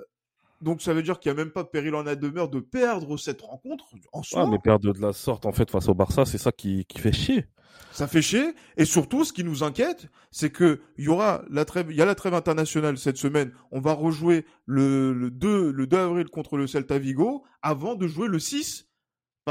donc 0.62 0.82
ça 0.82 0.94
veut 0.94 1.04
dire 1.04 1.20
qu'il 1.20 1.32
n'y 1.34 1.38
a 1.38 1.44
même 1.44 1.52
pas 1.52 1.66
péril 1.66 1.96
en 1.96 2.04
la 2.04 2.16
demeure 2.16 2.50
de 2.50 2.62
perdre 2.62 3.18
cette 3.18 3.42
rencontre 3.42 3.86
en 4.14 4.24
soi. 4.24 4.44
Ah, 4.44 4.50
mais 4.50 4.58
perdre 4.58 4.94
de 4.94 5.02
la 5.02 5.12
sorte 5.12 5.46
en 5.46 5.52
fait 5.52 5.70
face 5.70 5.90
au 5.90 5.94
Barça, 5.94 6.24
c'est 6.26 6.38
ça 6.38 6.54
qui, 6.54 6.86
qui 6.86 7.00
fait 7.00 7.12
chier. 7.12 7.46
Ça 7.92 8.08
fait 8.08 8.22
chier. 8.22 8.54
Et 8.78 8.86
surtout, 8.86 9.26
ce 9.26 9.34
qui 9.34 9.44
nous 9.44 9.64
inquiète, 9.64 10.08
c'est 10.32 10.50
que 10.50 10.82
il 10.98 11.06
y 11.06 11.08
aura 11.10 11.44
la 11.50 11.66
trêve, 11.66 11.88
il 11.90 11.98
y 11.98 12.02
a 12.02 12.06
la 12.06 12.16
trêve 12.16 12.34
internationale 12.34 12.98
cette 12.98 13.18
semaine. 13.18 13.52
On 13.72 13.82
va 13.82 13.94
rejouer 13.94 14.46
le, 14.66 15.12
le 15.14 15.30
2, 15.30 15.72
le 15.72 15.88
2 15.88 15.98
avril 15.98 16.30
contre 16.30 16.56
le 16.56 16.68
Celta 16.68 17.00
Vigo 17.00 17.44
avant 17.62 17.96
de 17.96 18.08
jouer 18.08 18.28
le 18.28 18.40
6 18.40 18.89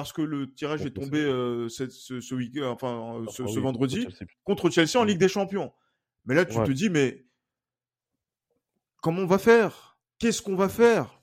parce 0.02 0.12
que 0.12 0.22
le 0.22 0.52
tirage 0.52 0.84
est 0.86 0.92
tombé 0.92 1.18
euh, 1.18 1.68
ce, 1.68 1.88
ce 2.20 2.34
week 2.34 2.56
enfin 2.62 3.20
euh, 3.20 3.26
ce, 3.30 3.42
vendredi 3.58 4.06
contre 4.44 4.70
Chelsea. 4.70 4.96
en 4.96 5.04
Ligue 5.04 5.18
des 5.18 5.28
Champions. 5.28 5.72
Mais 6.24 6.34
là, 6.34 6.44
tu 6.44 6.56
Ouais. 6.56 6.64
te 6.66 6.70
dis, 6.72 6.88
mais 6.90 7.24
comment 9.02 9.22
on 9.22 9.26
va 9.26 9.38
faire? 9.38 9.98
Qu'est-ce 10.18 10.42
qu'on 10.42 10.56
va 10.56 10.68
faire? 10.68 11.20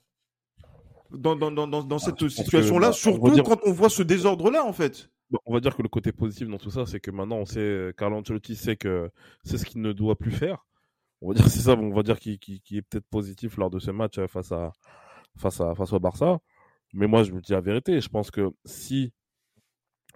Dans, 1.10 1.36
dans, 1.36 1.50
dans, 1.52 1.66
dans, 1.68 1.82
dans 1.84 1.98
cette 1.98 2.22
Ah, 2.22 2.28
situation-là 2.28 2.88
bah, 2.88 2.92
Surtout 2.92 3.30
dire- 3.30 3.44
quand 3.44 3.60
on 3.64 3.72
voit 3.72 3.88
ce 3.88 4.02
désordre-là, 4.02 4.64
en 4.64 4.72
fait. 4.72 5.08
Bon, 5.30 5.38
on 5.46 5.54
va 5.54 5.60
dire 5.60 5.74
que 5.76 5.82
le 5.82 5.88
côté 5.88 6.12
positif 6.12 6.48
dans 6.48 6.58
tout 6.58 6.70
ça, 6.70 6.84
c'est 6.86 7.00
que 7.00 7.10
maintenant 7.10 7.36
on 7.38 7.46
sait, 7.46 7.58
euh, 7.60 7.92
Carlo 7.92 8.16
Ancelotti 8.16 8.54
sait 8.56 8.76
que 8.76 9.10
c'est 9.42 9.58
ce 9.58 9.64
qu'il 9.64 9.80
ne 9.80 9.92
doit 9.92 10.16
plus 10.16 10.30
faire. 10.32 10.66
On 11.20 11.28
va 11.28 11.34
dire 11.34 11.44
c'est 11.50 11.60
ça, 11.60 11.72
on 11.72 11.94
va 11.94 12.02
dire 12.02 12.18
est 12.76 12.82
peut-être 12.82 13.06
positif 13.08 13.56
lors 13.56 13.70
de 13.70 13.78
ce 13.78 13.90
match 13.90 14.18
euh, 14.18 14.26
face 14.28 14.52
à 14.52 14.72
face 15.38 15.60
à 15.60 15.74
face 15.74 15.92
au 15.92 15.98
Barça. 16.00 16.38
Mais 16.96 17.06
moi, 17.06 17.22
je 17.24 17.32
me 17.32 17.40
dis 17.42 17.52
la 17.52 17.60
vérité, 17.60 18.00
je 18.00 18.08
pense 18.08 18.30
que 18.30 18.50
si 18.64 19.12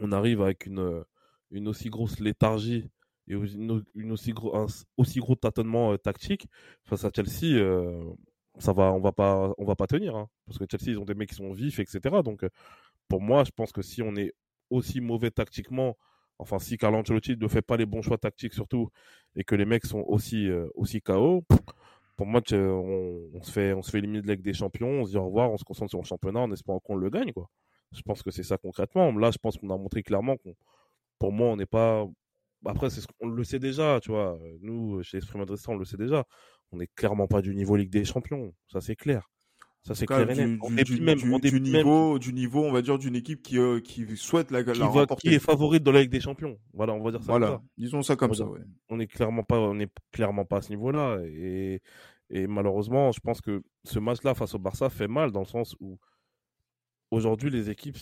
on 0.00 0.12
arrive 0.12 0.40
avec 0.42 0.66
une 0.66 0.80
euh, 0.80 1.04
une 1.50 1.68
aussi 1.68 1.90
grosse 1.90 2.20
léthargie 2.20 2.90
et 3.28 3.34
une, 3.34 4.12
aussi 4.12 4.32
gros 4.32 4.56
un 4.56 4.66
aussi 4.96 5.18
gros 5.20 5.34
tâtonnement 5.36 5.92
euh, 5.92 5.98
tactique 5.98 6.46
face 6.84 7.04
à 7.04 7.10
Chelsea, 7.14 7.58
euh, 7.58 8.02
ça 8.58 8.72
va, 8.72 8.92
on 8.92 9.00
va 9.00 9.12
pas 9.12 9.52
on 9.58 9.64
va 9.66 9.76
pas 9.76 9.86
tenir, 9.86 10.16
hein. 10.16 10.28
parce 10.46 10.58
que 10.58 10.64
Chelsea 10.70 10.92
ils 10.92 10.98
ont 10.98 11.04
des 11.04 11.14
mecs 11.14 11.28
qui 11.30 11.36
sont 11.36 11.52
vifs, 11.52 11.80
etc. 11.80 12.00
Donc 12.24 12.46
pour 13.08 13.20
moi, 13.20 13.44
je 13.44 13.50
pense 13.52 13.72
que 13.72 13.82
si 13.82 14.02
on 14.02 14.16
est 14.16 14.32
aussi 14.70 15.00
mauvais 15.02 15.30
tactiquement, 15.30 15.98
enfin 16.38 16.58
si 16.58 16.78
Carlo 16.78 16.98
Ancelotti 16.98 17.36
ne 17.36 17.48
fait 17.48 17.62
pas 17.62 17.76
les 17.76 17.86
bons 17.86 18.02
choix 18.02 18.18
tactiques 18.18 18.54
surtout, 18.54 18.88
et 19.36 19.44
que 19.44 19.54
les 19.54 19.66
mecs 19.66 19.86
sont 19.86 20.04
aussi 20.06 20.48
aussi 20.74 21.02
KO, 21.02 21.44
pour 22.20 22.26
moi 22.26 22.42
on, 22.52 23.30
on 23.32 23.42
se 23.42 23.50
fait 23.50 23.72
on 23.72 23.80
se 23.80 23.90
fait 23.90 23.96
éliminer 23.96 24.20
de 24.20 24.30
Ligue 24.30 24.42
des 24.42 24.52
Champions, 24.52 24.88
on 24.88 25.06
se 25.06 25.12
dit 25.12 25.16
au 25.16 25.24
revoir, 25.24 25.50
on 25.50 25.56
se 25.56 25.64
concentre 25.64 25.88
sur 25.88 26.00
le 26.00 26.04
championnat 26.04 26.40
en 26.40 26.52
espérant 26.52 26.78
qu'on 26.78 26.94
le 26.94 27.08
gagne 27.08 27.32
quoi. 27.32 27.48
Je 27.92 28.02
pense 28.02 28.22
que 28.22 28.30
c'est 28.30 28.42
ça 28.42 28.58
concrètement. 28.58 29.10
Là, 29.12 29.30
je 29.30 29.38
pense 29.38 29.56
qu'on 29.56 29.70
a 29.70 29.78
montré 29.78 30.02
clairement 30.02 30.36
qu'on, 30.36 30.54
pour 31.18 31.32
moi, 31.32 31.48
on 31.48 31.56
n'est 31.56 31.64
pas. 31.64 32.06
Après, 32.66 32.90
ce 32.90 33.06
qu'on 33.06 33.28
le 33.28 33.42
sait 33.42 33.58
déjà, 33.58 34.00
tu 34.02 34.10
vois. 34.10 34.38
Nous, 34.60 35.02
chez 35.02 35.16
Esprit 35.16 35.38
Madrid, 35.38 35.58
on 35.66 35.76
le 35.76 35.86
sait 35.86 35.96
déjà. 35.96 36.24
On 36.72 36.76
n'est 36.76 36.88
clairement 36.88 37.26
pas 37.26 37.40
du 37.40 37.54
niveau 37.54 37.74
Ligue 37.74 37.90
des 37.90 38.04
Champions. 38.04 38.52
Ça, 38.68 38.82
c'est 38.82 38.96
clair. 38.96 39.30
Ça, 39.82 39.94
c'est 39.94 40.04
clair 40.04 40.26
du, 40.26 40.34
du- 40.34 40.58
du- 40.84 41.00
même, 41.00 41.18
du- 41.18 41.40
dépit 41.40 41.60
même 41.60 41.72
niveau, 41.72 42.18
du 42.18 42.34
niveau, 42.34 42.64
on 42.64 42.70
va 42.70 42.82
dire, 42.82 42.98
d'une 42.98 43.16
équipe 43.16 43.40
qui, 43.42 43.58
euh, 43.58 43.80
qui 43.80 44.06
souhaite 44.16 44.50
la, 44.50 44.62
qui, 44.62 44.78
la 44.78 44.86
va- 44.86 44.90
remporter. 44.90 45.28
qui 45.28 45.34
est 45.34 45.38
favorite 45.38 45.82
dans 45.82 45.92
la 45.92 46.02
Ligue 46.02 46.10
des 46.10 46.20
Champions. 46.20 46.58
Voilà, 46.74 46.92
on 46.92 47.02
va 47.02 47.10
dire 47.12 47.20
ça. 47.20 47.26
comme 47.32 47.38
Voilà, 47.40 47.56
ça. 47.56 47.62
disons 47.78 48.02
ça 48.02 48.14
comme 48.16 48.30
On 48.32 48.34
ça. 48.34 48.44
Ouais. 48.44 48.60
on 48.90 48.98
n'est 48.98 49.06
clairement 49.06 49.42
pas 49.42 49.58
on 49.58 49.78
est 49.80 49.90
clairement 50.12 50.44
pas 50.44 50.58
à 50.58 50.62
ce 50.62 50.68
niveau-là 50.68 51.18
et, 51.24 51.80
et 52.28 52.46
malheureusement 52.46 53.10
je 53.12 53.20
pense 53.20 53.40
que 53.40 53.62
ce 53.84 53.98
match-là 53.98 54.34
face 54.34 54.54
au 54.54 54.58
Barça 54.58 54.90
fait 54.90 55.08
mal 55.08 55.32
dans 55.32 55.40
le 55.40 55.46
sens 55.46 55.74
où 55.80 55.98
aujourd'hui 57.10 57.48
les 57.50 57.70
équipes 57.70 57.96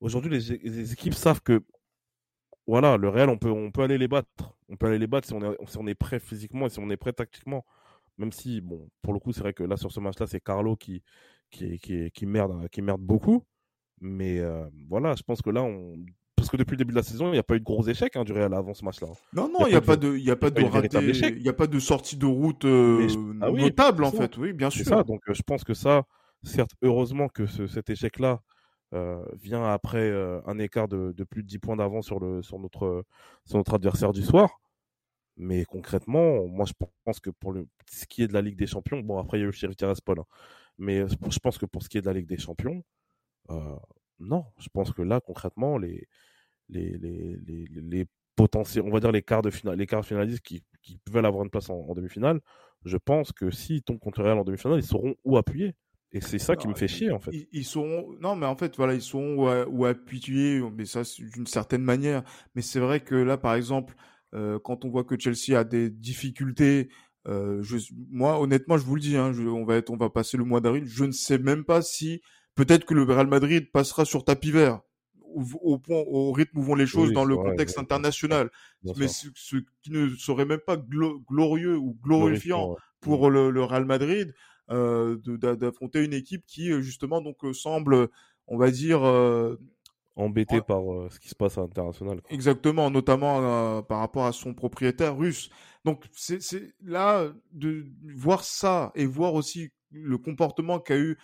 aujourd'hui 0.00 0.30
les, 0.30 0.58
les 0.58 0.92
équipes 0.92 1.14
savent 1.14 1.40
que 1.42 1.64
voilà 2.66 2.96
le 2.98 3.08
Real 3.08 3.30
on 3.30 3.38
peut 3.38 3.50
on 3.50 3.70
peut 3.70 3.82
aller 3.82 3.98
les 3.98 4.08
battre 4.08 4.54
on 4.68 4.76
peut 4.76 4.86
aller 4.88 4.98
les 4.98 5.06
battre 5.06 5.26
si 5.26 5.32
on 5.34 5.40
est 5.52 5.56
si 5.66 5.78
on 5.78 5.86
est 5.86 5.94
prêt 5.94 6.20
physiquement 6.20 6.66
et 6.66 6.70
si 6.70 6.78
on 6.80 6.90
est 6.90 6.96
prêt 6.96 7.12
tactiquement 7.14 7.64
même 8.20 8.32
si 8.32 8.60
bon 8.60 8.88
pour 9.02 9.12
le 9.14 9.18
coup 9.20 9.32
c'est 9.32 9.40
vrai 9.40 9.52
que 9.54 9.64
là 9.64 9.76
sur 9.76 9.90
ce 9.92 10.00
match-là 10.00 10.26
c'est 10.26 10.40
Carlo 10.40 10.76
qui 10.76 11.02
qui 11.50 11.78
qui, 11.78 12.10
qui 12.12 12.26
merde 12.26 12.68
qui 12.70 12.82
merde 12.82 13.00
beaucoup 13.00 13.42
mais 14.00 14.38
euh, 14.40 14.66
voilà 14.88 15.14
je 15.16 15.22
pense 15.22 15.42
que 15.42 15.50
là 15.50 15.62
on 15.62 15.96
parce 16.36 16.48
que 16.50 16.56
depuis 16.56 16.72
le 16.72 16.78
début 16.78 16.92
de 16.92 16.96
la 16.96 17.02
saison, 17.02 17.26
il 17.28 17.32
n'y 17.32 17.38
a 17.38 17.42
pas 17.42 17.54
eu 17.56 17.60
de 17.60 17.64
gros 17.64 17.86
échecs 17.86 18.16
hein, 18.16 18.24
du 18.24 18.32
Real 18.32 18.54
avant 18.54 18.72
ce 18.72 18.82
match-là. 18.82 19.08
Non, 19.34 19.46
Y 19.48 19.52
non, 19.52 19.66
il 19.66 19.70
n'y 19.72 19.76
a 19.76 19.80
pas 19.82 19.96
de, 19.96 20.16
il 20.16 20.24
y 20.24 20.30
a 20.30 20.36
pas 20.36 20.48
de 20.48 20.62
il 20.62 21.42
y 21.44 21.48
a 21.50 21.52
pas 21.52 21.66
sortie 21.80 22.16
de 22.16 22.24
route 22.24 22.64
euh, 22.64 23.06
je- 23.06 23.18
ah 23.42 23.50
oui, 23.50 23.60
notable 23.62 24.04
en 24.04 24.10
fait. 24.10 24.34
Oui, 24.38 24.54
bien 24.54 24.70
sûr. 24.70 24.86
ça, 24.86 25.02
donc 25.04 25.20
euh, 25.28 25.34
je 25.34 25.42
pense 25.42 25.64
que 25.64 25.74
ça, 25.74 26.04
certes, 26.42 26.72
heureusement 26.80 27.28
que 27.28 27.44
ce- 27.46 27.66
cet 27.66 27.90
échec-là 27.90 28.40
vient 29.42 29.64
après 29.70 30.10
un 30.46 30.58
écart 30.58 30.88
de, 30.88 31.12
de 31.16 31.24
plus 31.24 31.42
de 31.42 31.46
10 31.48 31.58
points 31.58 31.76
d'avance 31.76 32.06
sur, 32.06 32.18
le, 32.18 32.42
sur, 32.42 32.58
notre, 32.58 33.04
sur 33.44 33.58
notre 33.58 33.74
adversaire 33.74 34.12
du 34.12 34.22
soir. 34.22 34.60
Mais 35.42 35.64
concrètement, 35.64 36.46
moi, 36.46 36.66
je 36.66 36.74
pense 37.04 37.18
que 37.18 37.30
pour 37.30 37.52
le, 37.52 37.66
ce 37.90 38.04
qui 38.04 38.22
est 38.22 38.28
de 38.28 38.34
la 38.34 38.42
Ligue 38.42 38.58
des 38.58 38.66
Champions, 38.66 39.00
bon, 39.00 39.18
après, 39.18 39.38
il 39.38 39.40
y 39.40 39.42
a 39.42 39.44
eu 39.44 39.46
le 39.46 39.52
Sheriff 39.52 39.74
Tiraspol, 39.74 40.20
hein, 40.20 40.26
mais 40.76 41.08
je 41.08 41.38
pense 41.38 41.56
que 41.56 41.64
pour 41.64 41.82
ce 41.82 41.88
qui 41.88 41.96
est 41.96 42.02
de 42.02 42.06
la 42.06 42.12
Ligue 42.12 42.28
des 42.28 42.36
Champions, 42.36 42.84
euh, 43.48 43.76
non, 44.18 44.44
je 44.58 44.68
pense 44.70 44.92
que 44.92 45.00
là, 45.00 45.18
concrètement, 45.18 45.78
les, 45.78 46.06
les, 46.68 46.90
les, 46.98 47.38
les, 47.46 47.64
les 47.70 48.06
potentiels, 48.36 48.84
on 48.86 48.90
va 48.90 49.00
dire 49.00 49.12
les 49.12 49.22
quarts 49.22 49.40
de 49.40 49.48
finale, 49.48 49.78
les 49.78 49.86
quarts 49.86 50.04
finalistes 50.04 50.42
qui, 50.42 50.62
qui 50.82 51.00
veulent 51.10 51.24
avoir 51.24 51.42
une 51.42 51.50
place 51.50 51.70
en, 51.70 51.94
demi-finale, 51.94 52.40
je 52.84 52.98
pense 52.98 53.32
que 53.32 53.50
s'ils 53.50 53.82
tombent 53.82 53.98
contre 53.98 54.22
Real 54.22 54.36
en 54.36 54.44
demi-finale, 54.44 54.78
ils 54.78 54.84
sauront 54.84 55.14
où 55.24 55.38
appuyer. 55.38 55.74
Et 56.12 56.20
c'est 56.20 56.38
ça 56.38 56.54
qui 56.54 56.68
me 56.68 56.74
fait 56.74 56.88
chier, 56.88 57.12
en 57.12 57.18
fait. 57.18 57.30
Ils, 57.50 57.64
sont, 57.64 58.08
non, 58.20 58.36
mais 58.36 58.44
en 58.44 58.56
fait, 58.56 58.76
voilà, 58.76 58.92
ils 58.92 59.00
sont 59.00 59.36
où, 59.68 59.84
appuyer, 59.86 60.60
mais 60.76 60.84
ça, 60.84 61.00
d'une 61.18 61.46
certaine 61.46 61.82
manière. 61.82 62.24
Mais 62.54 62.60
c'est 62.60 62.80
vrai 62.80 63.00
que 63.00 63.14
là, 63.14 63.38
par 63.38 63.54
exemple, 63.54 63.94
quand 64.32 64.84
on 64.84 64.90
voit 64.90 65.04
que 65.04 65.18
Chelsea 65.18 65.58
a 65.58 65.64
des 65.64 65.90
difficultés, 65.90 66.88
euh, 67.28 67.62
je, 67.62 67.76
moi, 68.10 68.40
honnêtement, 68.40 68.78
je 68.78 68.84
vous 68.84 68.94
le 68.94 69.00
dis, 69.00 69.16
hein, 69.16 69.32
on 69.38 69.64
va 69.64 69.76
être, 69.76 69.90
on 69.90 69.96
va 69.96 70.10
passer 70.10 70.36
le 70.36 70.44
mois 70.44 70.60
d'avril. 70.60 70.84
Je 70.86 71.04
ne 71.04 71.12
sais 71.12 71.38
même 71.38 71.64
pas 71.64 71.82
si 71.82 72.22
peut-être 72.54 72.84
que 72.84 72.94
le 72.94 73.02
Real 73.02 73.26
Madrid 73.26 73.70
passera 73.72 74.04
sur 74.04 74.24
tapis 74.24 74.50
vert 74.50 74.80
au, 75.22 75.78
point, 75.78 76.02
au 76.08 76.32
rythme 76.32 76.58
où 76.58 76.62
vont 76.62 76.74
les 76.74 76.86
choses 76.86 77.12
dans 77.12 77.24
le 77.24 77.36
contexte 77.36 77.78
international. 77.78 78.50
mais 78.96 79.06
ce, 79.06 79.56
qui 79.82 79.92
ne 79.92 80.08
serait 80.16 80.44
même 80.44 80.60
pas 80.60 80.76
glorieux 80.76 81.76
ou 81.76 81.96
glorifiant 82.02 82.74
pour 83.00 83.30
le, 83.30 83.50
le, 83.50 83.62
Real 83.62 83.84
Madrid, 83.84 84.34
euh, 84.70 85.16
d'affronter 85.36 86.04
une 86.04 86.14
équipe 86.14 86.44
qui 86.46 86.72
euh, 86.72 86.80
justement 86.80 87.20
donc 87.20 87.44
euh, 87.44 87.52
semble, 87.52 88.08
on 88.46 88.58
va 88.58 88.70
dire, 88.70 89.04
euh, 89.04 89.56
embêté 90.16 90.60
par 90.60 90.82
ce 91.10 91.18
qui 91.18 91.28
se 91.28 91.34
passe 91.34 91.56
à 91.58 91.62
l'international. 91.62 92.20
Exactement, 92.28 92.90
notamment 92.90 93.82
par 93.82 94.00
rapport 94.00 94.26
à 94.26 94.32
son 94.32 94.54
propriétaire 94.54 95.16
russe. 95.16 95.50
Donc 95.84 96.04
c'est 96.12 96.74
là 96.84 97.32
de 97.52 97.86
voir 98.14 98.44
ça 98.44 98.92
et 98.94 99.06
voir 99.06 99.34
aussi 99.34 99.70
le 99.92 100.18
comportement 100.18 100.78
qu'a 100.78 100.98
eu 100.98 101.18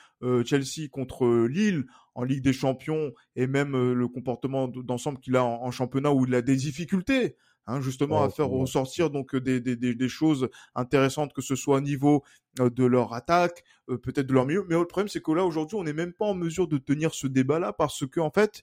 Chelsea 0.44 0.88
contre 0.90 1.46
Lille 1.46 1.84
en 2.14 2.24
Ligue 2.24 2.42
des 2.42 2.52
Champions 2.52 3.12
et 3.36 3.46
même 3.46 3.92
le 3.92 4.08
comportement 4.08 4.68
d'ensemble 4.68 5.18
qu'il 5.20 5.36
a 5.36 5.44
en, 5.44 5.70
championnat 5.70 6.12
où 6.12 6.24
il 6.26 6.34
a 6.34 6.42
des 6.42 6.56
difficultés 6.56 7.36
Hein, 7.68 7.80
justement 7.80 8.22
à 8.22 8.30
faire 8.30 8.48
ressortir 8.48 9.10
donc 9.10 9.34
des, 9.34 9.60
des, 9.60 9.76
des, 9.76 10.08
choses 10.08 10.48
intéressantes 10.76 11.32
que 11.32 11.42
ce 11.42 11.56
soit 11.56 11.78
au 11.78 11.80
niveau 11.80 12.22
de 12.60 12.84
leur 12.84 13.12
attaque, 13.12 13.64
peut-être 13.88 14.28
de 14.28 14.34
leur 14.34 14.46
milieu. 14.46 14.64
Mais 14.68 14.76
le 14.76 14.86
problème 14.86 15.08
c'est 15.08 15.20
que 15.20 15.32
là 15.32 15.44
aujourd'hui 15.44 15.76
on 15.76 15.82
n'est 15.82 15.92
même 15.92 16.12
pas 16.12 16.26
en 16.26 16.34
mesure 16.34 16.68
de 16.68 16.78
tenir 16.78 17.12
ce 17.12 17.26
débat-là 17.26 17.72
parce 17.72 18.06
que 18.06 18.20
en 18.20 18.30
fait 18.30 18.62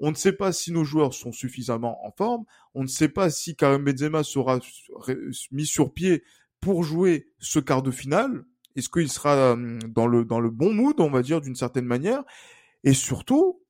on 0.00 0.10
ne 0.10 0.16
sait 0.16 0.34
pas 0.34 0.52
si 0.52 0.70
nos 0.70 0.84
joueurs 0.84 1.14
sont 1.14 1.32
suffisamment 1.32 2.06
en 2.06 2.10
forme, 2.10 2.44
on 2.74 2.82
ne 2.82 2.88
sait 2.88 3.08
pas 3.08 3.30
si 3.30 3.56
Karim 3.56 3.84
Benzema 3.84 4.22
sera 4.22 4.58
mis 5.50 5.64
sur 5.64 5.94
pied 5.94 6.22
pour 6.60 6.84
jouer 6.84 7.30
ce 7.38 7.58
quart 7.58 7.82
de 7.82 7.90
finale. 7.90 8.44
Est-ce 8.76 8.90
qu'il 8.90 9.08
sera 9.08 9.56
dans 9.88 10.06
le 10.06 10.26
dans 10.26 10.40
le 10.40 10.50
bon 10.50 10.74
mood, 10.74 11.00
on 11.00 11.10
va 11.10 11.22
dire 11.22 11.40
d'une 11.40 11.56
certaine 11.56 11.86
manière, 11.86 12.22
et 12.84 12.92
surtout 12.92 13.62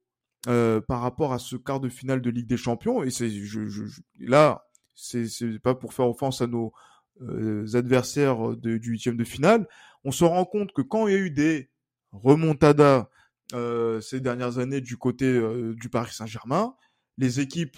euh, 0.49 0.81
par 0.81 1.03
rapport 1.03 1.33
à 1.33 1.39
ce 1.39 1.55
quart 1.55 1.79
de 1.79 1.89
finale 1.89 2.21
de 2.21 2.31
Ligue 2.31 2.49
des 2.49 2.57
Champions. 2.57 3.05
Et 3.05 3.11
c'est 3.11 3.31
je, 3.31 3.69
je, 3.69 3.85
là, 4.19 4.65
c'est 4.95 5.27
c'est 5.27 5.59
pas 5.59 5.75
pour 5.75 5.95
faire 5.95 6.09
offense 6.09 6.41
à 6.43 6.47
nos 6.47 6.73
euh, 7.21 7.67
adversaires 7.75 8.57
de, 8.57 8.79
du 8.79 8.91
huitième 8.91 9.17
de 9.17 9.25
finale. 9.25 9.69
On 10.05 10.11
se 10.11 10.25
rend 10.25 10.45
compte 10.45 10.73
que 10.73 10.83
quand 10.83 11.07
il 11.07 11.13
y 11.13 11.17
a 11.17 11.21
eu 11.21 11.31
des 11.31 11.71
remontadas 12.13 13.09
euh, 13.55 14.01
ces 14.01 14.21
dernières 14.21 14.59
années 14.59 14.81
du 14.81 14.97
côté 14.97 15.27
euh, 15.27 15.75
du 15.75 15.89
Paris 15.89 16.13
Saint-Germain, 16.13 16.75
les 17.19 17.41
équipes 17.41 17.77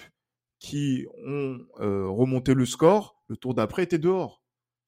qui 0.61 1.07
ont 1.27 1.59
euh, 1.81 2.07
remonté 2.09 2.55
le 2.55 2.65
score, 2.65 3.21
le 3.29 3.37
tour 3.37 3.55
d'après 3.55 3.83
était 3.83 3.99
dehors. 3.99 4.43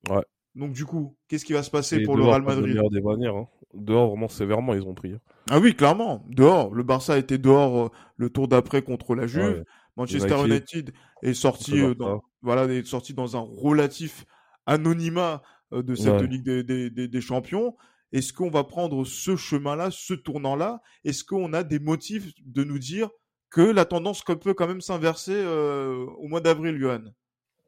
Ouais. 0.08 0.22
Donc 0.54 0.72
du 0.72 0.84
coup, 0.84 1.16
qu'est-ce 1.28 1.44
qui 1.44 1.52
va 1.52 1.62
se 1.62 1.70
passer 1.70 2.02
pour 2.02 2.16
le 2.16 2.24
Real 2.24 2.42
Madrid? 2.42 2.80
des 2.90 3.00
manières, 3.00 3.34
hein. 3.34 3.48
Dehors, 3.74 4.10
vraiment 4.10 4.28
sévèrement, 4.28 4.74
ils 4.74 4.86
ont 4.86 4.94
pris. 4.94 5.12
Hein. 5.12 5.20
Ah 5.50 5.58
oui, 5.58 5.74
clairement, 5.74 6.24
dehors. 6.28 6.72
Le 6.72 6.82
Barça 6.82 7.18
était 7.18 7.36
dehors 7.36 7.90
le 8.16 8.30
tour 8.30 8.48
d'après 8.48 8.82
contre 8.82 9.14
la 9.14 9.26
Juve. 9.26 9.64
Manchester 9.96 10.46
United, 10.46 10.92
est 11.22 11.34
sorti 11.34 11.82
dans, 11.96 12.22
voilà, 12.42 12.64
est 12.72 12.86
sorti 12.86 13.14
dans 13.14 13.36
un 13.36 13.40
relatif 13.40 14.26
anonymat 14.66 15.42
de 15.72 15.94
cette 15.94 16.22
Ligue 16.22 16.44
des, 16.44 16.62
des, 16.62 16.90
des, 16.90 17.08
des 17.08 17.20
Champions. 17.20 17.74
Est-ce 18.12 18.32
qu'on 18.32 18.50
va 18.50 18.64
prendre 18.64 19.04
ce 19.04 19.36
chemin-là, 19.36 19.90
ce 19.90 20.14
tournant-là? 20.14 20.80
Est-ce 21.04 21.24
qu'on 21.24 21.52
a 21.52 21.64
des 21.64 21.78
motifs 21.78 22.32
de 22.44 22.62
nous 22.62 22.78
dire 22.78 23.10
que 23.50 23.62
la 23.62 23.84
tendance 23.84 24.22
peut 24.22 24.54
quand 24.54 24.68
même 24.68 24.80
s'inverser 24.80 25.34
euh, 25.34 26.06
au 26.18 26.28
mois 26.28 26.40
d'avril, 26.40 26.78
Johan? 26.78 27.02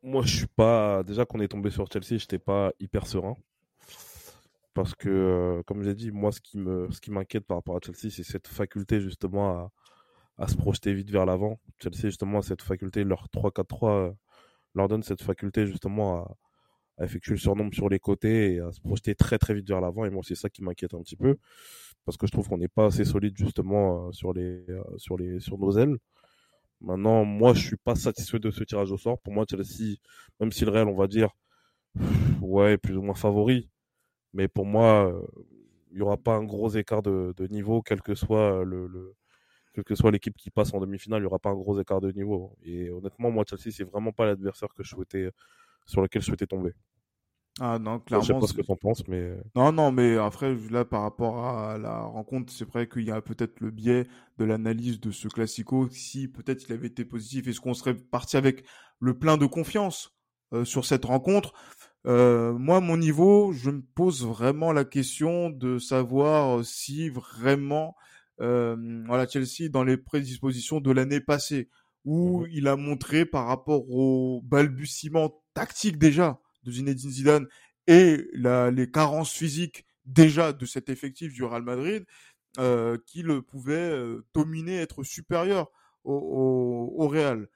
Moi, 0.02 0.22
je 0.24 0.36
suis 0.36 0.46
pas. 0.46 1.02
Déjà 1.02 1.24
qu'on 1.24 1.40
est 1.40 1.48
tombé 1.48 1.70
sur 1.70 1.90
Chelsea, 1.90 2.18
j'étais 2.18 2.38
pas 2.38 2.72
hyper 2.78 3.06
serein. 3.06 3.36
Parce 4.74 4.94
que, 4.94 5.08
euh, 5.08 5.62
comme 5.66 5.82
j'ai 5.82 5.94
dit, 5.94 6.12
moi, 6.12 6.30
ce 6.30 6.40
qui 6.40 6.56
me, 6.56 6.88
ce 6.92 7.00
qui 7.00 7.10
m'inquiète 7.10 7.44
par 7.44 7.56
rapport 7.56 7.76
à 7.76 7.80
Chelsea, 7.84 8.12
c'est 8.14 8.22
cette 8.22 8.46
faculté 8.46 9.00
justement 9.00 9.50
à, 9.50 9.72
à 10.38 10.48
se 10.48 10.56
projeter 10.56 10.94
vite 10.94 11.10
vers 11.10 11.26
l'avant. 11.26 11.60
Chelsea, 11.82 12.02
justement, 12.04 12.38
a 12.38 12.42
cette 12.42 12.62
faculté, 12.62 13.04
leur 13.04 13.28
3-4-3 13.28 13.90
euh, 13.90 14.12
leur 14.74 14.88
donne 14.88 15.02
cette 15.02 15.22
faculté 15.22 15.66
justement 15.66 16.18
à, 16.18 16.36
à 16.98 17.04
effectuer 17.04 17.32
le 17.32 17.38
surnombre 17.38 17.74
sur 17.74 17.88
les 17.88 17.98
côtés 17.98 18.54
et 18.54 18.60
à 18.60 18.72
se 18.72 18.80
projeter 18.80 19.14
très 19.14 19.38
très 19.38 19.54
vite 19.54 19.68
vers 19.68 19.80
l'avant. 19.80 20.04
Et 20.04 20.10
moi, 20.10 20.22
c'est 20.24 20.34
ça 20.34 20.48
qui 20.50 20.62
m'inquiète 20.62 20.94
un 20.94 21.02
petit 21.02 21.16
peu 21.16 21.36
parce 22.04 22.16
que 22.16 22.26
je 22.26 22.32
trouve 22.32 22.48
qu'on 22.48 22.58
n'est 22.58 22.68
pas 22.68 22.86
assez 22.86 23.04
solide 23.04 23.36
justement 23.36 24.08
euh, 24.08 24.12
sur 24.12 24.32
les 24.32 24.64
euh, 24.70 24.82
sur 24.96 25.16
les 25.18 25.40
sur 25.40 25.58
nos 25.58 25.72
ailes. 25.78 25.96
Maintenant, 26.80 27.24
moi, 27.24 27.54
je 27.54 27.66
suis 27.66 27.76
pas 27.76 27.94
satisfait 27.96 28.38
de 28.38 28.50
ce 28.50 28.64
tirage 28.64 28.92
au 28.92 28.98
sort. 28.98 29.18
Pour 29.20 29.32
moi, 29.32 29.44
Chelsea, 29.50 29.96
même 30.40 30.52
si 30.52 30.64
le 30.64 30.70
Real, 30.70 30.88
on 30.88 30.94
va 30.96 31.08
dire, 31.08 31.30
ouais, 32.42 32.78
plus 32.78 32.96
ou 32.96 33.02
moins 33.02 33.14
favori, 33.14 33.70
mais 34.34 34.48
pour 34.48 34.66
moi, 34.66 35.12
il 35.90 35.96
n'y 35.96 36.02
aura 36.02 36.16
pas 36.16 36.34
un 36.36 36.44
gros 36.44 36.70
écart 36.70 37.02
de, 37.02 37.34
de 37.36 37.46
niveau, 37.48 37.82
quel 37.82 38.00
que 38.02 38.14
soit 38.14 38.64
le, 38.64 38.86
le 38.86 39.14
quelle 39.78 39.84
que 39.84 39.94
soit 39.94 40.10
l'équipe 40.10 40.36
qui 40.36 40.50
passe 40.50 40.74
en 40.74 40.80
demi-finale, 40.80 41.20
il 41.20 41.22
n'y 41.22 41.26
aura 41.26 41.38
pas 41.38 41.50
un 41.50 41.54
gros 41.54 41.80
écart 41.80 42.00
de 42.00 42.10
niveau. 42.10 42.56
Et 42.62 42.90
honnêtement, 42.90 43.30
moi, 43.30 43.44
Chelsea, 43.48 43.70
c'est 43.70 43.84
vraiment 43.84 44.12
pas 44.12 44.26
l'adversaire 44.26 44.68
que 44.74 44.82
je 44.82 44.90
souhaitais, 44.90 45.30
sur 45.86 46.02
lequel 46.02 46.22
je 46.22 46.26
souhaitais 46.26 46.46
tomber. 46.46 46.74
Ah 47.60 47.78
non, 47.78 47.98
clairement. 47.98 48.22
Je 48.22 48.32
sais 48.32 48.38
pas 48.38 48.46
ce 48.46 48.54
que 48.54 48.62
t'en 48.62 48.76
penses, 48.76 49.06
mais. 49.08 49.20
Euh, 49.20 49.42
non, 49.56 49.72
non, 49.72 49.90
mais 49.90 50.16
après, 50.16 50.54
là, 50.70 50.84
par 50.84 51.02
rapport 51.02 51.44
à 51.44 51.76
la 51.78 52.00
rencontre, 52.00 52.52
c'est 52.52 52.68
vrai 52.68 52.88
qu'il 52.88 53.02
y 53.02 53.10
a 53.10 53.20
peut-être 53.20 53.60
le 53.60 53.70
biais 53.70 54.06
de 54.38 54.44
l'analyse 54.44 55.00
de 55.00 55.10
ce 55.10 55.28
classico. 55.28 55.88
Si 55.90 56.28
peut-être 56.28 56.68
il 56.68 56.72
avait 56.72 56.86
été 56.86 57.04
positif, 57.04 57.48
est-ce 57.48 57.60
qu'on 57.60 57.74
serait 57.74 57.94
parti 57.94 58.36
avec 58.36 58.64
le 59.00 59.18
plein 59.18 59.36
de 59.36 59.46
confiance 59.46 60.16
euh, 60.52 60.64
sur 60.64 60.84
cette 60.84 61.04
rencontre? 61.04 61.52
Euh, 62.06 62.52
Moi, 62.52 62.80
mon 62.80 62.96
niveau, 62.96 63.52
je 63.52 63.70
me 63.70 63.82
pose 63.82 64.24
vraiment 64.24 64.72
la 64.72 64.84
question 64.84 65.50
de 65.50 65.78
savoir 65.78 66.64
si 66.64 67.08
vraiment, 67.08 67.96
euh, 68.40 69.02
voilà, 69.06 69.26
Chelsea 69.26 69.68
dans 69.70 69.84
les 69.84 69.96
prédispositions 69.96 70.80
de 70.80 70.90
l'année 70.90 71.20
passée, 71.20 71.68
où 72.04 72.42
mmh 72.42 72.48
il 72.52 72.68
a 72.68 72.76
montré 72.76 73.24
par 73.26 73.46
rapport 73.46 73.90
au 73.90 74.40
balbutiement 74.44 75.42
tactique 75.54 75.98
déjà 75.98 76.40
de 76.62 76.70
Zinedine 76.70 77.10
Zidane 77.10 77.46
et 77.86 78.28
la, 78.32 78.70
les 78.70 78.90
carences 78.90 79.32
physiques 79.32 79.84
déjà 80.04 80.52
de 80.52 80.64
cet 80.66 80.88
effectif 80.88 81.32
du 81.32 81.44
Real 81.44 81.62
Madrid, 81.62 82.04
euh, 82.58 82.98
qu'il 83.06 83.42
pouvait 83.42 83.74
euh, 83.74 84.26
dominer, 84.34 84.76
être 84.76 85.02
supérieur 85.02 85.70
au, 86.04 86.14
au, 86.14 87.04
au 87.04 87.08
Real. 87.08 87.48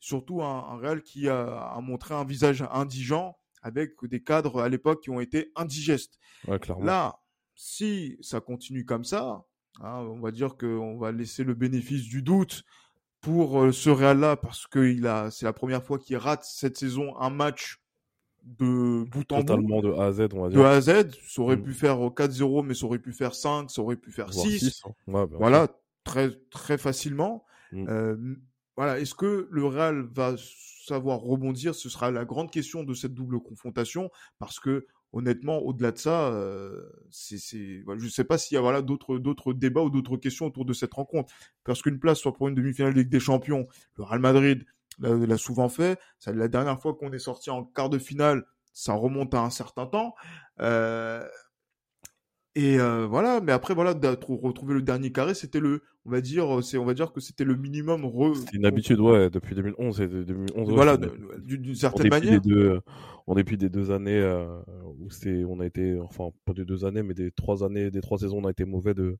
Surtout 0.00 0.42
un, 0.42 0.58
un 0.68 0.76
Real 0.76 1.02
qui 1.02 1.28
a, 1.28 1.70
a, 1.70 1.80
montré 1.80 2.14
un 2.14 2.24
visage 2.24 2.62
indigent 2.70 3.38
avec 3.62 3.92
des 4.04 4.22
cadres 4.22 4.60
à 4.60 4.68
l'époque 4.68 5.02
qui 5.02 5.10
ont 5.10 5.20
été 5.20 5.50
indigestes. 5.56 6.18
Ouais, 6.46 6.58
Là, 6.80 7.20
si 7.54 8.18
ça 8.20 8.40
continue 8.40 8.84
comme 8.84 9.04
ça, 9.04 9.44
hein, 9.80 9.98
on 9.98 10.20
va 10.20 10.30
dire 10.30 10.56
qu'on 10.56 10.98
va 10.98 11.12
laisser 11.12 11.44
le 11.44 11.54
bénéfice 11.54 12.04
du 12.04 12.22
doute 12.22 12.64
pour 13.20 13.62
euh, 13.62 13.72
ce 13.72 13.90
Real-là 13.90 14.36
parce 14.36 14.66
que 14.66 14.80
il 14.80 15.06
a, 15.06 15.30
c'est 15.30 15.46
la 15.46 15.52
première 15.52 15.82
fois 15.82 15.98
qu'il 15.98 16.16
rate 16.16 16.44
cette 16.44 16.76
saison 16.76 17.16
un 17.18 17.30
match 17.30 17.80
de 18.44 19.04
bout 19.04 19.32
en 19.32 19.40
Totalement 19.40 19.80
bout. 19.80 19.88
de 19.88 19.92
A 19.94 20.06
à 20.06 20.12
Z, 20.12 20.28
on 20.34 20.42
va 20.42 20.48
dire. 20.50 20.58
De 20.58 20.64
A 20.64 20.70
à 20.70 20.80
Z, 20.80 21.10
ça 21.26 21.42
aurait 21.42 21.56
mm. 21.56 21.62
pu 21.62 21.72
faire 21.72 21.96
4-0, 21.96 22.64
mais 22.64 22.74
ça 22.74 22.86
aurait 22.86 22.98
pu 22.98 23.12
faire 23.12 23.34
5, 23.34 23.70
ça 23.70 23.80
aurait 23.80 23.96
pu 23.96 24.12
faire 24.12 24.32
6. 24.32 24.58
6 24.58 24.82
hein. 24.84 24.90
ouais, 25.08 25.26
voilà, 25.32 25.68
très, 26.04 26.30
très 26.50 26.76
facilement. 26.76 27.44
Mm. 27.72 27.86
Euh, 27.88 28.36
voilà, 28.76 28.98
est-ce 29.00 29.14
que 29.14 29.48
le 29.50 29.64
Real 29.64 30.02
va 30.12 30.34
savoir 30.86 31.20
rebondir? 31.20 31.74
Ce 31.74 31.88
sera 31.88 32.10
la 32.10 32.24
grande 32.24 32.50
question 32.50 32.84
de 32.84 32.92
cette 32.92 33.14
double 33.14 33.40
confrontation, 33.40 34.10
parce 34.38 34.60
que 34.60 34.86
honnêtement, 35.14 35.58
au-delà 35.58 35.92
de 35.92 35.98
ça, 35.98 36.28
euh, 36.28 36.82
je 37.10 37.92
ne 37.92 38.08
sais 38.08 38.24
pas 38.24 38.36
s'il 38.36 38.56
y 38.56 38.58
a 38.58 38.60
voilà 38.60 38.82
d'autres 38.82 39.52
débats 39.52 39.82
ou 39.82 39.90
d'autres 39.90 40.16
questions 40.16 40.46
autour 40.46 40.64
de 40.64 40.72
cette 40.72 40.92
rencontre, 40.92 41.32
parce 41.62 41.82
qu'une 41.82 42.00
place 42.00 42.18
soit 42.18 42.34
pour 42.34 42.48
une 42.48 42.54
demi-finale 42.54 42.92
de 42.92 42.98
Ligue 42.98 43.10
des 43.10 43.20
Champions, 43.20 43.66
le 43.96 44.04
Real 44.04 44.18
Madrid 44.18 44.66
l'a 44.98 45.38
souvent 45.38 45.68
fait. 45.68 45.98
C'est 46.18 46.34
la 46.34 46.48
dernière 46.48 46.80
fois 46.80 46.94
qu'on 46.94 47.12
est 47.12 47.18
sorti 47.18 47.50
en 47.50 47.64
quart 47.64 47.90
de 47.90 47.98
finale, 47.98 48.44
ça 48.72 48.92
remonte 48.94 49.34
à 49.34 49.40
un 49.40 49.50
certain 49.50 49.86
temps. 49.86 50.14
Euh, 50.60 51.26
et 52.54 52.78
euh, 52.78 53.06
voilà, 53.06 53.40
mais 53.40 53.52
après 53.52 53.74
voilà, 53.74 53.94
retrouver 54.28 54.74
le 54.74 54.82
dernier 54.82 55.12
carré, 55.12 55.34
c'était 55.34 55.60
le 55.60 55.82
on 56.06 56.10
va 56.10 56.20
dire, 56.20 56.62
c'est, 56.62 56.76
on 56.76 56.84
va 56.84 56.94
dire 56.94 57.12
que 57.12 57.20
c'était 57.20 57.44
le 57.44 57.56
minimum. 57.56 58.04
Re... 58.04 58.36
C'est 58.36 58.54
une 58.54 58.66
habitude, 58.66 59.00
ouais, 59.00 59.30
depuis 59.30 59.54
2011 59.54 60.00
et 60.02 60.06
2011. 60.06 60.70
voilà, 60.70 60.98
d'une 61.42 61.74
certaine 61.74 62.08
manière. 62.08 62.40
Deux, 62.42 62.80
on 63.26 63.34
depuis 63.34 63.56
des 63.56 63.70
deux 63.70 63.90
années 63.90 64.18
euh, 64.18 64.46
où 65.00 65.10
c'est, 65.10 65.44
on 65.44 65.60
a 65.60 65.66
été, 65.66 65.98
enfin 65.98 66.30
pas 66.44 66.52
des 66.52 66.64
deux 66.64 66.84
années, 66.84 67.02
mais 67.02 67.14
des 67.14 67.30
trois 67.30 67.64
années, 67.64 67.90
des 67.90 68.02
trois 68.02 68.18
saisons, 68.18 68.38
on 68.42 68.46
a 68.46 68.50
été 68.50 68.64
mauvais 68.64 68.94
de 68.94 69.16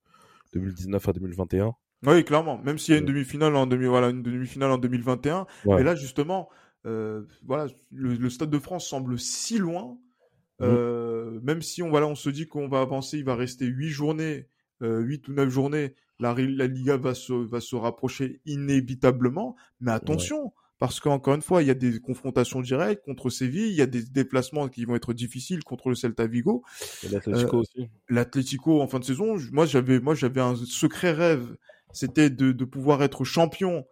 2019 0.52 1.08
à 1.08 1.12
2021. 1.12 1.74
Oui, 2.06 2.24
clairement. 2.24 2.58
Même 2.58 2.78
s'il 2.78 2.94
y 2.94 2.96
a 2.96 3.00
une 3.00 3.06
demi-finale 3.06 3.56
en 3.56 3.66
demi, 3.66 3.86
voilà, 3.86 4.10
une 4.10 4.22
demi-finale 4.22 4.70
en 4.72 4.78
2021. 4.78 5.46
Mais 5.66 5.82
là, 5.82 5.94
justement, 5.94 6.50
euh, 6.86 7.22
voilà, 7.46 7.66
le, 7.92 8.28
Stade 8.28 8.50
de 8.50 8.58
France 8.58 8.86
semble 8.86 9.18
si 9.18 9.58
loin. 9.58 9.96
Mmh. 10.60 10.64
Euh, 10.64 11.40
même 11.42 11.62
si 11.62 11.82
on, 11.82 11.90
voilà, 11.90 12.06
on 12.06 12.14
se 12.14 12.30
dit 12.30 12.46
qu'on 12.46 12.68
va 12.68 12.80
avancer, 12.80 13.18
il 13.18 13.24
va 13.24 13.34
rester 13.34 13.66
huit 13.66 13.90
journées, 13.90 14.48
euh, 14.82 15.00
huit 15.00 15.26
ou 15.28 15.32
neuf 15.32 15.48
journées 15.48 15.94
la, 16.20 16.34
la 16.34 16.66
Liga 16.66 16.96
va 16.96 17.14
se, 17.14 17.32
va 17.32 17.60
se 17.60 17.76
rapprocher 17.76 18.40
inévitablement. 18.46 19.56
Mais 19.80 19.92
attention, 19.92 20.52
parce 20.78 21.00
qu'encore 21.00 21.34
une 21.34 21.42
fois, 21.42 21.62
il 21.62 21.68
y 21.68 21.70
a 21.70 21.74
des 21.74 22.00
confrontations 22.00 22.60
directes 22.60 23.04
contre 23.04 23.30
Séville, 23.30 23.68
il 23.68 23.74
y 23.74 23.82
a 23.82 23.86
des 23.86 24.02
déplacements 24.02 24.68
qui 24.68 24.84
vont 24.84 24.94
être 24.94 25.12
difficiles 25.12 25.64
contre 25.64 25.88
le 25.88 25.94
Celta 25.94 26.26
Vigo. 26.26 26.62
L'Atlético 27.10 27.56
euh, 27.56 27.60
aussi. 27.60 27.88
L'Atlético 28.08 28.80
en 28.80 28.86
fin 28.86 28.98
de 28.98 29.04
saison, 29.04 29.36
moi 29.52 29.66
j'avais, 29.66 30.00
moi 30.00 30.14
j'avais 30.14 30.40
un 30.40 30.56
secret 30.56 31.12
rêve, 31.12 31.56
c'était 31.92 32.30
de, 32.30 32.52
de 32.52 32.64
pouvoir 32.64 33.02
être 33.02 33.24
champion 33.24 33.86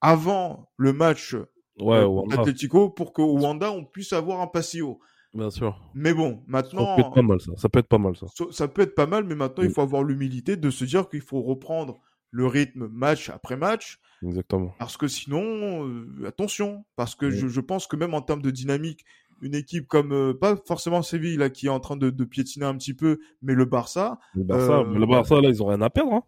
avant 0.00 0.70
le 0.76 0.92
match 0.92 1.34
ouais, 1.80 1.96
euh, 1.96 2.88
pour 2.88 3.12
qu'au 3.12 3.38
Wanda 3.38 3.72
on 3.72 3.84
puisse 3.84 4.12
avoir 4.12 4.40
un 4.40 4.46
passio. 4.46 5.00
Bien 5.36 5.50
sûr. 5.50 5.78
Mais 5.94 6.14
bon, 6.14 6.42
maintenant. 6.46 6.86
Ça 6.86 6.94
peut 6.96 7.00
être 7.02 7.14
pas 7.14 7.22
mal, 7.22 7.40
ça. 7.40 7.52
Ça 7.56 7.68
peut 7.68 7.78
être 7.78 7.88
pas 7.88 7.98
mal, 7.98 8.16
ça. 8.16 8.26
Ça, 8.50 8.68
peut 8.68 8.82
être 8.82 8.94
pas 8.94 9.06
mal, 9.06 9.24
mais 9.24 9.34
maintenant, 9.34 9.64
il 9.64 9.70
faut 9.70 9.82
avoir 9.82 10.02
l'humilité 10.02 10.56
de 10.56 10.70
se 10.70 10.84
dire 10.84 11.08
qu'il 11.08 11.20
faut 11.20 11.42
reprendre 11.42 11.98
le 12.30 12.46
rythme 12.46 12.88
match 12.88 13.30
après 13.30 13.56
match. 13.56 14.00
Exactement. 14.22 14.74
Parce 14.78 14.96
que 14.96 15.08
sinon, 15.08 15.86
euh, 15.86 16.26
attention, 16.26 16.84
parce 16.96 17.14
que 17.14 17.30
je, 17.30 17.48
je, 17.48 17.60
pense 17.60 17.86
que 17.86 17.96
même 17.96 18.14
en 18.14 18.22
termes 18.22 18.42
de 18.42 18.50
dynamique, 18.50 19.04
une 19.42 19.54
équipe 19.54 19.86
comme, 19.86 20.12
euh, 20.12 20.34
pas 20.34 20.56
forcément 20.66 21.02
Séville, 21.02 21.36
là, 21.36 21.50
qui 21.50 21.66
est 21.66 21.70
en 21.70 21.80
train 21.80 21.96
de, 21.96 22.10
de, 22.10 22.24
piétiner 22.24 22.64
un 22.64 22.76
petit 22.76 22.94
peu, 22.94 23.18
mais 23.42 23.54
le 23.54 23.64
Barça. 23.64 24.18
Le 24.34 24.44
Barça, 24.44 24.78
euh, 24.78 24.98
le 24.98 25.06
Barça 25.06 25.40
là, 25.40 25.48
ils 25.48 25.62
ont 25.62 25.66
rien 25.66 25.82
à 25.82 25.90
perdre. 25.90 26.14
Hein. 26.14 26.22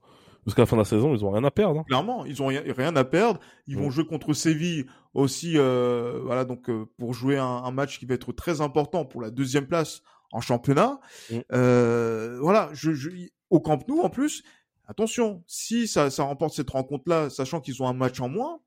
Jusqu'à 0.47 0.63
la 0.63 0.67
fin 0.67 0.77
de 0.77 0.81
la 0.81 0.87
saison, 0.87 1.15
ils 1.15 1.25
ont 1.25 1.31
rien 1.31 1.45
à 1.45 1.51
perdre. 1.51 1.81
Hein. 1.81 1.85
Clairement, 1.87 2.25
ils 2.25 2.43
ont 2.43 2.47
rien, 2.47 2.97
à 2.97 3.05
perdre. 3.05 3.41
Ils 3.67 3.77
vont 3.77 3.91
jouer 3.91 4.07
contre 4.07 4.33
Séville 4.33 4.87
aussi, 5.15 5.55
euh, 5.57 6.21
voilà, 6.25 6.45
donc 6.45 6.71
euh, 6.71 6.87
pour 6.97 7.13
jouer 7.13 7.37
un, 7.37 7.45
un, 7.45 7.71
match 7.71 7.99
qui 7.99 8.07
va 8.07 8.15
être 8.15 8.33
très 8.33 8.61
important 8.61 9.05
pour 9.05 9.21
la 9.21 9.31
deuxième 9.31 9.67
place 9.67 10.03
en 10.33 10.41
championnat. 10.41 11.01
Mm. 11.31 11.39
Euh, 11.53 12.39
voilà, 12.41 12.71
je, 12.73 12.93
je, 12.93 13.11
au 13.51 13.61
Camp 13.61 13.87
Nou 13.89 14.01
en 14.01 14.11
plus. 14.11 14.43
Attention, 14.87 15.43
si 15.47 15.87
ça, 15.87 16.09
ça 16.09 16.23
remporte 16.23 16.55
cette 16.55 16.71
rencontre-là, 16.71 17.29
sachant 17.29 17.61
qu'ils 17.61 17.83
ont 17.83 17.89
un 17.89 17.93
match 17.93 18.21
en 18.21 18.29
moins. 18.29 18.61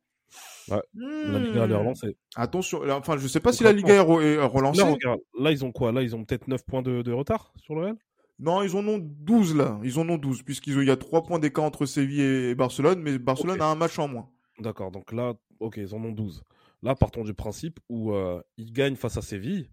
Ouais. 0.69 0.81
La 0.93 1.39
Liga 1.39 1.67
est 1.67 1.73
relancée. 1.73 2.15
Attention, 2.35 2.81
enfin, 2.91 3.17
je 3.17 3.27
sais 3.27 3.39
pas 3.39 3.51
si 3.51 3.63
la 3.63 3.71
Liga 3.73 3.95
est, 3.95 3.99
relancée. 3.99 4.83
Là, 5.03 5.15
là, 5.39 5.51
ils 5.51 5.65
ont 5.65 5.71
quoi? 5.71 5.91
Là, 5.91 6.03
ils 6.03 6.15
ont 6.15 6.23
peut-être 6.23 6.47
9 6.47 6.63
points 6.63 6.83
de, 6.83 7.01
de 7.01 7.11
retard 7.11 7.53
sur 7.57 7.73
le 7.73 7.81
Real 7.81 7.97
non, 8.41 8.63
ils 8.63 8.75
en 8.75 8.85
ont 8.87 8.97
12 8.99 9.55
là. 9.55 9.79
Ils 9.83 9.99
en 9.99 10.09
ont 10.09 10.17
12, 10.17 10.41
puisqu'il 10.41 10.83
y 10.83 10.89
a 10.89 10.97
3 10.97 11.23
points 11.23 11.37
d'écart 11.37 11.63
entre 11.63 11.85
Séville 11.85 12.21
et 12.21 12.55
Barcelone, 12.55 12.99
mais 12.99 13.19
Barcelone 13.19 13.61
a 13.61 13.67
un 13.67 13.75
match 13.75 13.99
en 13.99 14.07
moins. 14.07 14.29
D'accord, 14.59 14.91
donc 14.91 15.11
là, 15.11 15.35
ok, 15.59 15.77
ils 15.77 15.93
en 15.93 16.03
ont 16.03 16.11
12. 16.11 16.43
Là, 16.81 16.95
partons 16.95 17.23
du 17.23 17.35
principe 17.35 17.79
où 17.87 18.13
euh, 18.13 18.41
ils 18.57 18.73
gagnent 18.73 18.95
face 18.95 19.15
à 19.17 19.21
Séville. 19.21 19.69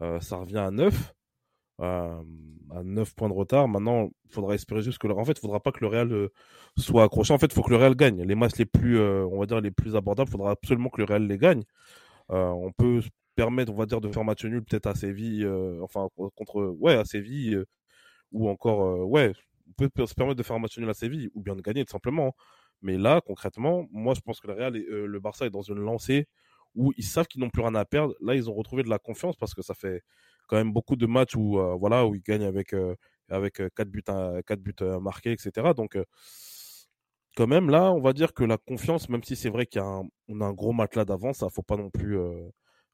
Euh, 0.00 0.20
ça 0.20 0.36
revient 0.36 0.58
à 0.58 0.70
9. 0.70 1.14
Euh, 1.80 2.22
à 2.70 2.82
9 2.82 3.14
points 3.14 3.28
de 3.28 3.34
retard. 3.34 3.68
Maintenant, 3.68 4.08
il 4.24 4.32
faudra 4.32 4.54
espérer 4.54 4.80
juste 4.80 4.98
que 4.98 5.06
le... 5.06 5.14
En 5.14 5.24
fait, 5.26 5.32
il 5.32 5.40
faudra 5.40 5.60
pas 5.60 5.70
que 5.70 5.80
le 5.80 5.88
Real 5.88 6.30
soit 6.78 7.04
accroché. 7.04 7.34
En 7.34 7.38
fait, 7.38 7.46
il 7.46 7.52
faut 7.52 7.62
que 7.62 7.70
le 7.70 7.76
Real 7.76 7.94
gagne. 7.94 8.22
Les 8.22 8.34
matchs 8.34 8.56
les 8.56 8.64
plus, 8.64 8.98
on 8.98 9.38
va 9.38 9.44
dire, 9.44 9.60
les 9.60 9.70
plus 9.70 9.96
abordables, 9.96 10.30
il 10.30 10.32
faudra 10.32 10.52
absolument 10.52 10.88
que 10.88 11.02
le 11.02 11.04
Real 11.04 11.26
les 11.26 11.38
gagne. 11.38 11.62
on 12.30 12.72
peut 12.72 13.02
permettre, 13.36 13.72
on 13.72 13.76
va 13.76 13.86
dire, 13.86 14.00
de 14.00 14.08
faire 14.08 14.24
match 14.24 14.44
nul 14.44 14.64
peut-être 14.64 14.86
à 14.86 14.94
Séville, 14.94 15.46
enfin, 15.82 16.08
contre, 16.34 16.74
ouais, 16.80 16.94
à 16.94 17.04
Séville, 17.04 17.62
ou 18.32 18.48
encore, 18.48 18.82
euh, 18.84 19.04
ouais, 19.04 19.32
on 19.68 19.88
peut 19.88 20.06
se 20.06 20.14
permettre 20.14 20.36
de 20.38 20.42
faire 20.42 20.56
un 20.56 20.58
match 20.60 20.78
nul 20.78 20.88
à 20.88 20.94
Séville 20.94 21.30
ou 21.34 21.42
bien 21.42 21.56
de 21.56 21.62
gagner 21.62 21.84
tout 21.84 21.92
simplement. 21.92 22.34
Mais 22.82 22.96
là, 22.98 23.20
concrètement, 23.24 23.86
moi, 23.90 24.14
je 24.14 24.20
pense 24.20 24.40
que 24.40 24.46
le 24.46 24.54
Real 24.54 24.76
et 24.76 24.86
euh, 24.88 25.06
le 25.06 25.20
Barça 25.20 25.46
est 25.46 25.50
dans 25.50 25.62
une 25.62 25.78
lancée 25.78 26.26
où 26.74 26.92
ils 26.96 27.04
savent 27.04 27.26
qu'ils 27.26 27.40
n'ont 27.40 27.50
plus 27.50 27.62
rien 27.62 27.74
à 27.74 27.84
perdre. 27.84 28.14
Là, 28.20 28.34
ils 28.34 28.48
ont 28.50 28.54
retrouvé 28.54 28.82
de 28.82 28.90
la 28.90 28.98
confiance 28.98 29.36
parce 29.36 29.54
que 29.54 29.62
ça 29.62 29.74
fait 29.74 30.02
quand 30.46 30.56
même 30.56 30.72
beaucoup 30.72 30.96
de 30.96 31.06
matchs 31.06 31.36
où, 31.36 31.58
euh, 31.58 31.74
voilà, 31.74 32.06
où 32.06 32.14
ils 32.14 32.22
gagnent 32.22 32.44
avec, 32.44 32.74
avec 33.28 33.62
4 33.74 33.88
buts, 33.90 34.02
à, 34.08 34.40
4 34.46 34.60
buts 34.60 34.74
marqués, 35.00 35.32
etc. 35.32 35.74
Donc, 35.76 35.98
quand 37.36 37.46
même, 37.46 37.70
là, 37.70 37.92
on 37.92 38.00
va 38.00 38.12
dire 38.12 38.34
que 38.34 38.44
la 38.44 38.58
confiance, 38.58 39.08
même 39.08 39.22
si 39.24 39.36
c'est 39.36 39.50
vrai 39.50 39.66
y 39.74 39.78
a 39.78 39.84
a 39.84 40.02
un 40.44 40.52
gros 40.52 40.72
matelas 40.72 41.04
d'avance, 41.04 41.38
ça 41.38 41.48
faut 41.50 41.62
pas 41.62 41.76
non 41.76 41.90
plus 41.90 42.18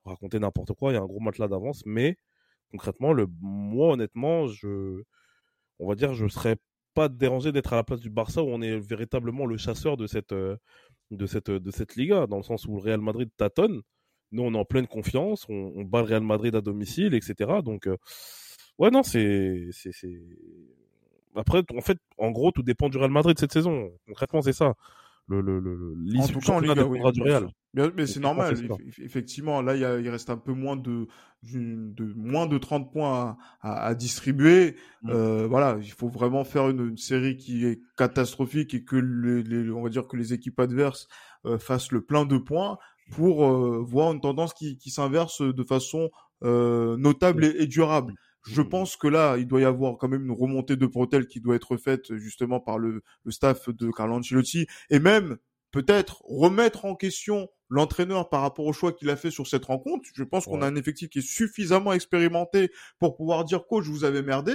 raconter 0.05 0.39
n'importe 0.39 0.72
quoi, 0.74 0.93
il 0.93 0.95
y 0.95 0.99
a 0.99 1.03
un 1.03 1.07
gros 1.07 1.20
matelas 1.20 1.49
d'avance, 1.49 1.82
mais 1.87 2.16
concrètement, 2.70 3.12
le, 3.12 3.26
moi, 3.41 3.93
honnêtement, 3.93 4.47
je, 4.49 5.03
on 5.78 5.88
va 5.88 5.94
dire, 5.94 6.14
je 6.14 6.26
serais 6.28 6.56
pas 6.94 7.08
dérangé 7.08 7.52
d'être 7.52 7.72
à 7.72 7.76
la 7.76 7.84
place 7.84 8.00
du 8.00 8.10
Barça 8.10 8.42
où 8.42 8.48
on 8.48 8.62
est 8.62 8.78
véritablement 8.78 9.46
le 9.46 9.56
chasseur 9.56 9.96
de 9.96 10.06
cette, 10.06 10.32
euh, 10.32 10.56
de 11.10 11.26
cette, 11.26 11.50
de 11.50 11.70
cette 11.70 11.96
Liga, 11.96 12.26
dans 12.26 12.36
le 12.36 12.42
sens 12.42 12.66
où 12.66 12.76
le 12.76 12.82
Real 12.82 13.00
Madrid 13.00 13.28
tâtonne. 13.36 13.82
Nous, 14.32 14.42
on 14.42 14.54
est 14.54 14.58
en 14.58 14.64
pleine 14.64 14.86
confiance, 14.86 15.46
on, 15.48 15.84
bat 15.84 16.00
le 16.00 16.08
Real 16.08 16.22
Madrid 16.22 16.54
à 16.56 16.60
domicile, 16.60 17.14
etc. 17.14 17.60
Donc, 17.64 17.86
euh, 17.86 17.96
ouais, 18.78 18.90
non, 18.90 19.02
c'est, 19.02 19.68
c'est, 19.72 19.92
Après, 21.36 21.62
en 21.76 21.80
fait, 21.80 21.98
en 22.18 22.30
gros, 22.30 22.50
tout 22.50 22.62
dépend 22.62 22.88
du 22.88 22.98
Real 22.98 23.10
Madrid 23.10 23.38
cette 23.38 23.52
saison. 23.52 23.90
Concrètement, 24.06 24.42
c'est 24.42 24.52
ça 24.52 24.74
le, 25.28 25.40
le, 25.40 25.58
le, 25.58 25.94
l'issue 26.04 26.34
du 26.34 26.40
du 26.40 27.22
Real. 27.22 27.48
mais 27.96 28.06
c'est 28.06 28.20
normal. 28.20 28.54
Effectivement, 29.02 29.62
là, 29.62 29.74
il, 29.74 29.80
y 29.80 29.84
a, 29.84 29.98
il, 29.98 30.08
reste 30.08 30.28
un 30.28 30.36
peu 30.36 30.52
moins 30.52 30.76
de, 30.76 31.06
de 31.42 32.12
moins 32.14 32.46
de 32.46 32.58
30 32.58 32.92
points 32.92 33.36
à, 33.62 33.86
à, 33.86 33.94
distribuer. 33.94 34.76
Mm. 35.02 35.10
Euh, 35.10 35.46
voilà, 35.46 35.78
il 35.80 35.92
faut 35.92 36.08
vraiment 36.08 36.44
faire 36.44 36.68
une, 36.68 36.88
une, 36.88 36.96
série 36.98 37.36
qui 37.36 37.64
est 37.64 37.80
catastrophique 37.96 38.74
et 38.74 38.84
que 38.84 38.96
les, 38.96 39.42
les, 39.42 39.70
on 39.70 39.82
va 39.82 39.88
dire 39.88 40.06
que 40.06 40.16
les 40.16 40.32
équipes 40.34 40.60
adverses 40.60 41.08
euh, 41.46 41.58
fassent 41.58 41.92
le 41.92 42.02
plein 42.02 42.26
de 42.26 42.36
points 42.36 42.78
pour 43.12 43.46
euh, 43.46 43.82
voir 43.82 44.12
une 44.12 44.20
tendance 44.20 44.52
qui, 44.52 44.76
qui 44.76 44.90
s'inverse 44.90 45.40
de 45.40 45.62
façon 45.62 46.10
euh, 46.42 46.96
notable 46.98 47.44
et, 47.44 47.62
et 47.62 47.66
durable. 47.66 48.14
Je 48.47 48.62
mmh. 48.62 48.68
pense 48.68 48.97
que 48.97 49.09
là, 49.09 49.36
il 49.38 49.47
doit 49.47 49.61
y 49.61 49.64
avoir 49.64 49.97
quand 49.97 50.09
même 50.09 50.24
une 50.24 50.32
remontée 50.32 50.76
de 50.76 50.86
bretelles 50.86 51.26
qui 51.26 51.40
doit 51.40 51.57
être 51.57 51.76
faite 51.76 52.14
justement 52.16 52.61
par 52.61 52.78
le, 52.78 53.03
le 53.24 53.30
staff 53.30 53.68
de 53.68 53.90
Carlo 53.90 54.16
Ancelotti 54.16 54.66
et 54.90 54.99
même 54.99 55.38
peut-être 55.70 56.22
remettre 56.26 56.84
en 56.84 56.95
question 56.95 57.49
l'entraîneur 57.68 58.28
par 58.28 58.42
rapport 58.42 58.66
au 58.66 58.72
choix 58.72 58.92
qu'il 58.92 59.11
a 59.11 59.16
fait 59.16 59.30
sur 59.30 59.47
cette 59.47 59.64
rencontre. 59.64 60.09
Je 60.14 60.22
pense 60.22 60.45
qu'on 60.45 60.62
a 60.62 60.66
un 60.66 60.76
effectif 60.76 61.09
qui 61.09 61.18
est 61.18 61.26
suffisamment 61.26 61.92
expérimenté 61.92 62.70
pour 62.99 63.16
pouvoir 63.16 63.45
dire 63.45 63.66
coach, 63.66 63.86
vous 63.86 64.05
avez 64.05 64.22
merdé 64.22 64.55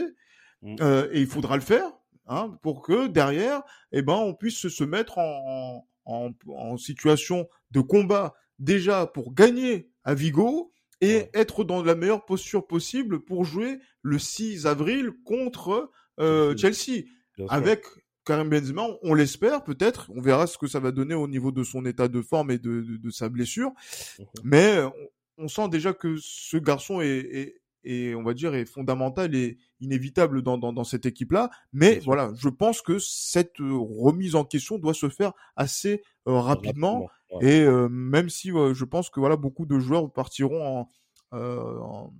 mmh. 0.61 0.75
euh, 0.81 1.09
et 1.11 1.19
il 1.21 1.27
faudra 1.27 1.55
le 1.55 1.63
faire 1.63 1.91
hein, 2.27 2.57
pour 2.61 2.81
que 2.81 3.07
derrière, 3.07 3.63
eh 3.91 4.01
ben, 4.01 4.13
on 4.13 4.33
puisse 4.35 4.67
se 4.67 4.83
mettre 4.83 5.17
en, 5.17 5.87
en, 6.05 6.31
en 6.47 6.77
situation 6.77 7.49
de 7.71 7.81
combat 7.81 8.35
déjà 8.59 9.07
pour 9.07 9.33
gagner 9.33 9.91
à 10.03 10.13
Vigo 10.13 10.71
et 11.01 11.29
être 11.33 11.63
dans 11.63 11.83
la 11.83 11.95
meilleure 11.95 12.25
posture 12.25 12.67
possible 12.67 13.21
pour 13.21 13.45
jouer 13.45 13.79
le 14.01 14.19
6 14.19 14.65
avril 14.65 15.11
contre 15.23 15.91
euh, 16.19 16.55
Chelsea. 16.57 17.03
Avec 17.47 17.85
Karim 18.25 18.49
Benzema, 18.49 18.85
on 19.01 19.13
l'espère 19.13 19.63
peut-être, 19.63 20.11
on 20.13 20.21
verra 20.21 20.45
ce 20.45 20.57
que 20.57 20.67
ça 20.67 20.79
va 20.79 20.91
donner 20.91 21.15
au 21.15 21.27
niveau 21.27 21.51
de 21.51 21.63
son 21.63 21.85
état 21.85 22.09
de 22.09 22.21
forme 22.21 22.51
et 22.51 22.59
de, 22.59 22.81
de, 22.81 22.97
de 22.97 23.09
sa 23.09 23.29
blessure. 23.29 23.71
Mhm. 24.19 24.25
Mais 24.43 24.81
on, 24.81 25.45
on, 25.45 25.47
sent 25.47 25.69
déjà 25.69 25.93
que 25.93 26.17
ce 26.19 26.57
garçon 26.57 26.99
est, 26.99 27.07
est, 27.07 27.61
est, 27.85 28.13
on 28.15 28.23
va 28.23 28.33
dire, 28.33 28.53
est 28.55 28.65
fondamental 28.65 29.33
et 29.35 29.57
inévitable 29.79 30.41
dans, 30.41 30.57
dans, 30.57 30.73
dans 30.73 30.83
cette 30.83 31.05
équipe-là. 31.05 31.49
Mais 31.71 31.99
voilà, 31.99 32.31
je 32.35 32.49
pense 32.49 32.81
que 32.81 32.99
cette 32.99 33.55
remise 33.59 34.35
en 34.35 34.43
question 34.43 34.77
doit 34.77 34.93
se 34.93 35.09
faire 35.09 35.31
assez 35.55 36.03
euh, 36.27 36.33
rapidement. 36.39 37.09
Et 37.41 37.65
même 37.89 38.29
si 38.29 38.49
je 38.49 38.83
pense 38.85 39.09
que 39.09 39.19
voilà 39.19 39.35
beaucoup 39.35 39.65
de 39.65 39.77
joueurs 39.79 40.11
partiront 40.11 40.89
en, 41.31 41.37
en, 41.37 42.13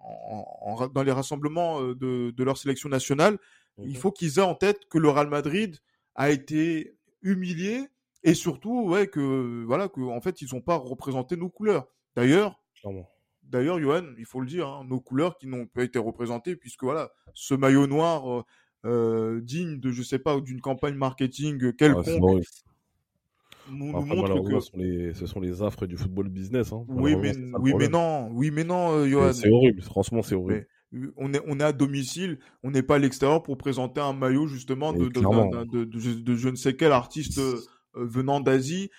en, 0.00 0.88
dans 0.88 1.02
les 1.02 1.12
rassemblements 1.12 1.80
de, 1.82 2.30
de 2.30 2.44
leur 2.44 2.58
sélection 2.58 2.88
nationale, 2.88 3.38
il 3.78 3.90
mhm. 3.90 3.94
faut 3.94 4.12
qu'ils 4.12 4.38
aient 4.38 4.42
en 4.42 4.54
tête 4.54 4.88
que 4.88 4.98
le 4.98 5.08
Real 5.08 5.28
Madrid 5.28 5.78
a 6.14 6.30
été 6.30 6.96
humilié 7.22 7.88
et 8.22 8.34
surtout 8.34 8.88
ouais 8.88 9.06
que 9.06 9.64
voilà 9.64 9.88
que 9.88 10.00
en 10.00 10.20
fait 10.20 10.40
ils 10.40 10.48
n'ont 10.52 10.60
pas 10.60 10.76
représenté 10.76 11.36
nos 11.36 11.48
couleurs. 11.48 11.86
D'ailleurs, 12.16 12.60
d'ailleurs 13.42 13.78
Johan, 13.80 14.04
il 14.18 14.24
faut 14.24 14.40
le 14.40 14.46
dire, 14.46 14.68
hein, 14.68 14.84
nos 14.88 15.00
couleurs 15.00 15.36
qui 15.38 15.46
n'ont 15.46 15.66
pas 15.66 15.84
été 15.84 15.98
représentées 15.98 16.56
puisque 16.56 16.82
voilà 16.82 17.10
ce 17.34 17.54
maillot 17.54 17.86
noir 17.86 18.44
euh, 18.84 19.40
digne 19.42 19.78
de 19.78 19.90
je 19.90 20.02
sais 20.02 20.18
pas 20.18 20.40
d'une 20.40 20.60
campagne 20.60 20.94
marketing 20.94 21.72
quelconque 21.74 22.42
nous, 23.70 23.92
nous 23.92 24.04
montre 24.04 24.42
que 24.42 24.60
ce 24.60 24.70
sont, 24.70 24.76
les, 24.76 25.14
ce 25.14 25.26
sont 25.26 25.40
les 25.40 25.62
affres 25.62 25.86
du 25.86 25.96
football 25.96 26.28
business. 26.28 26.72
Hein. 26.72 26.84
Oui, 26.88 27.16
mais, 27.16 27.32
oui 27.60 27.74
mais 27.76 27.88
non, 27.88 28.28
oui, 28.32 28.50
mais 28.50 28.64
non, 28.64 28.92
euh. 28.92 29.32
C'est 29.32 29.50
horrible, 29.50 29.82
franchement, 29.82 30.22
c'est 30.22 30.34
horrible. 30.34 30.66
on 31.16 31.32
est, 31.32 31.40
on 31.46 31.58
est 31.60 31.64
à 31.64 31.72
domicile, 31.72 32.38
on 32.62 32.70
n'est 32.70 32.82
pas 32.82 32.96
à 32.96 32.98
l'extérieur 32.98 33.42
pour 33.42 33.56
présenter 33.58 34.00
un 34.00 34.12
maillot 34.12 34.46
justement 34.46 34.92
de, 34.92 35.08
de, 35.08 35.84
de, 35.84 36.34
je 36.34 36.48
ne 36.48 36.56
sais 36.56 36.76
quel 36.76 36.92
artiste 36.92 37.40
venant 37.94 38.40
d'Asie 38.40 38.90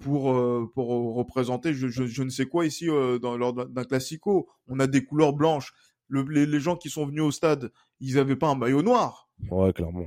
pour, 0.00 0.70
pour 0.74 1.14
représenter 1.16 1.74
je, 1.74 1.88
je, 1.88 2.22
ne 2.22 2.28
sais 2.28 2.46
quoi 2.46 2.66
ici 2.66 2.86
dans, 3.20 3.36
lors 3.36 3.52
d'un 3.52 3.84
classico. 3.84 4.48
On 4.68 4.78
a 4.80 4.86
des 4.86 5.04
couleurs 5.04 5.32
blanches. 5.32 5.72
Le, 6.08 6.22
les, 6.22 6.44
les, 6.44 6.60
gens 6.60 6.76
qui 6.76 6.90
sont 6.90 7.06
venus 7.06 7.22
au 7.22 7.30
stade, 7.30 7.72
ils 7.98 8.16
n'avaient 8.16 8.36
pas 8.36 8.48
un 8.48 8.54
maillot 8.54 8.82
noir. 8.82 9.30
Ouais, 9.50 9.72
clairement. 9.72 10.04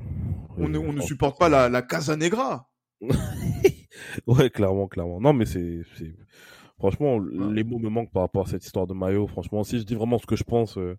On, 0.57 0.73
on 0.73 0.93
ne 0.93 1.01
supporte 1.01 1.39
pas 1.39 1.49
la, 1.49 1.69
la 1.69 1.81
Casa 1.81 2.15
Negra. 2.15 2.69
ouais, 4.27 4.49
clairement, 4.49 4.87
clairement. 4.87 5.19
Non, 5.19 5.33
mais 5.33 5.45
c'est, 5.45 5.81
franchement, 6.77 7.19
les 7.19 7.63
mots 7.63 7.79
me 7.79 7.89
manquent 7.89 8.11
par 8.11 8.23
rapport 8.23 8.47
à 8.47 8.49
cette 8.49 8.65
histoire 8.65 8.87
de 8.87 8.93
maillot. 8.93 9.27
Franchement, 9.27 9.63
si 9.63 9.79
je 9.79 9.83
dis 9.83 9.95
vraiment 9.95 10.17
ce 10.17 10.25
que 10.25 10.35
je 10.35 10.43
pense, 10.43 10.77
euh, 10.77 10.97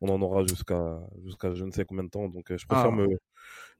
on 0.00 0.08
en 0.08 0.20
aura 0.22 0.44
jusqu'à, 0.44 1.00
jusqu'à 1.24 1.54
je 1.54 1.64
ne 1.64 1.70
sais 1.70 1.84
combien 1.84 2.04
de 2.04 2.10
temps. 2.10 2.28
Donc, 2.28 2.50
euh, 2.50 2.58
je 2.58 2.66
préfère 2.66 2.92
ah. 2.92 2.96
me 2.96 3.08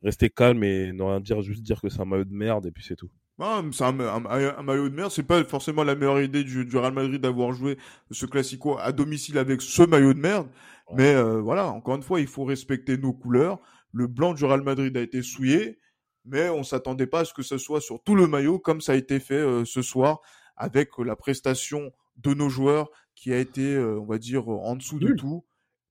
rester 0.02 0.30
calme 0.30 0.64
et 0.64 0.92
ne 0.92 1.02
rien 1.02 1.20
dire, 1.20 1.42
juste 1.42 1.62
dire 1.62 1.80
que 1.80 1.88
c'est 1.88 2.00
un 2.00 2.04
maillot 2.04 2.24
de 2.24 2.34
merde 2.34 2.66
et 2.66 2.70
puis 2.70 2.84
c'est 2.84 2.96
tout. 2.96 3.10
Ah, 3.38 3.62
c'est 3.72 3.84
un, 3.84 3.92
maillot 3.92 4.88
de 4.88 4.94
merde. 4.94 5.10
C'est 5.10 5.22
pas 5.22 5.42
forcément 5.44 5.84
la 5.84 5.94
meilleure 5.94 6.20
idée 6.20 6.44
du, 6.44 6.64
du 6.64 6.76
Real 6.76 6.92
Madrid 6.92 7.20
d'avoir 7.20 7.52
joué 7.52 7.76
ce 8.10 8.26
classico 8.26 8.78
à 8.78 8.92
domicile 8.92 9.38
avec 9.38 9.62
ce 9.62 9.82
maillot 9.82 10.14
de 10.14 10.20
merde. 10.20 10.48
Mais 10.94 11.14
euh, 11.14 11.40
voilà, 11.40 11.66
encore 11.68 11.96
une 11.96 12.02
fois, 12.02 12.20
il 12.20 12.26
faut 12.26 12.44
respecter 12.44 12.98
nos 12.98 13.12
couleurs. 13.12 13.58
Le 13.92 14.06
blanc 14.06 14.34
du 14.34 14.44
Real 14.44 14.62
Madrid 14.62 14.96
a 14.96 15.00
été 15.00 15.22
souillé 15.22 15.78
mais 16.24 16.48
on 16.50 16.62
s'attendait 16.62 17.06
pas 17.06 17.20
à 17.20 17.24
ce 17.24 17.34
que 17.34 17.42
ce 17.42 17.58
soit 17.58 17.80
sur 17.80 18.02
tout 18.02 18.14
le 18.14 18.26
maillot 18.26 18.58
comme 18.58 18.80
ça 18.80 18.92
a 18.92 18.94
été 18.94 19.20
fait 19.20 19.34
euh, 19.34 19.64
ce 19.64 19.82
soir 19.82 20.20
avec 20.56 20.90
euh, 20.98 21.02
la 21.02 21.16
prestation 21.16 21.92
de 22.16 22.34
nos 22.34 22.48
joueurs 22.48 22.90
qui 23.14 23.32
a 23.32 23.38
été, 23.38 23.74
euh, 23.74 24.00
on 24.00 24.06
va 24.06 24.18
dire, 24.18 24.48
en 24.48 24.76
dessous 24.76 24.98
de 24.98 25.12
tout, 25.12 25.44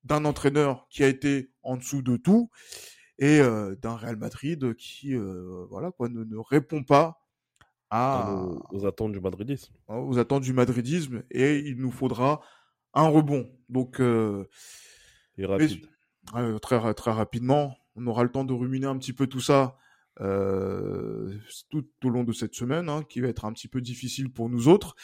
d'un 0.04 0.26
entraîneur 0.26 0.88
qui 0.90 1.04
a 1.04 1.08
été 1.08 1.52
en 1.64 1.78
dessous 1.78 2.02
de 2.02 2.18
tout 2.18 2.50
et 3.20 3.40
d'un 3.40 3.96
Real 3.96 4.16
Madrid 4.18 4.74
qui, 4.76 5.14
voilà 5.70 5.92
quoi, 5.92 6.10
ne, 6.10 6.38
répond 6.38 6.84
pas 6.84 7.22
à, 7.92 8.36
aux, 8.72 8.88
attentes 8.88 9.12
du 9.12 9.20
madridisme. 9.20 9.76
Hein, 9.90 9.98
aux 9.98 10.18
attentes 10.18 10.42
du 10.42 10.54
madridisme 10.54 11.22
et 11.30 11.60
il 11.60 11.78
nous 11.78 11.92
faudra 11.92 12.42
un 12.96 13.08
rebond. 13.08 13.48
Donc, 13.70 14.00
et 14.00 15.46
rapide. 15.46 15.88
très 16.64 16.94
très 16.96 17.12
rapidement, 17.12 17.78
on 17.96 18.08
aura 18.08 18.24
le 18.24 18.32
temps 18.32 18.44
de 18.44 18.54
ruminer 18.54 18.88
un 18.88 18.98
petit 18.98 19.14
peu 19.14 19.28
tout 19.28 19.40
ça 19.40 19.78
euh, 20.22 21.34
tout 21.70 21.86
au 22.04 22.10
long 22.10 22.24
de 22.24 22.32
cette 22.32 22.54
semaine, 22.54 22.90
hein, 22.90 23.04
qui 23.10 23.22
va 23.22 23.28
être 23.28 23.46
un 23.46 23.54
petit 23.54 23.68
peu 23.68 23.82
difficile 23.82 24.32
pour 24.32 24.50
nous 24.50 24.68
autres, 24.68 24.96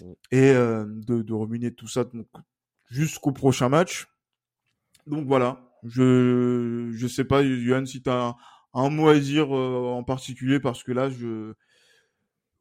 mmh. 0.00 0.04
et 0.30 0.50
euh, 0.50 0.86
de, 0.88 1.22
de 1.22 1.32
ruminer 1.32 1.74
tout 1.74 1.88
ça 1.88 2.04
jusqu'au 2.88 3.32
prochain 3.32 3.68
match. 3.68 4.06
Donc 5.06 5.26
voilà, 5.26 5.72
je 5.82 6.90
je 6.92 7.06
sais 7.06 7.24
pas, 7.24 7.42
Yohan, 7.42 7.84
si 7.86 8.02
tu 8.02 8.10
as 8.10 8.36
un, 8.74 8.90
mot 8.90 9.08
à 9.08 9.18
dire 9.18 9.56
euh, 9.56 9.88
en 9.88 10.04
particulier, 10.04 10.60
parce 10.60 10.82
que 10.82 10.92
là, 10.92 11.10
je... 11.10 11.52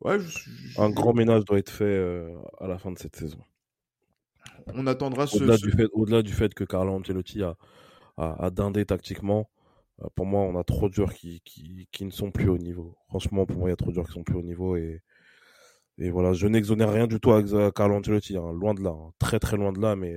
Ouais, 0.01 0.17
Un 0.77 0.89
grand 0.89 1.13
ménage 1.13 1.43
doit 1.43 1.59
être 1.59 1.69
fait 1.69 1.99
à 2.61 2.67
la 2.67 2.77
fin 2.77 2.89
de 2.91 2.97
cette 2.97 3.17
saison. 3.17 3.39
On 4.73 4.87
attendra 4.87 5.27
ce... 5.27 5.35
Au-delà, 5.37 5.57
Du, 5.57 5.71
fait, 5.71 5.87
au-delà 5.91 6.21
du 6.21 6.31
fait 6.31 6.53
que 6.53 6.63
Carlo 6.63 6.93
Ancelotti 6.93 7.43
a, 7.43 7.57
a, 8.15 8.45
a 8.45 8.49
dindé 8.49 8.85
tactiquement, 8.85 9.49
pour 10.15 10.25
moi, 10.25 10.41
on 10.41 10.57
a 10.57 10.63
trop 10.63 10.89
de 10.89 10.93
joueurs 10.93 11.13
qui, 11.13 11.41
qui, 11.41 11.87
qui, 11.91 12.05
ne 12.05 12.11
sont 12.11 12.31
plus 12.31 12.49
au 12.49 12.57
niveau. 12.57 12.97
Franchement, 13.07 13.45
pour 13.45 13.57
moi, 13.59 13.69
il 13.69 13.71
y 13.71 13.73
a 13.73 13.77
trop 13.77 13.89
de 13.89 13.95
joueurs 13.95 14.07
qui 14.07 14.13
sont 14.13 14.23
plus 14.23 14.37
au 14.37 14.41
niveau 14.41 14.75
et, 14.75 15.01
voilà, 15.97 16.31
je 16.31 16.47
n'exonère 16.47 16.91
rien 16.93 17.07
du 17.07 17.19
tout 17.19 17.33
à 17.33 17.43
Carlo 17.73 17.95
Ancelotti, 17.95 18.37
hein, 18.37 18.53
loin 18.53 18.73
de 18.73 18.81
là, 18.81 18.91
hein, 18.91 19.11
très 19.19 19.37
très 19.37 19.57
loin 19.57 19.73
de 19.73 19.81
là, 19.81 19.97
mais 19.97 20.15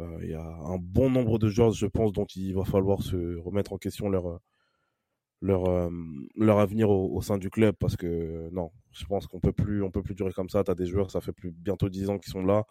euh, 0.00 0.18
il 0.22 0.30
y 0.30 0.34
a 0.34 0.42
un 0.42 0.76
bon 0.78 1.08
nombre 1.08 1.38
de 1.38 1.48
joueurs, 1.48 1.70
je 1.70 1.86
pense, 1.86 2.12
dont 2.12 2.26
il 2.34 2.54
va 2.54 2.64
falloir 2.64 3.02
se 3.02 3.36
remettre 3.38 3.72
en 3.72 3.78
question 3.78 4.08
leur 4.08 4.40
euh, 5.44 5.90
avenir 6.48 6.90
au, 6.90 7.22
sein 7.22 7.38
du 7.38 7.48
club 7.50 7.76
parce 7.78 7.96
que 7.96 8.48
non, 8.52 8.72
je 8.90 9.04
pense 9.04 9.28
qu'on 9.28 9.38
peut 9.38 9.52
plus 9.52 9.88
peut 9.92 10.02
plus 10.02 10.14
durer 10.14 10.32
comme 10.32 10.48
ça. 10.48 10.64
T'as 10.64 10.74
des 10.74 10.86
joueurs, 10.86 11.10
ça 11.12 11.20
fait 11.20 11.32
plus 11.32 11.52
bientôt 11.52 11.88
dix 11.88 12.10
ans 12.10 12.18
qu'ils 12.18 12.32
sont 12.32 12.44
là 12.44 12.64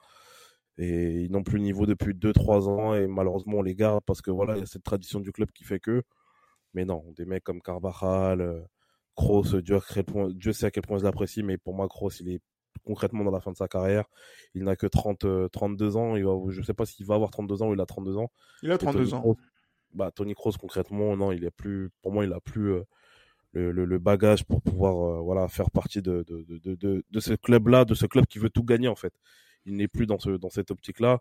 et 0.78 1.22
ils 1.22 1.32
n'ont 1.32 1.44
plus 1.44 1.58
le 1.58 1.64
niveau 1.64 1.86
depuis 1.86 2.14
2-3 2.14 2.70
ans 2.70 2.96
et 2.96 3.08
malheureusement 3.08 3.58
on 3.58 3.62
les 3.62 3.76
garde 3.76 4.04
parce 4.06 4.22
que 4.22 4.32
voilà 4.32 4.56
il 4.56 4.60
y 4.60 4.64
a 4.64 4.66
cette 4.66 4.84
tradition 4.84 5.20
du 5.20 5.32
club 5.32 5.52
qui 5.52 5.64
fait 5.64 5.80
que 5.80 6.04
mais 6.74 6.86
non 6.86 7.04
des 7.16 7.26
mecs 7.26 7.44
comme 7.44 7.62
Carvajal 7.62 8.42
euh, 8.42 8.62
Kroos 9.16 9.62
Dieu, 9.62 9.80
Dieu 10.34 10.54
sait 10.54 10.66
à 10.66 10.72
quel 10.72 10.84
point 10.84 10.98
je 10.98 11.04
l'apprécie 11.04 11.44
mais 11.44 11.58
pour 11.58 11.74
moi 11.74 11.88
Kroos 11.88 12.12
il 12.22 12.30
est 12.30 12.42
concrètement 12.86 13.24
dans 13.24 13.32
la 13.32 13.42
fin 13.42 13.52
de 13.52 13.58
sa 13.58 13.68
carrière. 13.68 14.06
Il 14.56 14.64
n'a 14.64 14.76
que 14.76 14.88
30 14.88 15.52
32 15.52 15.86
euh, 15.86 16.00
ans 16.00 16.16
il 16.16 16.26
va 16.26 16.34
je 16.50 16.62
sais 16.62 16.74
pas 16.74 16.86
s'il 16.86 17.06
va 17.06 17.16
avoir 17.16 17.30
32 17.30 17.62
ans 17.62 17.70
ou 17.70 17.74
il 17.74 17.82
a 17.82 17.86
32 17.86 18.18
ans. 18.18 18.32
Il 18.64 18.72
a 18.72 18.78
32 18.78 19.14
ans. 19.14 19.36
Bah 19.94 20.10
Tony 20.16 20.34
Kroos 20.34 20.54
concrètement 20.60 21.18
non 21.18 21.34
il 21.34 21.44
est 21.44 21.52
plus 21.52 21.90
pour 22.02 22.14
moi 22.14 22.24
il 22.24 22.32
a 22.32 22.40
plus 22.40 22.72
euh, 22.72 22.84
le, 23.54 23.84
le, 23.84 24.00
bagage 24.00 24.46
pour 24.46 24.62
pouvoir 24.62 25.22
voilà 25.22 25.50
faire 25.50 25.70
partie 25.70 26.02
de 26.02 26.24
de, 26.26 26.46
de, 26.48 26.76
de, 26.76 27.04
de 27.10 27.20
ce 27.20 27.34
club 27.34 27.68
là 27.68 27.84
de 27.84 27.94
ce 27.94 28.06
club 28.06 28.26
qui 28.26 28.40
veut 28.40 28.50
tout 28.50 28.64
gagner 28.64 28.88
en 28.88 28.96
fait 28.96 29.14
il 29.66 29.76
n'est 29.76 29.88
plus 29.88 30.06
dans, 30.06 30.20
ce, 30.20 30.32
dans 30.32 30.50
cette 30.50 30.72
optique-là. 30.72 31.20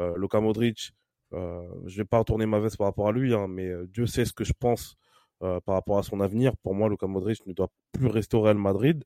Euh, 0.00 0.14
Luka 0.16 0.40
Modric, 0.40 0.92
euh, 1.32 1.62
je 1.86 1.96
vais 1.96 2.04
pas 2.04 2.18
retourner 2.18 2.46
ma 2.46 2.60
veste 2.60 2.76
par 2.76 2.86
rapport 2.86 3.08
à 3.08 3.12
lui, 3.12 3.34
hein, 3.34 3.46
mais 3.48 3.68
euh, 3.68 3.86
Dieu 3.86 4.06
sait 4.06 4.24
ce 4.24 4.32
que 4.32 4.44
je 4.44 4.52
pense 4.58 4.96
euh, 5.42 5.60
par 5.60 5.74
rapport 5.74 5.98
à 5.98 6.02
son 6.02 6.20
avenir. 6.20 6.56
Pour 6.58 6.74
moi, 6.74 6.88
Luka 6.88 7.06
Modric 7.06 7.46
ne 7.46 7.52
doit 7.52 7.68
plus 7.92 8.06
rester 8.06 8.36
au 8.36 8.42
Real 8.42 8.56
Madrid 8.56 9.04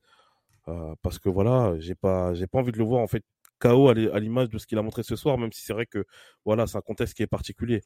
euh, 0.68 0.94
parce 1.02 1.18
que 1.18 1.28
voilà, 1.28 1.74
j'ai 1.78 1.94
pas, 1.94 2.34
j'ai 2.34 2.46
pas 2.46 2.58
envie 2.58 2.72
de 2.72 2.78
le 2.78 2.84
voir 2.84 3.00
en 3.00 3.06
fait 3.06 3.22
KO 3.58 3.88
à 3.88 3.94
l'image 3.94 4.50
de 4.50 4.58
ce 4.58 4.66
qu'il 4.66 4.76
a 4.78 4.82
montré 4.82 5.02
ce 5.02 5.16
soir, 5.16 5.38
même 5.38 5.52
si 5.52 5.64
c'est 5.64 5.72
vrai 5.72 5.86
que 5.86 6.04
voilà, 6.44 6.66
c'est 6.66 6.76
un 6.76 6.82
contexte 6.82 7.14
qui 7.14 7.22
est 7.22 7.26
particulier. 7.26 7.80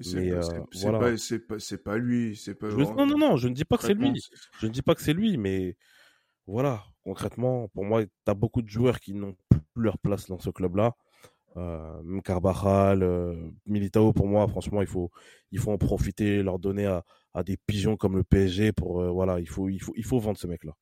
C'est 0.00 0.30
pas, 0.30 0.40
pas, 0.40 1.78
pas, 1.84 1.96
lui, 1.98 2.34
c'est 2.34 2.54
pas. 2.54 2.68
non, 2.68 3.06
non, 3.06 3.18
non, 3.18 3.36
je 3.36 3.48
ne 3.48 3.54
dis 3.54 3.64
pas 3.64 3.76
que 3.76 3.84
c'est 3.84 3.94
lui. 3.94 4.12
Je 4.58 4.66
ne 4.66 4.72
dis 4.72 4.82
pas 4.82 4.94
que 4.94 5.02
c'est 5.02 5.12
lui, 5.12 5.36
mais 5.36 5.76
voilà, 6.46 6.82
concrètement, 7.04 7.68
pour 7.68 7.84
moi, 7.84 8.04
tu 8.04 8.10
as 8.26 8.34
beaucoup 8.34 8.62
de 8.62 8.68
joueurs 8.68 8.98
qui 8.98 9.14
n'ont 9.14 9.36
leur 9.74 9.98
place 9.98 10.26
dans 10.28 10.38
ce 10.38 10.50
club-là. 10.50 10.94
Euh, 11.56 12.20
Carbajal, 12.22 13.02
euh, 13.02 13.50
Militao, 13.66 14.12
pour 14.12 14.26
moi, 14.26 14.48
franchement, 14.48 14.80
il 14.80 14.88
faut, 14.88 15.10
il 15.50 15.58
faut 15.58 15.72
en 15.72 15.78
profiter, 15.78 16.42
leur 16.42 16.58
donner 16.58 16.86
à, 16.86 17.04
à 17.34 17.42
des 17.42 17.56
pigeons 17.56 17.96
comme 17.96 18.16
le 18.16 18.24
PSG 18.24 18.72
pour, 18.72 19.02
euh, 19.02 19.10
voilà, 19.10 19.38
il 19.40 19.48
faut, 19.48 19.68
il 19.68 19.80
faut, 19.80 19.92
il 19.96 20.04
faut 20.04 20.18
vendre 20.18 20.38
ce 20.38 20.46
mec-là. 20.46 20.72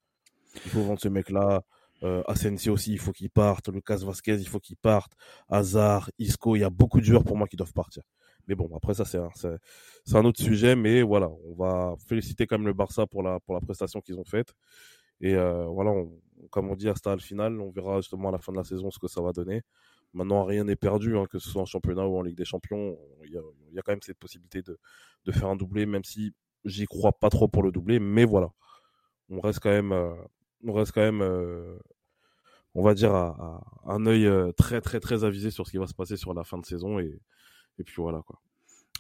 Il 0.65 0.71
faut 0.71 0.83
vendre 0.83 1.01
ce 1.01 1.09
mec-là. 1.09 1.63
Euh, 2.03 2.23
Asensio 2.27 2.73
aussi, 2.73 2.93
il 2.93 2.99
faut 2.99 3.13
qu'il 3.13 3.31
parte. 3.31 3.69
Lucas 3.69 3.99
Vasquez, 3.99 4.37
il 4.37 4.49
faut 4.49 4.61
qu'il 4.61 4.77
parte. 4.77 5.13
Hazard, 5.49 6.11
Isco, 6.19 6.57
il 6.57 6.61
y 6.61 6.65
a 6.65 6.71
beaucoup 6.71 7.01
de 7.01 7.05
joueurs 7.05 7.25
pour 7.25 7.37
moi 7.37 7.47
qui 7.47 7.57
doivent 7.57 7.73
partir. 7.73 8.03
Mais 8.49 8.55
bon, 8.55 8.69
après 8.75 8.95
ça, 8.95 9.05
c'est 9.05 9.19
un, 9.19 9.29
c'est 9.35 10.17
un 10.17 10.25
autre 10.25 10.43
sujet. 10.43 10.75
Mais 10.77 11.03
voilà, 11.03 11.29
on 11.47 11.55
va 11.55 11.95
féliciter 12.09 12.47
quand 12.47 12.59
même 12.59 12.67
le 12.67 12.73
Barça 12.73 13.07
pour 13.07 13.23
la, 13.23 13.39
pour 13.41 13.55
la 13.55 13.61
prestation 13.61 14.01
qu'ils 14.01 14.19
ont 14.19 14.25
faite. 14.25 14.55
Et 15.21 15.35
euh, 15.35 15.65
voilà, 15.67 15.93
comme 16.51 16.71
on 16.71 16.77
dit, 16.77 16.89
hasta 16.89 17.15
le 17.15 17.21
final, 17.21 17.61
on 17.61 17.71
verra 17.71 18.01
justement 18.01 18.31
à 18.31 18.33
la 18.33 18.39
fin 18.39 18.53
de 18.53 18.59
la 18.59 18.65
saison 18.65 18.91
ce 18.91 18.99
que 18.99 19.09
ça 19.09 19.21
va 19.21 19.33
donner. 19.33 19.63
Maintenant, 20.13 20.45
rien 20.45 20.65
n'est 20.65 20.77
perdu, 20.77 21.17
hein, 21.17 21.27
que 21.31 21.39
ce 21.39 21.49
soit 21.49 21.63
en 21.63 21.67
championnat 21.67 22.07
ou 22.07 22.17
en 22.17 22.23
Ligue 22.23 22.37
des 22.37 22.45
Champions. 22.45 22.99
Il 23.25 23.33
y 23.33 23.79
a, 23.79 23.83
quand 23.83 23.93
même 23.93 24.03
cette 24.03 24.19
possibilité 24.19 24.63
de, 24.63 24.79
de 25.25 25.33
faire 25.33 25.49
un 25.49 25.57
doublé, 25.57 25.87
même 25.87 26.05
si 26.05 26.35
j'y 26.65 26.87
crois 26.87 27.13
pas 27.13 27.31
trop 27.31 27.49
pour 27.49 27.63
le 27.63 27.71
doublé. 27.71 28.01
Mais 28.01 28.25
voilà, 28.25 28.51
on 29.29 29.41
reste 29.41 29.61
quand 29.61 29.71
même, 29.71 29.93
euh, 29.93 30.15
on 30.67 30.73
reste 30.73 30.93
quand 30.93 31.01
même, 31.01 31.23
euh, 31.23 31.79
on 32.75 32.83
va 32.83 32.95
dire, 32.95 33.15
à, 33.15 33.63
à 33.85 33.93
un 33.93 34.07
œil 34.07 34.29
très 34.57 34.81
très 34.81 34.99
très 35.01 35.23
avisé 35.25 35.51
sur 35.51 35.67
ce 35.67 35.71
qui 35.73 35.79
va 35.79 35.87
se 35.87 35.95
passer 35.95 36.17
sur 36.17 36.35
la 36.35 36.43
fin 36.43 36.59
de 36.59 36.67
saison. 36.67 36.99
Et, 36.99 37.21
et 37.79 37.85
puis 37.85 37.95
voilà 37.99 38.23
quoi. 38.23 38.41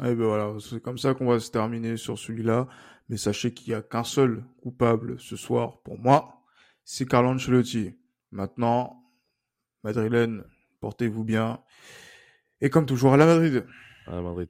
Et 0.00 0.14
ben 0.14 0.24
voilà, 0.24 0.54
c'est 0.60 0.80
comme 0.80 0.96
ça 0.96 1.12
qu'on 1.12 1.26
va 1.26 1.38
se 1.40 1.50
terminer 1.50 1.96
sur 1.98 2.18
celui-là. 2.18 2.68
Mais 3.10 3.16
sachez 3.16 3.52
qu'il 3.52 3.72
n'y 3.72 3.74
a 3.74 3.82
qu'un 3.82 4.04
seul 4.04 4.44
coupable 4.62 5.18
ce 5.18 5.34
soir 5.34 5.80
pour 5.82 5.98
moi, 5.98 6.44
c'est 6.84 7.08
Carlo 7.08 7.30
Ancelotti. 7.30 7.96
Maintenant, 8.30 9.02
Madrilène, 9.82 10.44
portez-vous 10.80 11.24
bien. 11.24 11.60
Et 12.60 12.70
comme 12.70 12.86
toujours 12.86 13.12
à 13.12 13.16
la 13.16 13.26
Madrid. 13.26 13.66
À 14.06 14.12
la 14.12 14.22
Madrid. 14.22 14.48